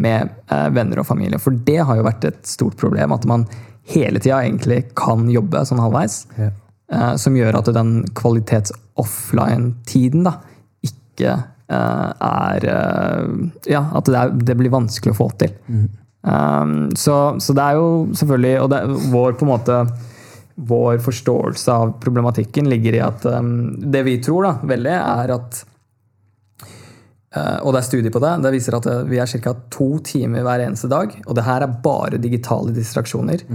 med 0.00 0.28
eh, 0.52 0.68
venner 0.74 0.98
og 1.02 1.08
familie. 1.08 1.40
For 1.40 1.50
det 1.66 1.80
har 1.86 1.94
jo 1.98 2.06
vært 2.06 2.24
et 2.28 2.40
stort 2.48 2.76
problem, 2.80 3.12
at 3.16 3.26
man 3.28 3.46
hele 3.90 4.18
tida 4.20 4.42
egentlig 4.44 4.78
kan 4.98 5.20
jobbe 5.30 5.64
sånn 5.68 5.82
halvveis. 5.82 6.14
Ja. 6.38 6.50
Eh, 6.90 7.14
som 7.22 7.36
gjør 7.38 7.54
at 7.60 7.68
den 7.74 7.90
kvalitets-offline-tiden 8.18 10.24
da 10.26 10.32
ikke 10.86 11.30
eh, 11.70 12.10
er 12.26 12.60
eh, 12.66 13.26
Ja, 13.70 13.82
at 13.94 14.04
det, 14.10 14.18
er, 14.18 14.28
det 14.34 14.56
blir 14.58 14.74
vanskelig 14.74 15.12
å 15.14 15.20
få 15.20 15.28
til. 15.38 15.52
Um, 16.20 16.90
så, 16.98 17.38
så 17.40 17.52
det 17.56 17.64
er 17.64 17.74
jo 17.78 18.12
selvfølgelig 18.12 18.60
Og 18.60 18.68
det, 18.68 18.80
vår 19.08 19.32
på 19.40 19.46
en 19.46 19.54
måte 19.54 19.76
vår 20.60 20.98
forståelse 21.04 21.72
av 21.72 21.92
problematikken 22.02 22.68
ligger 22.68 22.96
i 22.98 23.02
at 23.04 23.24
um, 23.26 23.52
det 23.92 24.02
vi 24.06 24.18
tror 24.22 24.46
da, 24.46 24.54
veldig, 24.68 24.94
er 24.98 25.34
at 25.34 25.60
uh, 27.36 27.58
og 27.64 27.72
det 27.72 27.80
er 27.80 27.86
studier 27.88 28.14
på 28.14 28.22
det. 28.22 28.32
Det 28.44 28.54
viser 28.54 28.76
at 28.76 28.88
eh, 28.90 29.04
vi 29.08 29.20
er 29.22 29.30
ca. 29.30 29.54
to 29.72 29.90
timer 30.04 30.44
hver 30.44 30.66
eneste 30.66 30.90
dag. 30.92 31.14
Og 31.26 31.36
det 31.38 31.46
her 31.46 31.64
er 31.64 31.78
bare 31.84 32.20
digitale 32.20 32.74
distraksjoner. 32.76 33.46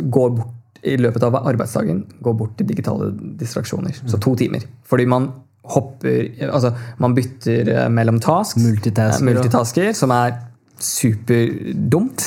Går 0.00 0.30
bort 0.38 0.54
i 0.86 0.96
løpet 1.00 1.24
av 1.26 1.36
arbeidsdagen 1.40 2.04
går 2.22 2.34
bort 2.38 2.54
til 2.58 2.68
digitale 2.68 3.10
distraksjoner. 3.40 3.96
Så 4.06 4.20
to 4.22 4.36
timer. 4.38 4.64
Fordi 4.86 5.06
man 5.10 5.30
hopper 5.66 6.28
Altså, 6.46 6.70
man 7.02 7.14
bytter 7.16 7.72
eh, 7.72 7.88
mellom 7.90 8.20
tasks. 8.22 8.62
Multitasker, 8.62 9.24
eh, 9.24 9.34
multitasker 9.34 9.92
som 9.98 10.14
er 10.14 10.36
superdumt. 10.82 12.26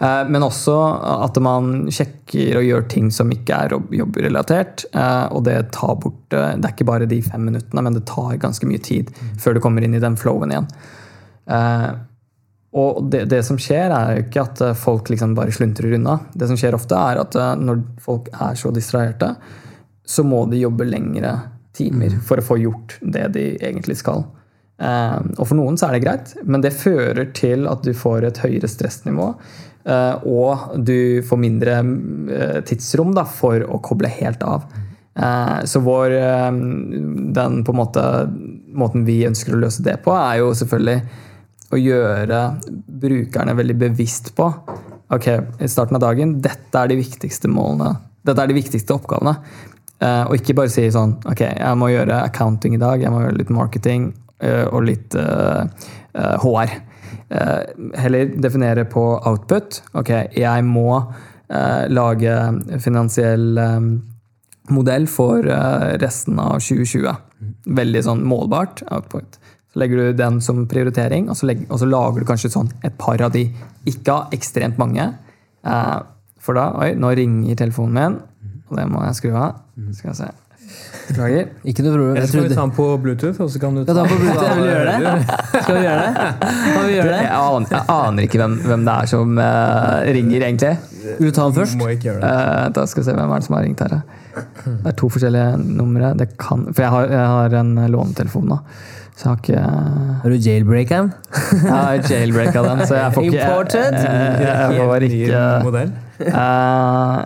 Ja. 0.00 0.22
Men 0.32 0.42
også 0.46 0.74
at 1.24 1.38
man 1.42 1.86
sjekker 1.94 2.58
og 2.60 2.66
gjør 2.66 2.88
ting 2.92 3.10
som 3.14 3.30
ikke 3.32 3.56
er 3.64 3.74
jobb- 3.76 3.94
jobbrelatert. 3.96 4.84
eh, 4.92 5.24
Og 5.32 5.44
det 5.48 5.56
tar 5.72 5.94
bort 6.02 6.32
eh, 6.36 6.54
Det 6.56 6.64
er 6.68 6.74
ikke 6.76 6.88
bare 6.88 7.08
de 7.08 7.22
fem 7.24 7.44
minuttene, 7.48 7.82
men 7.86 7.94
det 7.96 8.04
tar 8.10 8.36
ganske 8.42 8.66
mye 8.68 8.82
tid 8.84 9.10
før 9.40 9.54
du 9.56 9.60
kommer 9.64 9.84
inn 9.86 9.94
i 9.96 10.02
den 10.04 10.16
flowen 10.20 10.52
igjen. 10.52 10.68
Eh, 11.48 11.90
Og 12.78 12.98
det, 13.10 13.22
det 13.32 13.40
som 13.46 13.56
skjer, 13.56 13.88
er 13.96 14.16
jo 14.18 14.24
ikke 14.26 14.42
at 14.44 14.60
eh, 14.60 14.74
folk 14.76 15.08
liksom 15.08 15.32
bare 15.34 15.54
sluntrer 15.56 15.94
unna. 15.96 16.18
Det 16.36 16.48
som 16.50 16.58
skjer 16.60 16.76
ofte, 16.76 16.94
er 17.00 17.22
at 17.22 17.34
eh, 17.40 17.54
når 17.56 17.80
folk 18.04 18.28
er 18.36 18.54
så 18.60 18.68
distraherte, 18.76 19.30
så 20.08 20.24
må 20.24 20.42
de 20.50 20.60
jobbe 20.60 20.84
lengre 20.88 21.32
timer 21.72 22.18
for 22.24 22.40
å 22.40 22.44
få 22.44 22.58
gjort 22.60 22.98
det 23.00 23.26
de 23.34 23.46
egentlig 23.64 23.96
skal. 24.02 24.26
Eh, 24.78 25.16
og 25.34 25.42
for 25.42 25.58
noen 25.58 25.78
så 25.78 25.88
er 25.88 25.96
det 25.96 26.04
greit, 26.04 26.34
men 26.46 26.62
det 26.62 26.76
fører 26.78 27.32
til 27.36 27.66
at 27.70 27.82
du 27.82 27.90
får 27.96 28.28
et 28.28 28.42
høyere 28.44 28.70
stressnivå. 28.70 29.32
eh, 29.88 30.26
og 30.28 30.76
du 30.84 31.22
får 31.26 31.40
mindre 31.40 31.78
eh, 31.80 32.60
tidsrom 32.68 33.14
da, 33.16 33.24
for 33.24 33.64
å 33.66 33.80
koble 33.82 34.10
helt 34.20 34.42
av. 34.42 34.68
Så 35.66 35.80
vår 35.82 36.12
den 37.34 37.54
på 37.66 37.72
en 37.72 37.78
måte, 37.80 38.02
måten 38.70 39.02
vi 39.02 39.16
ønsker 39.26 39.56
å 39.56 39.58
løse 39.64 39.82
det 39.82 39.96
på, 40.04 40.12
er 40.14 40.36
jo 40.38 40.52
selvfølgelig 40.54 41.00
å 41.74 41.80
gjøre 41.82 42.42
brukerne 43.02 43.56
veldig 43.58 43.74
bevisst 43.80 44.30
på 44.38 44.46
ok, 45.10 45.26
i 45.58 45.66
starten 45.66 45.98
av 45.98 46.04
dagen, 46.04 46.36
dette 46.38 46.70
er 46.78 46.92
de 46.92 47.00
viktigste 47.00 47.50
målene. 47.50 47.96
Dette 48.22 48.44
er 48.44 48.52
de 48.52 48.60
viktigste 48.60 48.94
oppgavene. 48.94 49.34
Og 50.28 50.38
ikke 50.38 50.54
bare 50.60 50.70
si 50.70 50.86
sånn 50.94 51.16
ok, 51.26 51.42
jeg 51.48 51.82
må 51.82 51.90
gjøre 51.90 52.22
accounting 52.22 52.78
i 52.78 52.82
dag, 52.84 53.02
jeg 53.02 53.10
må 53.10 53.24
gjøre 53.24 53.40
litt 53.40 53.50
marketing 53.50 54.12
og 54.70 54.84
litt 54.86 55.14
eh, 55.18 55.64
eh, 56.14 56.44
HR. 56.44 56.74
Eh, 57.28 57.62
heller 58.00 58.30
definere 58.40 58.84
på 58.88 59.04
output. 59.28 59.82
Ok, 59.98 60.12
jeg 60.38 60.64
må 60.66 60.88
eh, 60.98 61.88
lage 61.90 62.36
finansiell 62.84 63.58
eh, 63.58 63.80
modell 64.74 65.08
for 65.10 65.44
eh, 65.44 65.94
resten 66.02 66.40
av 66.42 66.58
2020. 66.62 67.12
Veldig 67.78 68.04
sånn 68.06 68.24
målbart 68.28 68.84
output. 68.88 69.40
Så 69.68 69.82
legger 69.82 70.00
du 70.00 70.20
den 70.22 70.40
som 70.44 70.64
prioritering, 70.70 71.28
og 71.28 71.36
så, 71.36 71.50
legger, 71.50 71.68
og 71.68 71.82
så 71.82 71.88
lager 71.88 72.22
du 72.22 72.28
kanskje 72.28 72.52
sånn 72.54 72.70
et 72.86 72.96
par 73.00 73.20
av 73.24 73.34
de. 73.34 73.48
Ikke 73.88 74.14
av 74.14 74.36
ekstremt 74.36 74.80
mange. 74.80 75.10
Eh, 75.66 75.96
for 76.38 76.56
da 76.56 76.70
Oi, 76.80 76.92
nå 76.96 77.12
ringer 77.18 77.58
telefonen 77.58 77.96
min, 77.98 78.20
og 78.70 78.78
det 78.78 78.86
må 78.88 79.02
jeg 79.04 79.18
skru 79.20 79.34
av. 79.36 79.64
Skal 79.98 80.14
jeg 80.14 80.20
se. 80.22 80.34
Beklager. 81.08 81.46
Ikke 81.64 81.84
noe 81.84 81.92
problem. 81.94 82.10
Eller 82.12 82.20
Jeg 82.24 82.28
skal 82.32 82.44
vi 82.44 82.54
ta 82.54 82.60
den 82.60 82.72
på 82.76 82.86
Bluetooth, 83.04 83.40
og 83.44 83.48
så 83.52 83.60
kan 83.62 83.78
du 83.78 83.82
Skal 83.84 83.96
ja, 83.96 84.02
ta 84.02 84.10
på 84.10 84.18
Bluetooth? 84.20 84.44
Jeg 84.44 84.56
vil 84.58 84.68
gjøre 84.68 84.84
det. 84.88 85.38
Skal 85.62 85.78
vi 85.78 85.84
gjøre 85.86 86.02
det? 86.02 86.12
Kan 86.42 86.84
vi 86.84 86.92
gjøre 86.98 87.14
Jeg 87.14 87.22
det? 87.22 87.30
aner, 87.38 87.72
jeg 87.72 87.82
aner 87.94 88.26
ikke 88.28 88.40
hvem, 88.42 88.56
hvem 88.68 88.84
det 88.88 88.94
er 88.98 89.10
som 89.14 89.40
uh, 89.40 90.12
ringer, 90.18 90.44
egentlig. 90.50 90.74
Vil 91.18 91.30
du 91.30 91.34
ta 91.38 91.46
den 91.48 91.56
først? 91.56 91.78
Må 91.80 91.88
ikke 91.94 92.10
gjøre 92.10 92.20
det. 92.20 92.34
Uh, 92.34 92.68
da 92.76 92.86
skal 92.90 93.02
vi 93.02 93.08
se 93.08 93.16
hvem 93.18 93.32
er 93.32 93.42
det 93.42 93.48
som 93.48 93.56
har 93.58 93.66
ringt 93.68 93.82
her. 93.86 93.96
Det 94.68 94.92
er 94.92 94.96
to 95.00 95.08
forskjellige 95.16 95.58
numre. 95.80 96.12
Det 96.20 96.28
kan, 96.38 96.68
for 96.72 96.84
jeg 96.84 96.92
har, 96.94 97.10
jeg 97.16 97.26
har 97.34 97.58
en 97.62 97.74
lånetelefon 97.96 98.48
nå. 98.52 98.60
Så 99.18 99.24
jeg 99.24 99.30
har 99.32 99.38
ikke 99.42 99.62
Har 100.22 100.30
du 100.30 100.36
jailbreakeren? 100.38 101.08
Jeg 101.50 101.72
har 101.72 101.96
jailbreaka 102.06 102.62
den, 102.68 102.84
så 102.86 102.94
jeg 103.00 103.14
får 103.16 103.24
ikke 103.26 103.40
Imported? 103.40 103.96
Jeg, 103.98 104.44
jeg 104.44 104.76
får 104.78 104.94
Helt 104.94 105.10
ny 105.10 105.22
ikke 105.24 105.42
modell. 105.64 105.90
eh, 106.28 107.16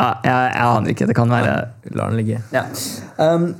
ja, 0.00 0.12
jeg, 0.24 0.52
jeg 0.54 0.68
aner 0.68 0.94
ikke. 0.94 1.10
Det 1.10 1.16
kan 1.18 1.32
være 1.32 1.56
La 1.96 2.06
den 2.10 2.20
ligge. 2.20 2.40
ja. 2.54 2.64
um, 3.18 3.50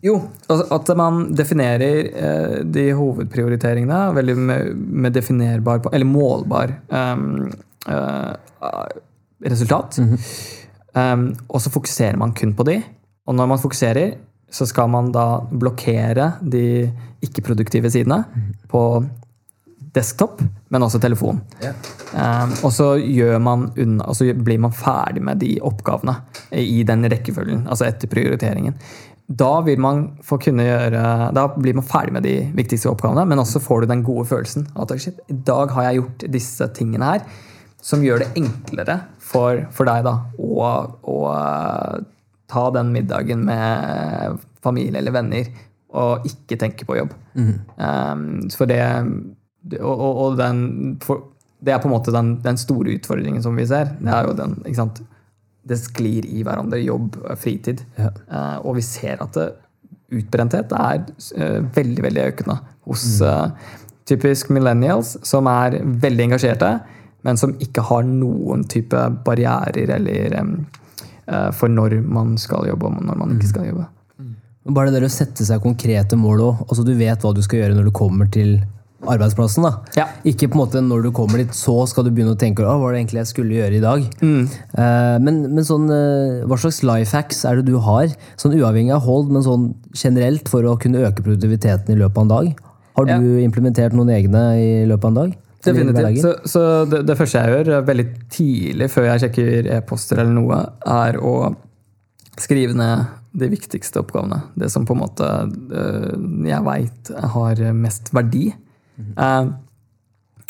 Jo, 0.00 0.14
altså 0.48 0.64
at 0.72 0.90
man 0.96 1.26
definerer 1.36 2.06
eh, 2.08 2.54
de 2.64 2.86
hovedprioriteringene 2.96 3.98
veldig 4.16 4.36
med, 4.38 4.70
med 5.04 5.12
definerbar 5.12 5.90
Eller 5.92 6.08
målbar 6.08 6.72
um, 6.88 7.50
uh, 7.84 8.32
resultat. 9.44 9.98
um, 10.00 11.26
og 11.48 11.60
så 11.60 11.72
fokuserer 11.74 12.16
man 12.16 12.32
kun 12.32 12.54
på 12.56 12.64
de. 12.70 12.78
Og 13.28 13.36
når 13.36 13.50
man 13.52 13.60
fokuserer, 13.60 14.16
så 14.50 14.66
skal 14.66 14.88
man 14.88 15.12
da 15.12 15.42
blokkere 15.52 16.32
de 16.40 16.90
ikke-produktive 17.20 17.92
sidene 17.92 18.22
på 18.72 19.04
desktop, 19.94 20.40
men 20.70 20.86
også 20.86 21.00
telefon. 21.02 21.40
Um, 22.14 22.52
og 22.62 22.72
så 22.74 22.92
og 24.04 24.16
blir 24.38 24.60
man 24.62 24.74
ferdig 24.74 25.22
med 25.26 25.40
de 25.42 25.56
oppgavene 25.66 26.16
i 26.54 26.82
den 26.86 27.06
rekkefølgen, 27.10 27.64
altså 27.70 27.88
etter 27.88 28.10
prioriteringen. 28.10 28.76
Da 29.30 29.60
gjøre, 30.66 31.02
da 31.36 31.44
blir 31.54 31.76
man 31.78 31.86
ferdig 31.86 32.14
med 32.16 32.26
de 32.26 32.34
viktigste 32.56 32.90
oppgavene, 32.90 33.26
men 33.30 33.42
også 33.42 33.62
får 33.62 33.84
du 33.84 33.92
den 33.92 34.04
gode 34.06 34.26
følelsen. 34.30 34.66
At 34.74 34.94
shit, 34.98 35.20
i 35.30 35.38
dag 35.46 35.70
har 35.74 35.88
jeg 35.88 36.00
gjort 36.00 36.24
disse 36.34 36.70
tingene 36.74 37.12
her, 37.12 37.26
som 37.80 38.02
gjør 38.04 38.24
det 38.24 38.32
enklere 38.38 38.98
for, 39.22 39.64
for 39.74 39.88
deg 39.88 40.02
da, 40.06 40.16
å, 40.36 40.70
å 41.14 41.18
ta 42.50 42.64
den 42.74 42.90
middagen 42.94 43.46
med 43.46 44.40
familie 44.64 44.98
eller 45.00 45.14
venner, 45.14 45.50
og 45.90 46.26
ikke 46.26 46.58
tenke 46.58 46.86
på 46.86 46.98
jobb. 46.98 47.14
Um, 47.78 48.26
for 48.54 48.70
det 48.70 48.82
og, 49.80 49.92
og, 49.92 50.20
og 50.24 50.36
den, 50.40 50.60
for, 51.04 51.26
det 51.60 51.74
er 51.74 51.80
på 51.82 51.90
en 51.90 51.94
måte 51.94 52.14
den, 52.14 52.36
den 52.44 52.60
store 52.60 52.96
utfordringen 52.96 53.42
som 53.44 53.58
vi 53.58 53.66
ser. 53.68 53.92
Det 54.00 54.12
er 54.14 54.28
jo 54.28 54.36
den, 54.38 54.58
ikke 54.64 54.80
sant? 54.80 55.02
Det 55.70 55.76
sklir 55.76 56.24
i 56.26 56.44
hverandre, 56.46 56.80
jobb, 56.80 57.18
fritid. 57.38 57.82
Ja. 58.00 58.14
Uh, 58.30 58.56
og 58.64 58.78
vi 58.80 58.86
ser 58.86 59.20
at 59.20 59.36
det, 59.36 59.50
utbrenthet 60.10 60.72
er 60.74 61.04
uh, 61.04 61.60
veldig 61.76 62.02
veldig 62.02 62.24
økende 62.32 62.56
hos 62.88 63.04
uh, 63.22 63.52
typisk 64.10 64.50
millennials, 64.50 65.14
som 65.26 65.48
er 65.50 65.78
veldig 65.84 66.30
engasjerte, 66.30 66.72
men 67.26 67.38
som 67.38 67.54
ikke 67.62 67.84
har 67.90 68.06
noen 68.08 68.64
type 68.70 68.98
barrierer 69.26 69.92
eller 69.98 70.36
um, 70.40 70.54
eh, 71.26 71.50
for 71.52 71.68
når 71.68 71.98
man 72.08 72.36
skal 72.40 72.68
jobbe 72.70 72.88
og 72.88 73.02
når 73.04 73.18
man 73.20 73.34
ikke 73.36 73.50
skal 73.52 73.68
jobbe. 73.68 73.86
Bare 74.70 74.90
det 74.90 75.00
der 75.00 75.08
å 75.08 75.12
sette 75.12 75.44
seg 75.44 75.62
konkrete 75.64 76.16
mål 76.20 76.42
òg. 76.46 76.62
Altså, 76.68 76.84
du 76.86 76.94
vet 76.96 77.22
hva 77.24 77.32
du 77.36 77.42
skal 77.44 77.62
gjøre 77.62 77.76
når 77.76 77.88
du 77.88 77.94
kommer 77.96 78.28
til 78.32 78.58
arbeidsplassen. 79.08 79.64
da. 79.64 79.72
Ja. 79.96 80.06
Ikke 80.28 80.48
på 80.50 80.58
en 80.58 80.62
måte 80.62 80.82
når 80.84 81.06
du 81.06 81.10
kommer 81.16 81.40
dit, 81.40 81.52
så 81.56 81.74
skal 81.88 82.06
du 82.06 82.12
begynne 82.12 82.34
å 82.34 82.40
tenke 82.40 82.64
hva 82.66 82.76
var 82.80 82.92
det 82.92 83.02
egentlig 83.02 83.22
jeg 83.22 83.30
skulle 83.32 83.56
gjøre 83.56 83.78
i 83.78 83.82
dag. 83.84 84.06
Eh, 84.20 85.16
men 85.24 85.42
men 85.54 85.66
sånn, 85.66 85.86
uh, 85.88 86.46
hva 86.48 86.58
slags 86.60 86.82
life 86.86 87.16
hacks 87.16 87.44
er 87.48 87.60
det 87.60 87.70
du 87.70 87.78
har, 87.82 88.12
sånn 88.40 88.56
uavhengig 88.58 88.94
av 88.96 89.06
hold, 89.06 89.30
men 89.32 89.44
sånn 89.46 89.70
generelt 89.96 90.50
for 90.52 90.66
å 90.68 90.76
kunne 90.80 91.04
øke 91.06 91.24
produktiviteten 91.24 91.94
i 91.94 92.00
løpet 92.00 92.18
av 92.18 92.26
en 92.26 92.34
dag? 92.34 92.66
Har 93.00 93.08
du 93.08 93.40
implementert 93.40 93.94
noen 93.96 94.12
egne 94.12 94.42
i 94.60 94.68
løpet 94.88 95.06
av 95.06 95.14
en 95.14 95.20
dag? 95.22 95.38
Definitivt. 95.64 96.20
Så, 96.22 96.34
så 96.48 96.60
det, 96.88 97.02
det 97.08 97.16
første 97.18 97.40
jeg 97.40 97.52
gjør, 97.52 97.82
veldig 97.88 98.06
tidlig 98.32 98.88
før 98.92 99.10
jeg 99.10 99.24
sjekker 99.24 99.68
e-poster 99.76 100.22
eller 100.22 100.36
noe, 100.36 100.60
er 100.88 101.18
å 101.20 101.34
skrive 102.40 102.76
ned 102.76 103.10
de 103.36 103.50
viktigste 103.52 104.00
oppgavene. 104.00 104.40
Det 104.58 104.70
som 104.72 104.86
på 104.88 104.96
en 104.96 105.02
måte 105.02 105.28
eh, 105.28 106.14
jeg 106.48 106.66
veit 106.66 107.12
har 107.34 107.62
mest 107.76 108.10
verdi. 108.16 108.48
Eh, 109.16 109.50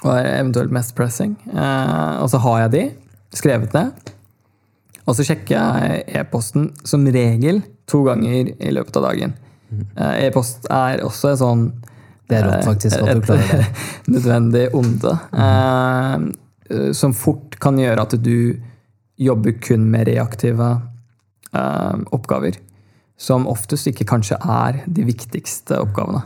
og 0.01 0.17
eventuelt 0.17 0.73
mest 0.73 0.95
pressing. 0.97 1.37
Uh, 1.53 2.23
og 2.23 2.31
så 2.33 2.41
har 2.41 2.65
jeg 2.65 2.73
de 2.75 2.85
skrevet 3.37 3.75
ned. 3.77 4.13
Og 5.05 5.17
så 5.17 5.27
sjekker 5.27 5.57
jeg 5.57 6.03
e-posten 6.21 6.71
som 6.87 7.05
regel 7.05 7.63
to 7.91 8.03
ganger 8.07 8.53
i 8.55 8.73
løpet 8.73 9.01
av 9.01 9.09
dagen. 9.11 9.37
Uh, 9.99 10.17
E-post 10.25 10.67
er 10.73 11.05
også 11.07 11.35
et 11.35 11.43
sånn 11.43 11.69
Det 12.31 12.39
er 12.39 12.47
rått, 12.47 12.67
faktisk, 12.67 12.97
at 12.97 13.21
du 13.21 13.23
klarer 13.27 13.63
det. 13.63 13.69
nødvendig 14.15 14.65
onde. 14.79 15.15
eh, 15.35 16.91
som 16.95 17.15
fort 17.15 17.57
kan 17.59 17.79
gjøre 17.79 18.05
at 18.07 18.15
du 18.23 18.55
jobber 19.19 19.57
kun 19.59 19.89
med 19.91 20.07
reaktive 20.07 20.77
oppgaver. 22.15 22.55
Som 23.19 23.49
oftest 23.51 23.91
ikke 23.91 24.07
kanskje 24.07 24.39
er 24.39 24.85
de 24.87 25.03
viktigste 25.09 25.81
oppgavene. 25.83 26.23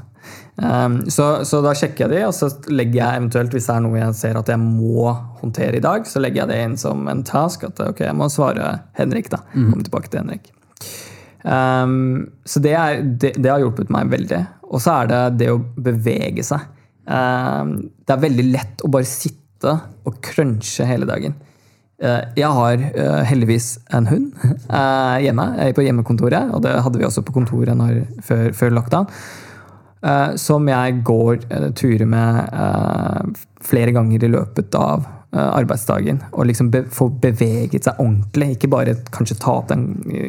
Um, 0.55 1.01
så, 1.11 1.43
så 1.43 1.59
da 1.65 1.73
sjekker 1.75 2.05
jeg 2.05 2.13
de, 2.13 2.21
og 2.29 2.35
så 2.37 2.47
legger 2.71 3.01
jeg 3.01 3.21
eventuelt, 3.21 3.55
hvis 3.57 3.67
det 3.67 3.75
er 3.75 3.83
noe 3.83 3.99
jeg 3.99 4.19
ser 4.19 4.39
at 4.39 4.51
jeg 4.53 4.61
må 4.63 5.09
håndtere 5.41 5.81
i 5.81 5.83
dag, 5.83 6.07
så 6.07 6.23
legger 6.23 6.45
jeg 6.45 6.53
det 6.53 6.59
inn 6.63 6.77
som 6.81 7.09
en 7.11 7.25
task. 7.27 7.67
At 7.67 7.81
ok, 7.83 8.05
jeg 8.07 8.19
må 8.19 8.31
svare 8.33 8.77
Henrik, 8.99 9.33
da. 9.33 9.43
Komme 9.55 9.87
tilbake 9.87 10.13
til 10.13 10.23
Henrik. 10.23 10.53
Um, 11.45 12.31
så 12.49 12.63
det, 12.65 12.77
er, 12.79 13.03
det, 13.03 13.35
det 13.37 13.51
har 13.51 13.65
hjulpet 13.65 13.91
meg 13.93 14.13
veldig. 14.13 14.45
Og 14.71 14.83
så 14.83 15.01
er 15.01 15.11
det 15.11 15.23
det 15.43 15.51
å 15.53 15.63
bevege 15.75 16.45
seg. 16.47 16.71
Um, 17.05 17.77
det 18.07 18.15
er 18.15 18.23
veldig 18.23 18.47
lett 18.53 18.85
å 18.85 18.93
bare 18.93 19.09
sitte 19.09 19.75
og 20.07 20.23
crunche 20.25 20.87
hele 20.89 21.09
dagen. 21.09 21.35
Uh, 22.03 22.23
jeg 22.39 22.51
har 22.51 22.81
uh, 22.95 23.23
heldigvis 23.27 23.75
en 23.95 24.09
hund 24.11 24.33
uh, 24.71 25.19
hjemme 25.23 25.47
på 25.77 25.85
hjemmekontoret, 25.85 26.51
og 26.55 26.65
det 26.65 26.73
hadde 26.83 27.01
vi 27.01 27.07
også 27.07 27.23
på 27.27 27.37
kontoret 27.37 27.79
når, 27.79 28.05
før, 28.25 28.49
før 28.57 28.75
lockdown. 28.79 29.11
Uh, 30.05 30.35
som 30.37 30.67
jeg 30.69 30.99
går 31.01 31.47
uh, 31.49 31.71
turer 31.73 32.05
med 32.05 32.51
uh, 32.53 33.25
flere 33.65 33.95
ganger 33.97 34.27
i 34.27 34.33
løpet 34.35 34.75
av 34.77 35.11
arbeidsdagen. 35.35 36.21
Og 36.39 36.45
liksom 36.47 36.69
be 36.71 36.85
få 36.95 37.09
beveget 37.19 37.89
seg 37.89 37.99
ordentlig. 37.99 38.53
Ikke 38.55 38.69
bare 38.71 38.93
kanskje 39.11 39.35
ta 39.43 39.57
opp 39.59 39.73
den, 39.73 39.89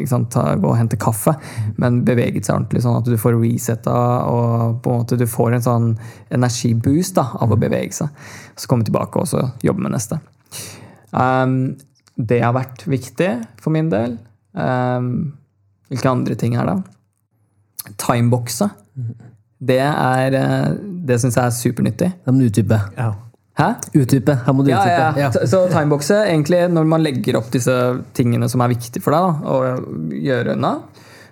sant, 0.09 0.31
ta, 0.33 0.55
gå 0.57 0.71
og 0.71 0.79
hente 0.79 0.97
kaffe, 0.97 1.35
men 1.77 1.99
beveget 2.07 2.47
seg 2.47 2.55
ordentlig, 2.55 2.81
sånn 2.81 2.97
at 2.97 3.11
du 3.11 3.13
får 3.21 3.37
resetta 3.37 3.93
og 4.31 4.79
på 4.81 4.95
en 4.95 5.03
måte 5.03 5.19
du 5.21 5.27
får 5.29 5.59
en 5.59 5.65
sånn 5.67 5.85
energiboost 6.33 7.19
da, 7.19 7.27
av 7.37 7.53
å 7.53 7.59
bevege 7.61 7.93
seg. 7.99 8.25
Så 8.57 8.71
komme 8.71 8.87
tilbake 8.87 9.21
og 9.21 9.29
så 9.29 9.43
jobbe 9.61 9.85
med 9.85 9.93
neste. 9.93 10.17
Um, 11.13 11.75
det 12.17 12.41
har 12.41 12.57
vært 12.57 12.87
viktig 12.89 13.29
for 13.61 13.75
min 13.75 13.93
del. 13.93 14.17
Um, 14.57 15.35
hvilke 15.91 16.17
andre 16.17 16.39
ting 16.39 16.57
er 16.57 16.71
det? 16.71 16.79
Timeboxe. 18.01 18.71
Det, 19.65 19.79
er, 19.81 20.35
eh, 20.39 20.73
det 21.07 21.17
syns 21.21 21.35
jeg 21.39 21.45
er 21.45 21.55
supernyttig. 21.57 22.09
Da 22.25 22.31
må 22.33 22.43
du 22.43 22.49
utdype. 22.49 22.79
Ja. 22.97 23.11
Hæ? 23.57 23.69
Utdype. 23.95 24.33
Her 24.45 24.53
må 24.53 24.65
du 24.65 24.69
Ja, 24.71 24.81
utdype. 24.83 25.19
ja. 25.21 25.29
Så- 25.31 25.45
Så 25.47 25.61
timeboxe, 25.71 26.17
egentlig 26.27 26.59
når 26.71 26.85
man 26.85 27.03
legger 27.03 27.37
opp 27.37 27.49
disse 27.51 27.75
tingene 28.13 28.49
som 28.49 28.61
er 28.61 28.67
viktige 28.73 29.01
for 29.01 29.11
deg 29.11 29.21
da, 29.21 29.49
å 29.49 30.11
gjøre 30.11 30.55
unna, 30.57 30.73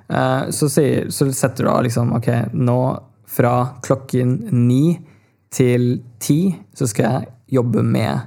eh, 0.10 0.46
så, 0.52 0.70
sier, 0.70 1.08
så 1.12 1.28
setter 1.34 1.64
du 1.66 1.70
av 1.70 1.84
liksom 1.84 2.14
Ok, 2.16 2.28
nå 2.54 3.00
fra 3.28 3.74
klokken 3.82 4.52
ni 4.54 5.00
til 5.52 6.02
ti 6.20 6.56
så 6.76 6.88
skal 6.88 7.06
jeg 7.12 7.28
jobbe 7.60 7.84
med 7.84 8.22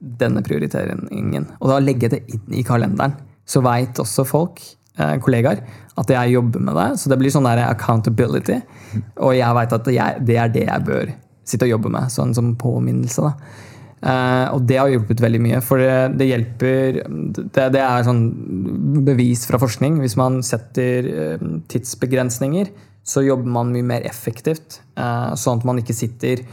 denne 0.00 0.42
prioriteringen. 0.44 1.46
Og 1.60 1.68
da 1.68 1.78
legge 1.80 2.08
det 2.10 2.22
inn 2.28 2.52
i 2.52 2.62
kalenderen. 2.62 3.14
Så 3.46 3.62
veit 3.62 3.94
også 4.00 4.24
folk, 4.26 4.60
kollegaer, 4.94 5.64
at 5.98 6.10
jeg 6.10 6.34
jobber 6.36 6.62
med 6.62 6.76
det. 6.78 6.88
Så 7.00 7.10
det 7.10 7.18
blir 7.18 7.32
sånn 7.34 7.48
der 7.48 7.64
accountability. 7.66 8.60
Og 9.18 9.34
jeg 9.34 9.56
veit 9.58 9.74
at 9.74 9.88
jeg, 9.90 10.24
det 10.26 10.36
er 10.38 10.52
det 10.54 10.66
jeg 10.68 10.86
bør 10.86 11.14
sitte 11.44 11.66
og 11.66 11.74
jobbe 11.74 11.92
med, 11.92 12.12
sånn 12.14 12.34
som 12.36 12.54
påminnelse. 12.60 13.24
da. 13.26 13.34
Uh, 14.04 14.52
og 14.52 14.66
det 14.68 14.76
har 14.76 14.90
hjulpet 14.92 15.22
veldig 15.24 15.38
mye, 15.40 15.58
for 15.64 15.80
det, 15.80 16.18
det 16.20 16.26
hjelper 16.28 16.98
det, 17.00 17.68
det, 17.72 17.80
er 17.80 18.04
sånn 18.04 18.24
bevis 19.06 19.46
fra 19.48 19.60
forskning. 19.62 19.96
Hvis 20.02 20.18
man 20.20 20.42
setter 20.44 21.08
uh, 21.08 21.46
tidsbegrensninger, 21.72 22.68
så 23.04 23.24
jobber 23.24 23.48
man 23.56 23.72
mye 23.72 23.86
mer 23.94 24.04
effektivt. 24.08 24.82
Uh, 24.98 25.32
sånn 25.40 25.62
at 25.62 25.68
man 25.68 25.80
ikke 25.80 25.96
sitter 25.96 26.44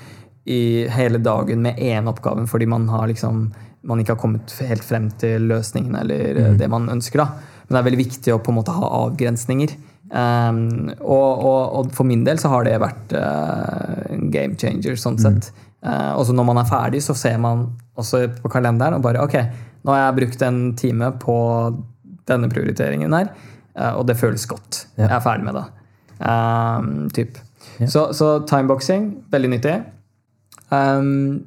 i 0.47 0.87
hele 0.91 1.19
dagen 1.21 1.61
med 1.61 1.77
én 1.77 2.07
oppgave 2.09 2.47
fordi 2.49 2.65
man, 2.71 2.87
har 2.89 3.11
liksom, 3.11 3.43
man 3.85 3.99
ikke 4.01 4.15
har 4.15 4.21
kommet 4.23 4.55
helt 4.65 4.85
frem 4.87 5.11
til 5.21 5.43
løsningen 5.51 5.99
eller 5.99 6.39
mm. 6.39 6.55
det 6.57 6.71
man 6.71 6.87
ønsker. 6.93 7.21
da. 7.21 7.51
Men 7.72 7.78
det 7.78 7.80
er 7.80 7.88
veldig 7.88 8.03
viktig 8.03 8.32
å 8.36 8.41
på 8.43 8.51
en 8.51 8.57
måte 8.57 8.74
ha 8.76 8.88
avgrensninger. 9.05 9.72
Um, 10.11 10.89
og, 10.99 11.30
og, 11.39 11.59
og, 11.80 11.91
for 11.95 12.03
min 12.03 12.26
del 12.28 12.39
så 12.41 12.49
har 12.51 12.65
det 12.67 12.74
vært 12.84 13.13
uh, 13.15 14.09
en 14.11 14.26
game 14.34 14.59
changer, 14.59 14.97
sånn 14.99 15.15
sett. 15.24 15.47
Mm. 15.55 15.69
Uh, 15.88 16.09
og 16.17 16.26
så 16.28 16.36
når 16.36 16.49
man 16.49 16.59
er 16.59 16.67
ferdig, 16.67 16.99
så 17.05 17.15
ser 17.15 17.39
man 17.39 17.69
også 17.95 18.26
på 18.41 18.51
kalenderen 18.51 18.97
og 18.97 19.05
bare 19.05 19.24
Ok, 19.24 19.38
nå 19.88 19.95
har 19.95 20.01
jeg 20.03 20.17
brukt 20.19 20.43
en 20.43 20.59
time 20.76 21.13
på 21.22 21.38
denne 22.28 22.51
prioriteringen 22.51 23.15
her, 23.15 23.32
uh, 23.80 23.93
og 23.93 24.03
det 24.11 24.19
føles 24.19 24.43
godt. 24.51 24.84
Ja. 24.97 25.07
Jeg 25.07 25.15
er 25.22 25.26
ferdig 25.30 25.47
med 25.47 25.61
det. 25.61 25.65
Um, 26.19 26.93
typ. 27.15 27.39
Ja. 27.80 27.88
Så, 27.88 28.09
så 28.17 28.34
timeboxing, 28.51 29.13
veldig 29.32 29.55
nyttig. 29.55 29.80
Um, 30.76 31.45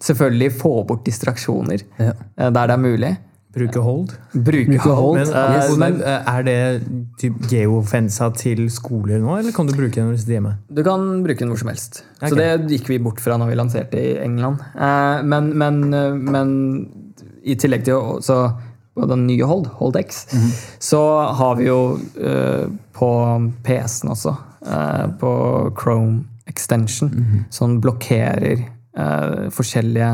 selvfølgelig 0.00 0.54
få 0.56 0.78
bort 0.88 1.04
distraksjoner 1.04 1.84
ja. 2.00 2.14
der 2.40 2.56
det 2.56 2.72
er 2.72 2.80
mulig. 2.80 3.18
Bruke 3.50 3.82
hold? 3.82 4.12
Bruke 4.32 4.78
hold. 4.86 5.18
Men, 5.18 5.30
yes. 5.56 5.76
men, 5.80 5.98
er 6.06 6.44
det 6.46 6.58
typ 7.18 7.40
geofensa 7.50 8.30
til 8.38 8.68
skoler 8.70 9.18
nå, 9.18 9.40
eller 9.40 9.54
kan 9.56 9.66
du 9.66 9.74
bruke 9.74 9.96
den 9.96 10.06
når 10.06 10.18
du 10.18 10.22
sitter 10.22 10.36
hjemme? 10.38 10.54
Du 10.70 10.84
kan 10.86 11.08
bruke 11.24 11.42
den 11.42 11.50
hvor 11.50 11.58
som 11.58 11.72
helst. 11.72 12.04
Okay. 12.20 12.30
Så 12.30 12.38
det 12.38 12.76
gikk 12.76 12.92
vi 12.92 13.00
bort 13.02 13.22
fra 13.22 13.40
når 13.40 13.50
vi 13.50 13.58
lanserte 13.58 13.98
i 13.98 14.16
England. 14.22 14.62
Eh, 14.78 15.22
men, 15.26 15.50
men, 15.58 15.82
men 16.30 16.54
i 17.42 17.56
tillegg 17.58 17.86
til 17.88 18.20
så, 18.22 18.40
den 19.10 19.26
nye 19.26 19.46
Hold, 19.48 19.66
Hold 19.80 19.96
X, 19.96 20.26
mm 20.32 20.40
-hmm. 20.40 20.76
så 20.78 21.02
har 21.34 21.54
vi 21.56 21.64
jo 21.66 21.98
uh, 22.26 22.70
på 22.92 23.10
PC-en 23.64 24.10
også, 24.10 24.34
uh, 24.66 25.18
på 25.20 25.32
Chrome 25.82 26.24
Extension, 26.46 27.08
mm 27.08 27.24
-hmm. 27.24 27.42
som 27.50 27.80
blokkerer 27.80 28.64
Uh, 28.90 29.46
forskjellige 29.54 30.06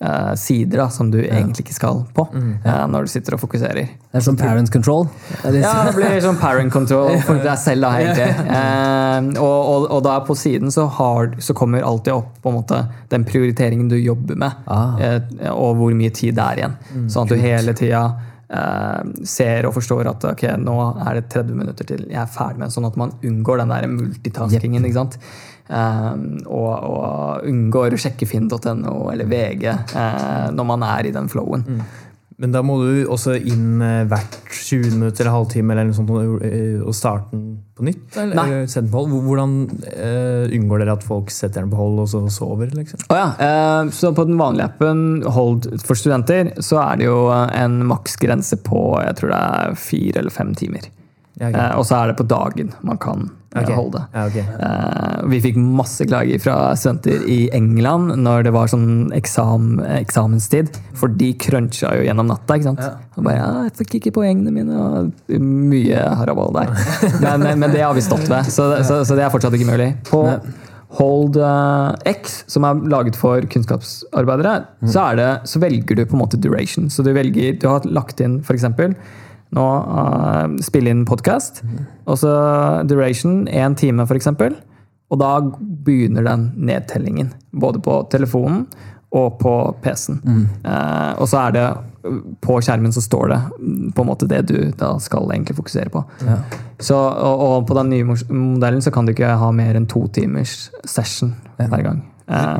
uh, 0.00 0.30
sider 0.40 0.80
da, 0.80 0.86
som 0.88 1.10
du 1.12 1.18
ja. 1.18 1.34
egentlig 1.36 1.66
ikke 1.66 1.74
skal 1.76 1.98
på 2.16 2.24
mm, 2.32 2.46
ja. 2.64 2.78
uh, 2.78 2.86
når 2.88 3.04
du 3.04 3.10
sitter 3.12 3.36
og 3.36 3.42
fokuserer. 3.42 3.90
Det 3.92 4.16
er 4.22 4.24
som 4.24 4.38
parent 4.40 4.72
control? 4.72 5.04
Det 5.42 5.60
ja, 5.60 5.74
det 5.84 5.92
blir 5.98 6.16
som 6.24 6.38
parent 6.40 6.72
control 6.72 7.18
for 7.26 7.42
deg 7.44 7.60
selv, 7.60 7.84
da, 7.84 7.90
egentlig. 8.00 9.36
og, 9.44 9.58
og, 9.74 9.84
og, 9.84 10.00
da 10.08 10.16
på 10.24 10.38
siden 10.40 10.72
så, 10.72 10.86
har, 10.96 11.34
så, 11.44 11.52
kommer 11.52 11.84
alltid 11.84 12.16
opp 12.16 12.40
på 12.40 12.48
en 12.48 12.56
måte 12.56 12.80
den 13.12 13.28
prioriteringen 13.28 13.92
du 13.92 13.98
jobber 14.00 14.40
med, 14.40 14.64
ah. 14.64 14.96
og 15.52 15.76
hvor 15.82 15.92
mye 15.92 16.16
tid 16.16 16.40
det 16.40 16.46
er 16.46 16.62
igjen. 16.62 16.80
Mm, 16.88 17.06
sånn 17.12 17.28
at 17.28 17.36
du 17.36 17.44
hele 17.44 17.76
tida 17.76 18.06
ser 19.24 19.64
og 19.64 19.72
forstår 19.76 20.08
at 20.10 20.24
ok, 20.28 20.42
nå 20.60 20.74
er 21.04 21.20
det 21.20 21.28
30 21.32 21.56
minutter 21.56 21.86
til 21.88 22.02
jeg 22.04 22.20
er 22.20 22.28
ferdig 22.28 22.60
med 22.60 22.72
Sånn 22.74 22.84
at 22.84 22.98
man 23.00 23.14
unngår 23.24 23.62
den 23.62 23.72
der 23.72 23.86
multitaskingen. 23.88 24.82
Yep. 24.82 24.90
ikke 24.90 24.98
sant? 24.98 25.20
Um, 25.72 26.42
og, 26.52 26.72
og, 26.84 27.44
unngår 27.48 27.96
å 27.96 28.00
sjekke 28.00 28.28
finn.no 28.28 28.96
eller 29.08 29.28
VG 29.28 29.70
uh, 29.72 30.48
når 30.52 30.66
man 30.68 30.84
er 30.84 31.08
i 31.08 31.14
den 31.14 31.30
flowen. 31.32 31.64
Mm. 31.64 31.84
Men 32.42 32.52
da 32.52 32.60
må 32.66 32.74
du 32.82 33.06
også 33.12 33.38
inn 33.38 33.80
uh, 33.80 34.02
hvert 34.10 34.36
20 34.52 34.98
minutter 34.98 35.24
eller 35.24 35.36
halvtime 35.38 35.72
eller 35.72 35.88
noe 35.88 35.96
sånt, 35.96 36.12
og 36.12 36.92
starte 36.96 37.32
den 37.32 37.56
på 37.72 37.86
nytt? 37.88 38.04
Eller, 38.20 38.36
eller 38.36 38.66
sette 38.66 38.84
den 38.84 38.92
på 38.92 39.00
hold? 39.00 39.16
Hvordan 39.30 39.58
uh, 39.86 40.52
unngår 40.58 40.84
dere 40.84 40.98
at 40.98 41.08
folk 41.08 41.32
setter 41.32 41.64
den 41.64 41.72
på 41.72 41.80
hold 41.80 42.04
og 42.04 42.12
så 42.12 42.24
sover? 42.36 42.74
Liksom? 42.76 43.06
Oh, 43.08 43.22
ja. 43.22 43.88
så 43.96 44.12
på 44.12 44.28
den 44.28 44.40
vanlige 44.40 44.68
appen 44.68 45.22
Hold 45.32 45.70
for 45.86 45.96
studenter 45.96 46.52
så 46.60 46.82
er 46.84 47.00
det 47.00 47.08
jo 47.08 47.20
en 47.32 47.80
maksgrense 47.88 48.60
på 48.66 48.90
jeg 49.06 49.22
tror 49.22 49.32
det 49.32 49.44
er 49.56 49.84
fire 49.88 50.20
eller 50.20 50.34
fem 50.34 50.52
timer. 50.58 50.92
Ja, 51.40 51.70
og 51.78 51.86
så 51.88 52.02
er 52.02 52.10
det 52.10 52.20
på 52.20 52.28
dagen 52.28 52.74
man 52.84 53.00
kan 53.00 53.30
okay. 53.54 53.74
holde. 53.76 54.02
Ja, 54.14 54.24
okay. 54.26 54.44
uh, 54.56 55.28
vi 55.30 55.40
fikk 55.44 55.58
masse 55.60 56.06
klager 56.08 56.40
fra 56.42 56.56
studenter 56.78 57.26
i 57.30 57.38
England 57.54 58.16
når 58.22 58.48
det 58.48 58.54
var 58.56 58.70
sånn 58.72 59.12
eksam, 59.16 59.76
eksamenstid. 60.00 60.72
For 60.98 61.12
de 61.12 61.32
cruncha 61.40 61.92
jo 61.98 62.06
gjennom 62.06 62.30
natta. 62.30 62.56
ikke 62.56 62.70
sant? 62.70 62.82
Ja. 62.82 62.96
Og 63.16 63.26
bare, 63.26 63.36
ja, 63.36 63.50
'Jeg 63.66 63.76
fikk 63.82 63.98
ikke 64.00 64.14
poengene 64.22 64.52
mine', 64.54 64.72
og 64.72 65.38
mye 65.38 66.02
haraball 66.22 66.52
der. 66.56 66.72
men, 67.24 67.46
men, 67.60 67.70
det 67.70 67.84
har 67.84 67.94
vi 67.94 68.04
stått 68.04 68.28
ved, 68.28 68.48
så, 68.48 68.72
så, 68.82 69.02
så, 69.04 69.16
det 69.18 69.26
er 69.26 69.32
fortsatt 69.32 69.56
ikke 69.58 69.72
mulig. 69.72 69.92
På 70.08 70.26
Hold 70.92 71.38
uh, 71.40 71.94
X, 72.04 72.42
som 72.52 72.66
er 72.68 72.80
laget 72.92 73.16
for 73.16 73.40
kunnskapsarbeidere, 73.48 74.66
mm. 74.82 74.90
så, 74.92 75.06
det, 75.16 75.28
så, 75.48 75.60
velger 75.62 75.96
du 75.96 76.04
på 76.04 76.18
en 76.18 76.20
måte 76.20 76.36
duration. 76.36 76.90
Så 76.92 77.04
du 77.04 77.14
velger, 77.16 77.56
du 77.56 77.64
har 77.70 77.86
lagt 77.88 78.20
inn 78.20 78.42
f.eks 78.44 78.68
nå 79.56 79.66
uh, 79.84 80.56
spille 80.64 80.92
inn 80.92 81.06
podkast. 81.08 81.62
Mm. 81.66 81.84
Og 82.08 82.20
så 82.22 82.32
duration 82.88 83.44
én 83.48 83.76
time, 83.78 84.06
f.eks. 84.08 84.30
Og 85.12 85.20
da 85.20 85.32
begynner 85.84 86.24
den 86.24 86.50
nedtellingen. 86.56 87.32
Både 87.52 87.82
på 87.84 88.00
telefonen 88.12 88.66
og 89.12 89.38
på 89.42 89.54
PC-en. 89.84 90.22
Mm. 90.24 90.44
Uh, 90.64 91.12
og 91.20 91.28
så 91.28 91.46
er 91.46 91.56
det 91.56 91.66
på 92.42 92.56
skjermen 92.64 92.92
så 92.94 93.02
står 93.04 93.28
det 93.30 93.40
på 93.94 94.02
en 94.02 94.08
måte 94.08 94.26
det 94.26 94.40
du 94.48 94.56
da 94.78 94.94
skal 95.02 95.30
egentlig 95.30 95.56
fokusere 95.58 95.92
på. 95.92 96.02
Ja. 96.26 96.38
Så, 96.82 96.96
og, 96.96 97.42
og, 97.44 97.66
på 97.68 97.76
den 97.78 97.92
nye 97.92 98.16
modellen 98.32 98.82
så 98.82 98.90
kan 98.90 99.06
du 99.06 99.12
ikke 99.14 99.36
ha 99.38 99.50
mer 99.54 99.78
enn 99.78 99.86
to 99.90 100.06
timers 100.14 100.72
session 100.88 101.36
ja. 101.60 101.68
hver 101.68 101.84
gang. 101.86 102.02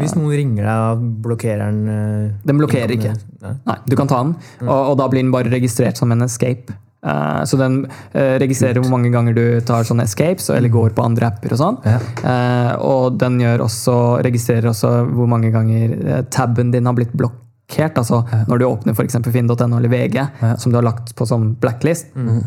Hvis 0.03 0.17
noen 0.19 0.37
ringer 0.37 0.69
deg, 0.69 1.03
blokkerer 1.25 1.67
den? 1.67 1.83
Uh, 1.89 2.47
den 2.49 2.61
blokkerer 2.61 2.95
ikke. 2.97 3.17
Nei. 3.43 3.77
Du 3.89 3.99
kan 3.99 4.11
ta 4.11 4.23
den, 4.25 4.37
mm. 4.63 4.69
og, 4.69 4.79
og, 4.79 4.97
da 5.01 5.11
blir 5.13 5.25
den 5.25 5.35
bare 5.35 5.53
registrert 5.53 6.01
som 6.01 6.13
en 6.15 6.27
escape. 6.29 6.75
Uh, 7.03 7.43
så 7.45 7.59
den 7.59 7.81
uh, 8.15 8.39
registrerer 8.39 8.79
hvor 8.79 8.93
mange 8.93 9.11
ganger 9.11 9.35
du 9.35 9.45
tar 9.67 9.83
sånne 9.83 10.05
escapes 10.07 10.47
eller 10.55 10.71
mm. 10.71 10.75
går 10.77 10.93
på 10.95 11.07
andre 11.07 11.33
apper. 11.33 11.55
Og 11.57 11.59
sånn. 11.59 11.79
Ja. 11.83 11.99
Uh, 12.23 12.73
og 12.87 13.17
den 13.19 13.41
også, 13.43 14.23
registrerer 14.23 14.71
også 14.71 15.01
hvor 15.11 15.31
mange 15.31 15.51
ganger 15.55 16.23
taben 16.31 16.71
din 16.75 16.87
har 16.87 16.95
blitt 16.99 17.15
blokkert. 17.17 17.99
Altså 17.99 18.21
ja. 18.31 18.45
når 18.47 18.63
du 18.63 18.67
åpner 18.69 18.95
f.eks. 18.95 19.19
finn.no 19.35 19.67
eller 19.81 19.91
VG, 19.91 20.21
ja. 20.21 20.53
som 20.61 20.71
du 20.71 20.79
har 20.79 20.87
lagt 20.87 21.15
på 21.19 21.27
som 21.27 21.55
blacklist, 21.59 22.13
mm. 22.13 22.41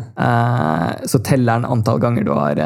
så 1.10 1.20
teller 1.26 1.58
den 1.58 1.66
antall 1.66 1.98
ganger 1.98 2.28
du 2.28 2.30
har 2.36 2.60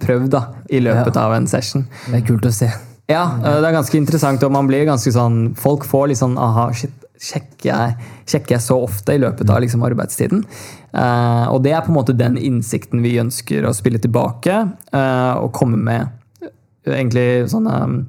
prøvd 0.00 0.30
da, 0.32 0.46
i 0.72 0.80
løpet 0.80 1.20
av 1.20 1.36
en 1.36 1.50
session. 1.50 1.84
Det 2.08 2.22
er 2.22 2.28
kult 2.30 2.48
å 2.48 2.54
se. 2.56 2.70
Ja, 3.06 3.24
det 3.38 3.62
er 3.62 3.74
ganske 3.76 3.98
interessant, 3.98 4.42
og 4.42 4.50
man 4.50 4.66
blir 4.66 4.82
ganske 4.88 5.12
sånn 5.14 5.52
Folk 5.54 5.84
får 5.86 6.08
litt 6.10 6.18
sånn 6.18 6.34
aha, 6.42 6.64
shit, 6.74 7.06
sjekker 7.22 7.70
jeg, 7.70 8.10
sjekker 8.28 8.56
jeg 8.56 8.64
så 8.64 8.78
ofte 8.84 9.16
i 9.16 9.22
løpet 9.22 9.50
av 9.50 9.62
liksom, 9.64 9.84
arbeidstiden? 9.86 10.44
Uh, 10.92 11.46
og 11.52 11.62
det 11.64 11.74
er 11.76 11.84
på 11.84 11.92
en 11.92 11.98
måte 11.98 12.16
den 12.16 12.38
innsikten 12.40 13.02
vi 13.04 13.16
ønsker 13.20 13.66
å 13.66 13.74
spille 13.76 14.00
tilbake 14.02 14.62
uh, 14.92 15.34
og 15.42 15.52
komme 15.56 15.80
med 15.80 16.08
uh, 16.44 16.52
egentlig 16.94 17.46
sånne 17.52 18.06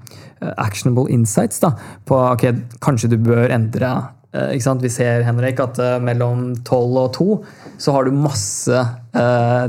actionable 0.61 1.09
insights 1.09 1.57
da, 1.63 1.73
på 2.05 2.19
ok, 2.35 2.45
kanskje 2.83 3.09
du 3.15 3.17
bør 3.25 3.49
endre 3.49 3.95
Vi 4.53 4.89
ser 4.93 5.23
Henrik, 5.25 5.57
at 5.57 5.79
mellom 6.03 6.51
12 6.61 6.97
og 7.01 7.07
2 7.15 7.25
så 7.81 7.95
har 7.95 8.05
du 8.05 8.13
masse 8.13 8.83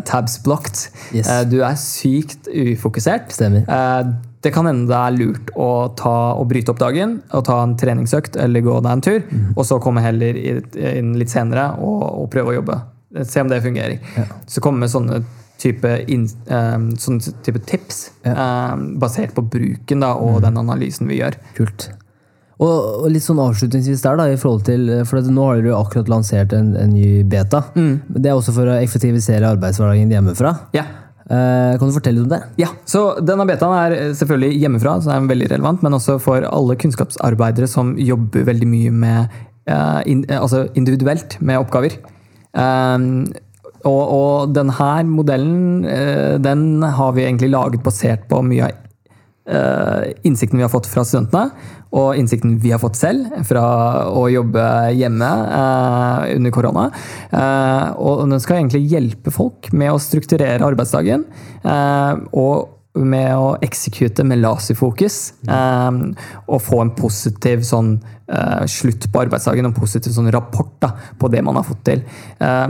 tabs 0.05 0.35
blocked. 0.45 0.91
Yes. 1.15 1.31
du 1.49 1.63
er 1.65 1.79
sykt 1.81 2.51
ufokusert. 2.53 3.33
Stemmer 3.33 3.65
det 4.45 4.53
kan 4.55 4.69
hende 4.69 4.87
det 4.87 4.99
er 4.99 5.17
lurt 5.17 5.51
å, 5.59 5.71
ta, 5.99 6.15
bryte 6.47 6.71
opp 6.73 6.79
dagen 6.83 7.19
og 7.35 7.43
ta 7.49 7.59
en 7.65 7.75
treningsøkt 7.79 8.39
eller 8.39 8.63
gå 8.63 8.77
deg 8.85 8.93
en 8.93 9.05
tur, 9.05 9.19
mm. 9.27 9.51
og 9.57 9.67
så 9.67 9.81
komme 9.83 10.05
heller 10.05 10.39
inn 10.39 11.17
litt 11.19 11.33
senere 11.33 11.73
og, 11.83 12.05
og 12.23 12.31
prøve 12.33 12.55
å 12.55 12.59
jobbe. 12.61 12.79
Se 13.27 13.43
om 13.43 13.51
det 13.51 13.63
fungerer. 13.65 13.99
Ja. 14.15 14.27
Så 14.47 14.63
komme 14.63 14.85
med 14.85 14.93
sånne 14.93 15.23
type, 15.59 15.91
in, 16.07 16.29
um, 16.53 16.91
sånne 17.01 17.33
type 17.43 17.63
tips 17.67 18.05
ja. 18.23 18.35
um, 18.75 18.93
basert 19.03 19.35
på 19.35 19.43
bruken 19.43 20.05
da, 20.05 20.13
og 20.15 20.39
mm. 20.39 20.45
den 20.47 20.61
analysen 20.63 21.11
vi 21.11 21.19
gjør. 21.19 21.41
Kult. 21.57 21.89
Og, 22.59 23.07
litt 23.11 23.23
sånn 23.23 23.39
avslutningsvis 23.43 24.03
der, 24.03 24.19
da, 24.19 24.29
i 24.31 24.39
forhold 24.39 24.65
til, 24.67 24.89
for 25.07 25.23
nå 25.23 25.45
har 25.47 25.61
du 25.63 25.71
akkurat 25.75 26.11
lansert 26.11 26.55
en, 26.57 26.73
en 26.79 26.95
ny 26.95 27.23
beta. 27.27 27.65
Mm. 27.79 28.17
Det 28.19 28.31
er 28.31 28.39
også 28.39 28.55
for 28.57 28.71
å 28.71 28.79
effektivisere 28.83 29.51
arbeidshverdagen 29.55 30.15
hjemmefra. 30.15 30.55
Ja. 30.75 30.87
Uh, 31.29 31.77
kan 31.77 31.91
du 31.91 31.93
fortelle 31.93 32.23
om 32.25 32.31
det? 32.31 32.41
Ja, 32.57 32.71
så 32.89 33.19
Denne 33.21 33.45
betaen 33.49 33.75
er 33.77 34.15
selvfølgelig 34.17 34.63
hjemmefra, 34.63 34.95
så 35.05 35.13
er 35.13 35.21
den 35.21 35.29
veldig 35.29 35.51
relevant, 35.53 35.85
men 35.85 35.97
også 35.99 36.17
for 36.25 36.47
alle 36.49 36.79
kunnskapsarbeidere 36.81 37.69
som 37.69 37.93
jobber 38.01 38.47
veldig 38.49 38.69
mye 38.71 38.95
med, 39.05 39.37
in, 40.09 40.25
altså 40.33 40.65
individuelt 40.81 41.37
med 41.45 41.61
oppgaver. 41.61 41.99
Og, 42.57 44.03
og 44.17 44.55
denne 44.57 44.93
modellen 45.05 45.85
den 46.41 46.63
har 46.83 47.13
vi 47.13 47.27
egentlig 47.27 47.53
laget 47.53 47.85
basert 47.85 48.25
på 48.33 48.41
mye 48.49 48.71
av 48.71 48.79
eh, 49.49 50.13
innsikten 50.23 50.59
vi 50.59 50.65
har 50.65 50.73
fått 50.73 50.89
fra 50.91 51.05
studentene, 51.07 51.51
og 51.97 52.19
innsikten 52.21 52.59
vi 52.61 52.73
har 52.75 52.81
fått 52.83 52.99
selv 53.01 53.33
fra 53.49 53.65
å 54.13 54.27
jobbe 54.33 54.65
hjemme 54.99 55.29
eh, 55.59 56.25
under 56.37 56.55
korona. 56.55 56.89
Eh, 57.33 57.87
og 57.97 58.27
den 58.29 58.43
skal 58.45 58.61
egentlig 58.61 58.85
hjelpe 58.93 59.33
folk 59.35 59.71
med 59.73 59.95
å 59.95 60.03
strukturere 60.03 60.67
arbeidsdagen. 60.69 61.25
eh, 61.65 62.27
og 62.33 62.75
med 62.99 63.31
å 63.37 63.51
execute 63.63 64.25
med 64.27 64.41
laserfokus. 64.43 65.19
Eh, 65.49 65.99
og 66.49 66.63
få 66.65 66.83
en 66.83 66.95
positiv 66.99 67.63
sånn, 67.67 67.95
eh, 68.29 68.65
slutt 68.67 69.09
på 69.13 69.23
arbeidsdagen, 69.23 69.69
en 69.69 69.77
positiv 69.77 70.13
sånn 70.13 70.33
rapport 70.33 70.73
da, 70.81 70.93
på 71.19 71.31
det 71.31 71.45
man 71.45 71.57
har 71.57 71.67
fått 71.69 71.85
til. 71.85 72.03
Eh, 72.41 72.69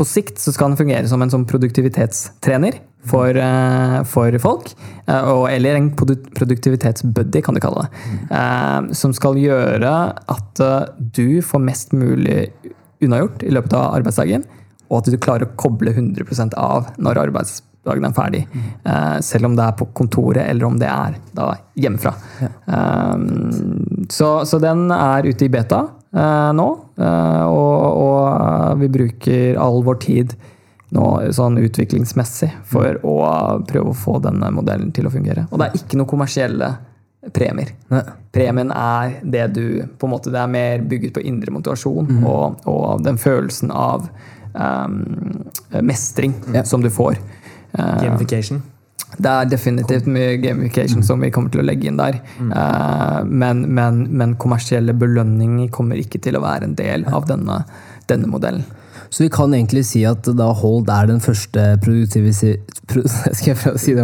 på 0.00 0.08
sikt 0.08 0.40
så 0.40 0.54
skal 0.54 0.72
den 0.72 0.80
fungere 0.80 1.08
som 1.10 1.20
en 1.22 1.32
sånn 1.32 1.46
produktivitetstrener 1.48 2.80
for, 3.10 3.36
eh, 3.36 4.02
for 4.08 4.38
folk. 4.42 4.72
eh, 5.06 5.28
og, 5.28 5.48
eller 5.50 5.76
en 5.76 5.90
produktivitetsbuddy, 5.96 7.42
kan 7.42 7.54
du 7.56 7.60
kalle 7.60 7.86
det. 7.86 8.02
Eh, 8.30 8.92
som 8.96 9.12
skal 9.16 9.40
gjøre 9.40 9.92
at 10.36 10.62
du 10.98 11.40
får 11.44 11.64
mest 11.64 11.92
mulig 11.92 12.50
unnagjort 13.00 13.44
i 13.44 13.52
løpet 13.52 13.76
av 13.76 13.96
arbeidsdagen. 14.00 14.44
Og 14.90 15.00
at 15.00 15.10
du 15.12 15.18
klarer 15.22 15.46
å 15.46 15.56
koble 15.60 15.92
100% 15.94 16.56
av 16.58 16.90
når 16.98 17.22
arbeidsdagen 17.26 18.08
er 18.08 18.16
ferdig. 18.16 18.42
Eh, 18.84 19.18
selv 19.24 19.50
om 19.50 19.56
det 19.56 19.68
er 19.68 19.78
på 19.78 19.88
kontoret, 19.96 20.44
eller 20.48 20.68
om 20.68 20.78
det 20.80 20.90
er 20.90 21.16
da 21.36 21.52
hjemmefra. 21.78 22.14
Eh, 22.42 23.16
så, 24.10 24.32
så 24.44 24.60
den 24.62 24.88
er 24.94 25.28
ute 25.28 25.46
i 25.46 25.52
beta 25.52 25.86
nå. 26.10 26.64
og 26.98 27.69
vi 28.78 28.88
bruker 28.92 29.58
all 29.60 29.82
vår 29.86 30.00
tid 30.04 30.34
nå 30.90 31.06
sånn 31.34 31.58
utviklingsmessig 31.62 32.50
for 32.66 32.98
å 33.06 33.16
prøve 33.68 33.92
å 33.92 33.96
få 33.96 34.18
denne 34.22 34.50
modellen 34.54 34.90
til 34.94 35.06
å 35.06 35.12
fungere. 35.14 35.46
Og 35.50 35.60
det 35.60 35.68
er 35.68 35.78
ikke 35.78 36.00
noen 36.00 36.10
kommersielle 36.10 36.70
premier. 37.36 37.70
Ne. 37.92 38.02
Premien 38.34 38.72
er 38.74 39.20
det 39.22 39.46
du 39.54 39.64
på 39.98 40.08
en 40.08 40.14
måte, 40.14 40.30
Det 40.30 40.40
er 40.40 40.50
mer 40.50 40.82
bygget 40.82 41.14
på 41.14 41.22
indre 41.26 41.52
motivasjon 41.52 42.24
og, 42.24 42.60
og 42.66 43.04
den 43.04 43.18
følelsen 43.20 43.70
av 43.70 44.08
um, 44.54 45.44
mestring 45.82 46.34
som 46.64 46.82
du 46.82 46.90
får. 46.90 47.20
Uh, 47.76 48.02
Gamification. 48.02 48.62
Det 49.18 49.30
er 49.30 49.48
definitivt 49.50 50.06
mye 50.10 50.36
gamification 50.42 51.02
som 51.06 51.22
vi 51.24 51.30
kommer 51.34 51.50
til 51.52 51.62
å 51.62 51.66
legge 51.66 51.88
inn 51.90 51.98
der. 52.00 52.20
Eh, 52.40 53.20
men, 53.26 53.64
men, 53.74 54.04
men 54.10 54.36
kommersielle 54.40 54.94
belønninger 54.96 55.70
kommer 55.74 56.00
ikke 56.00 56.20
til 56.22 56.38
å 56.38 56.44
være 56.44 56.70
en 56.70 56.76
del 56.78 57.06
av 57.10 57.26
denne, 57.30 57.62
denne 58.10 58.30
modellen. 58.30 58.64
Så 59.10 59.24
vi 59.24 59.30
kan 59.34 59.50
egentlig 59.54 59.82
si 59.88 60.04
at 60.06 60.28
da 60.38 60.52
Hold 60.54 60.90
er 60.94 61.08
den 61.10 61.20
første 61.22 61.64
produktivisi... 61.82 62.54
Pro, 62.86 63.02
si? 63.82 63.94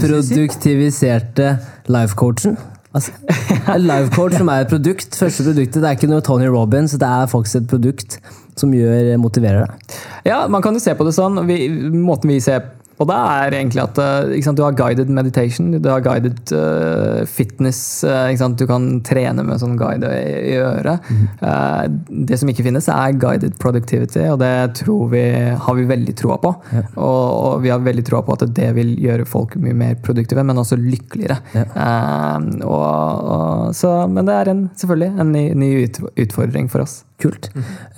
Produktiviserte 0.00 1.50
life-coachen. 1.92 2.56
Altså, 2.96 3.12
life-coach 3.90 4.38
som 4.40 4.48
er 4.48 4.64
et 4.64 4.72
produkt. 4.72 5.12
Første 5.20 5.44
produktet. 5.50 5.82
Det 5.82 5.90
er 5.90 5.98
ikke 5.98 6.08
noe 6.08 6.24
Tony 6.24 6.48
Robins, 6.48 6.96
det 6.96 7.08
er 7.08 7.28
faktisk 7.28 7.60
et 7.60 7.68
produkt 7.70 8.18
som 8.58 8.72
gjør, 8.74 9.12
motiverer 9.20 9.66
deg. 9.66 9.98
Ja, 10.26 10.40
man 10.50 10.64
kan 10.64 10.74
jo 10.74 10.82
se 10.82 10.96
på 10.96 11.04
det 11.06 11.14
sånn. 11.14 11.38
Vi, 11.46 11.68
måten 11.92 12.32
vi 12.32 12.40
ser 12.42 12.72
på 12.98 13.06
det, 13.08 13.16
er 13.16 13.54
egentlig 13.60 13.82
at 13.84 13.98
eh, 14.02 14.34
sant, 14.44 14.58
du 14.58 14.64
har 14.64 14.76
guided 14.76 15.10
meditation, 15.14 15.70
du 15.78 15.88
har 15.90 16.02
guided 16.04 16.52
uh, 16.54 17.22
fitness. 17.30 17.80
eh, 18.04 18.34
sant? 18.38 18.58
Du 18.58 18.66
kan 18.68 18.88
trene 19.06 19.44
med 19.46 19.60
sånn 19.62 19.76
guide 19.78 20.10
i, 20.18 20.34
i 20.52 20.56
øret. 20.58 21.06
Eh, 21.38 21.84
det 22.28 22.40
som 22.40 22.50
ikke 22.50 22.66
finnes, 22.66 22.90
er 22.92 23.16
guided 23.20 23.58
productivity, 23.62 24.24
og 24.32 24.40
det 24.42 24.52
tror 24.80 25.12
vi, 25.14 25.24
har 25.64 25.78
vi 25.78 25.86
veldig 25.88 26.16
troa 26.18 26.38
på. 26.42 26.54
Og, 26.98 27.02
og 27.06 27.62
vi 27.64 27.72
har 27.72 27.82
veldig 27.84 28.06
troa 28.08 28.24
på 28.26 28.36
at 28.36 28.46
det 28.56 28.70
vil 28.76 28.94
gjøre 29.02 29.28
folk 29.28 29.56
mye 29.62 29.76
mer 29.78 29.98
produktive, 30.04 30.44
men 30.46 30.58
også 30.58 30.80
lykkeligere. 30.80 31.40
Eh, 31.54 32.48
og, 32.66 32.78
og, 32.78 33.76
så, 33.78 33.94
men 34.10 34.28
det 34.28 34.38
er 34.40 34.54
en, 34.54 34.64
selvfølgelig 34.78 35.26
en 35.26 35.36
ny, 35.36 35.44
ny 35.58 35.70
utfordring 36.18 36.72
for 36.72 36.86
oss. 36.86 37.02
Kult. 37.18 37.48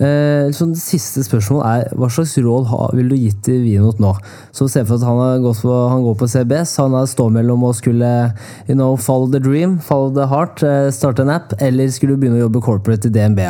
Eh, 0.01 0.49
så 0.49 0.65
det 0.71 0.79
siste 0.81 1.21
spørsmål 1.21 1.61
er 1.69 1.91
hva 1.93 2.07
slags 2.09 2.33
råd 2.41 2.65
ha, 2.71 2.87
vil 2.97 3.11
du 3.11 3.17
gi 3.19 3.29
til 3.45 3.59
Vinot 3.67 3.99
nå? 4.01 4.15
Så 4.49 4.65
Se 4.71 4.81
for 4.81 4.97
at 4.97 5.05
han, 5.05 5.19
har 5.21 5.43
gått 5.43 5.61
på, 5.61 5.75
han 5.91 6.01
går 6.07 6.15
på 6.17 6.29
CBS, 6.31 6.73
han 6.81 6.95
står 6.95 7.11
stå 7.11 7.27
mellom 7.35 7.67
å 7.67 7.73
skulle 7.77 8.11
you 8.65 8.73
know, 8.73 8.95
follow 8.97 9.29
the 9.29 9.41
dream, 9.43 9.77
follow 9.77 10.09
the 10.15 10.25
heart, 10.31 10.63
eh, 10.65 10.89
starte 10.89 11.21
en 11.21 11.29
app, 11.29 11.53
eller 11.61 11.93
skulle 11.93 12.17
du 12.17 12.23
begynne 12.23 12.41
å 12.41 12.47
jobbe 12.47 12.63
corporate 12.65 13.11
i 13.11 13.13
DNB? 13.13 13.43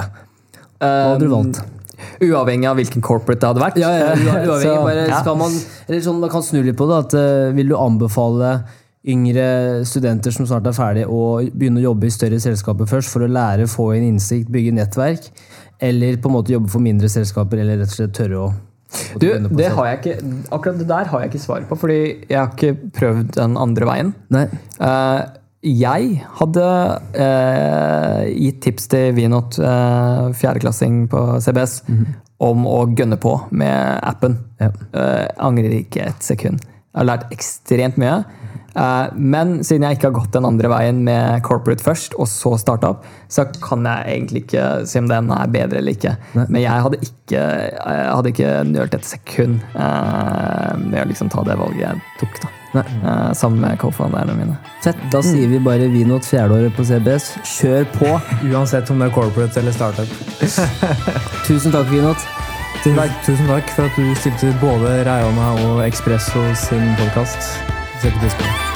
Hva 0.82 0.92
hadde 1.14 1.24
du 1.24 1.32
valgt? 1.32 1.64
Uavhengig 2.22 2.68
av 2.68 2.78
hvilken 2.82 3.04
corporate 3.06 3.40
det 3.40 3.50
hadde 3.54 3.64
vært. 3.64 3.80
Ja, 3.80 3.92
ja, 3.96 4.12
uavhengig. 4.50 4.78
Bare 4.84 5.08
ja. 5.08 5.36
man, 5.38 5.58
eller 5.88 6.04
sånn, 6.04 6.20
man 6.20 6.34
kan 6.34 6.44
snu 6.46 6.62
litt 6.66 6.78
på 6.80 6.90
det. 6.90 7.00
At, 7.06 7.16
uh, 7.16 7.56
vil 7.56 7.72
du 7.72 7.78
anbefale 7.80 8.56
yngre 9.08 9.46
studenter 9.90 10.34
som 10.34 10.48
snart 10.50 10.68
er 10.70 10.78
ferdig, 10.78 11.06
å 11.10 11.42
begynne 11.50 11.82
å 11.82 11.88
jobbe 11.90 12.08
i 12.08 12.14
større 12.14 12.42
selskaper 12.42 12.90
først 12.90 13.14
for 13.14 13.26
å 13.26 13.32
lære, 13.32 13.70
få 13.70 13.92
inn 13.98 14.12
innsikt, 14.12 14.52
bygge 14.54 14.76
nettverk? 14.78 15.32
Eller 15.82 16.20
på 16.22 16.30
en 16.30 16.38
måte 16.38 16.54
jobbe 16.54 16.70
for 16.70 16.84
mindre 16.84 17.10
selskaper, 17.10 17.64
eller 17.64 17.82
rett 17.82 17.90
og 17.90 17.98
slett 17.98 18.14
tørre 18.18 18.46
å, 18.46 18.52
Du, 19.18 19.28
det 19.56 19.70
har 19.72 19.88
jeg 19.88 20.00
ikke, 20.02 20.16
akkurat 20.52 20.80
det 20.82 20.88
der 20.90 21.10
har 21.10 21.22
jeg 21.24 21.32
ikke 21.32 21.46
svar 21.46 21.68
på, 21.70 21.78
fordi 21.80 22.02
jeg 22.28 22.38
har 22.38 22.52
ikke 22.52 22.92
prøvd 22.98 23.36
den 23.40 23.56
andre 23.58 23.88
veien. 23.88 24.12
Nei. 24.36 24.48
Eh, 24.84 25.22
jeg 25.62 26.16
hadde 26.40 26.66
eh, 27.14 28.24
gitt 28.34 28.62
tips 28.66 28.88
til 28.90 29.12
Vinot, 29.14 29.60
uh, 29.62 30.32
fjerdeklassing 30.34 31.04
på 31.12 31.22
CBS, 31.46 31.84
om 32.42 32.66
å 32.66 32.80
gønne 32.98 33.20
på 33.22 33.36
med 33.54 34.00
appen. 34.02 34.40
Ja. 34.62 34.72
Eh, 34.98 35.28
angrer 35.46 35.76
ikke 35.78 36.08
et 36.10 36.26
sekund. 36.26 36.64
Jeg 36.92 37.00
har 37.00 37.08
lært 37.08 37.30
ekstremt 37.32 38.00
mye. 38.02 38.24
Eh, 38.76 39.08
men 39.16 39.58
siden 39.68 39.84
jeg 39.84 39.98
ikke 39.98 40.10
har 40.10 40.16
gått 40.16 40.36
den 40.36 40.48
andre 40.48 40.72
veien 40.72 41.02
med 41.08 41.44
corporate 41.48 41.84
først, 41.84 42.16
og 42.20 42.30
så 42.32 42.54
startup, 42.60 43.06
så 43.32 43.46
kan 43.64 43.86
jeg 43.88 44.16
egentlig 44.16 44.46
ikke 44.46 44.66
si 44.88 45.00
om 45.02 45.10
den 45.12 45.32
er 45.36 45.52
bedre 45.52 45.82
eller 45.82 45.96
ikke. 45.96 46.16
Men 46.38 46.62
jeg 46.62 46.86
hadde 46.86 47.00
ikke, 47.02 47.42
jeg 47.42 48.08
hadde 48.12 48.34
ikke 48.34 48.54
nølt 48.72 48.98
et 48.98 49.08
sekund 49.08 49.60
eh, 49.76 50.74
med 50.84 51.00
å 51.04 51.08
liksom 51.12 51.32
ta 51.32 51.44
det 51.48 51.60
valget 51.60 51.86
jeg 51.86 52.04
tok. 52.22 52.44
da. 52.44 52.52
Nei. 52.72 52.86
Eh, 53.04 53.32
sammen 53.36 53.60
med 53.66 53.80
co-founderne 53.82 54.36
mine. 54.38 54.60
Fett. 54.84 55.00
Da 55.12 55.20
sier 55.26 55.50
vi 55.52 55.60
bare 55.64 55.90
Vinot 55.92 56.28
fjerdeåret 56.28 56.76
på 56.78 56.88
CBS. 56.88 57.34
Kjør 57.58 57.88
på! 57.98 58.14
Uansett 58.52 58.92
om 58.94 59.04
det 59.04 59.12
er 59.12 59.16
corporate 59.16 59.60
eller 59.64 59.76
startup. 59.76 60.16
Tusen 61.48 61.76
takk, 61.76 61.92
Vinot. 61.92 62.51
Tusen 62.82 63.12
tusen 63.26 63.46
takk 63.46 63.70
for 63.76 63.86
at 63.86 63.98
du 63.98 64.16
stilte 64.18 64.56
både 64.62 65.04
Reiona 65.06 65.52
og 65.68 65.84
Expresso 65.86 66.42
sin 66.56 66.96
podkast. 66.98 67.54
Setter 68.02 68.20
pris 68.20 68.34
på 68.34 68.50
det. 68.50 68.71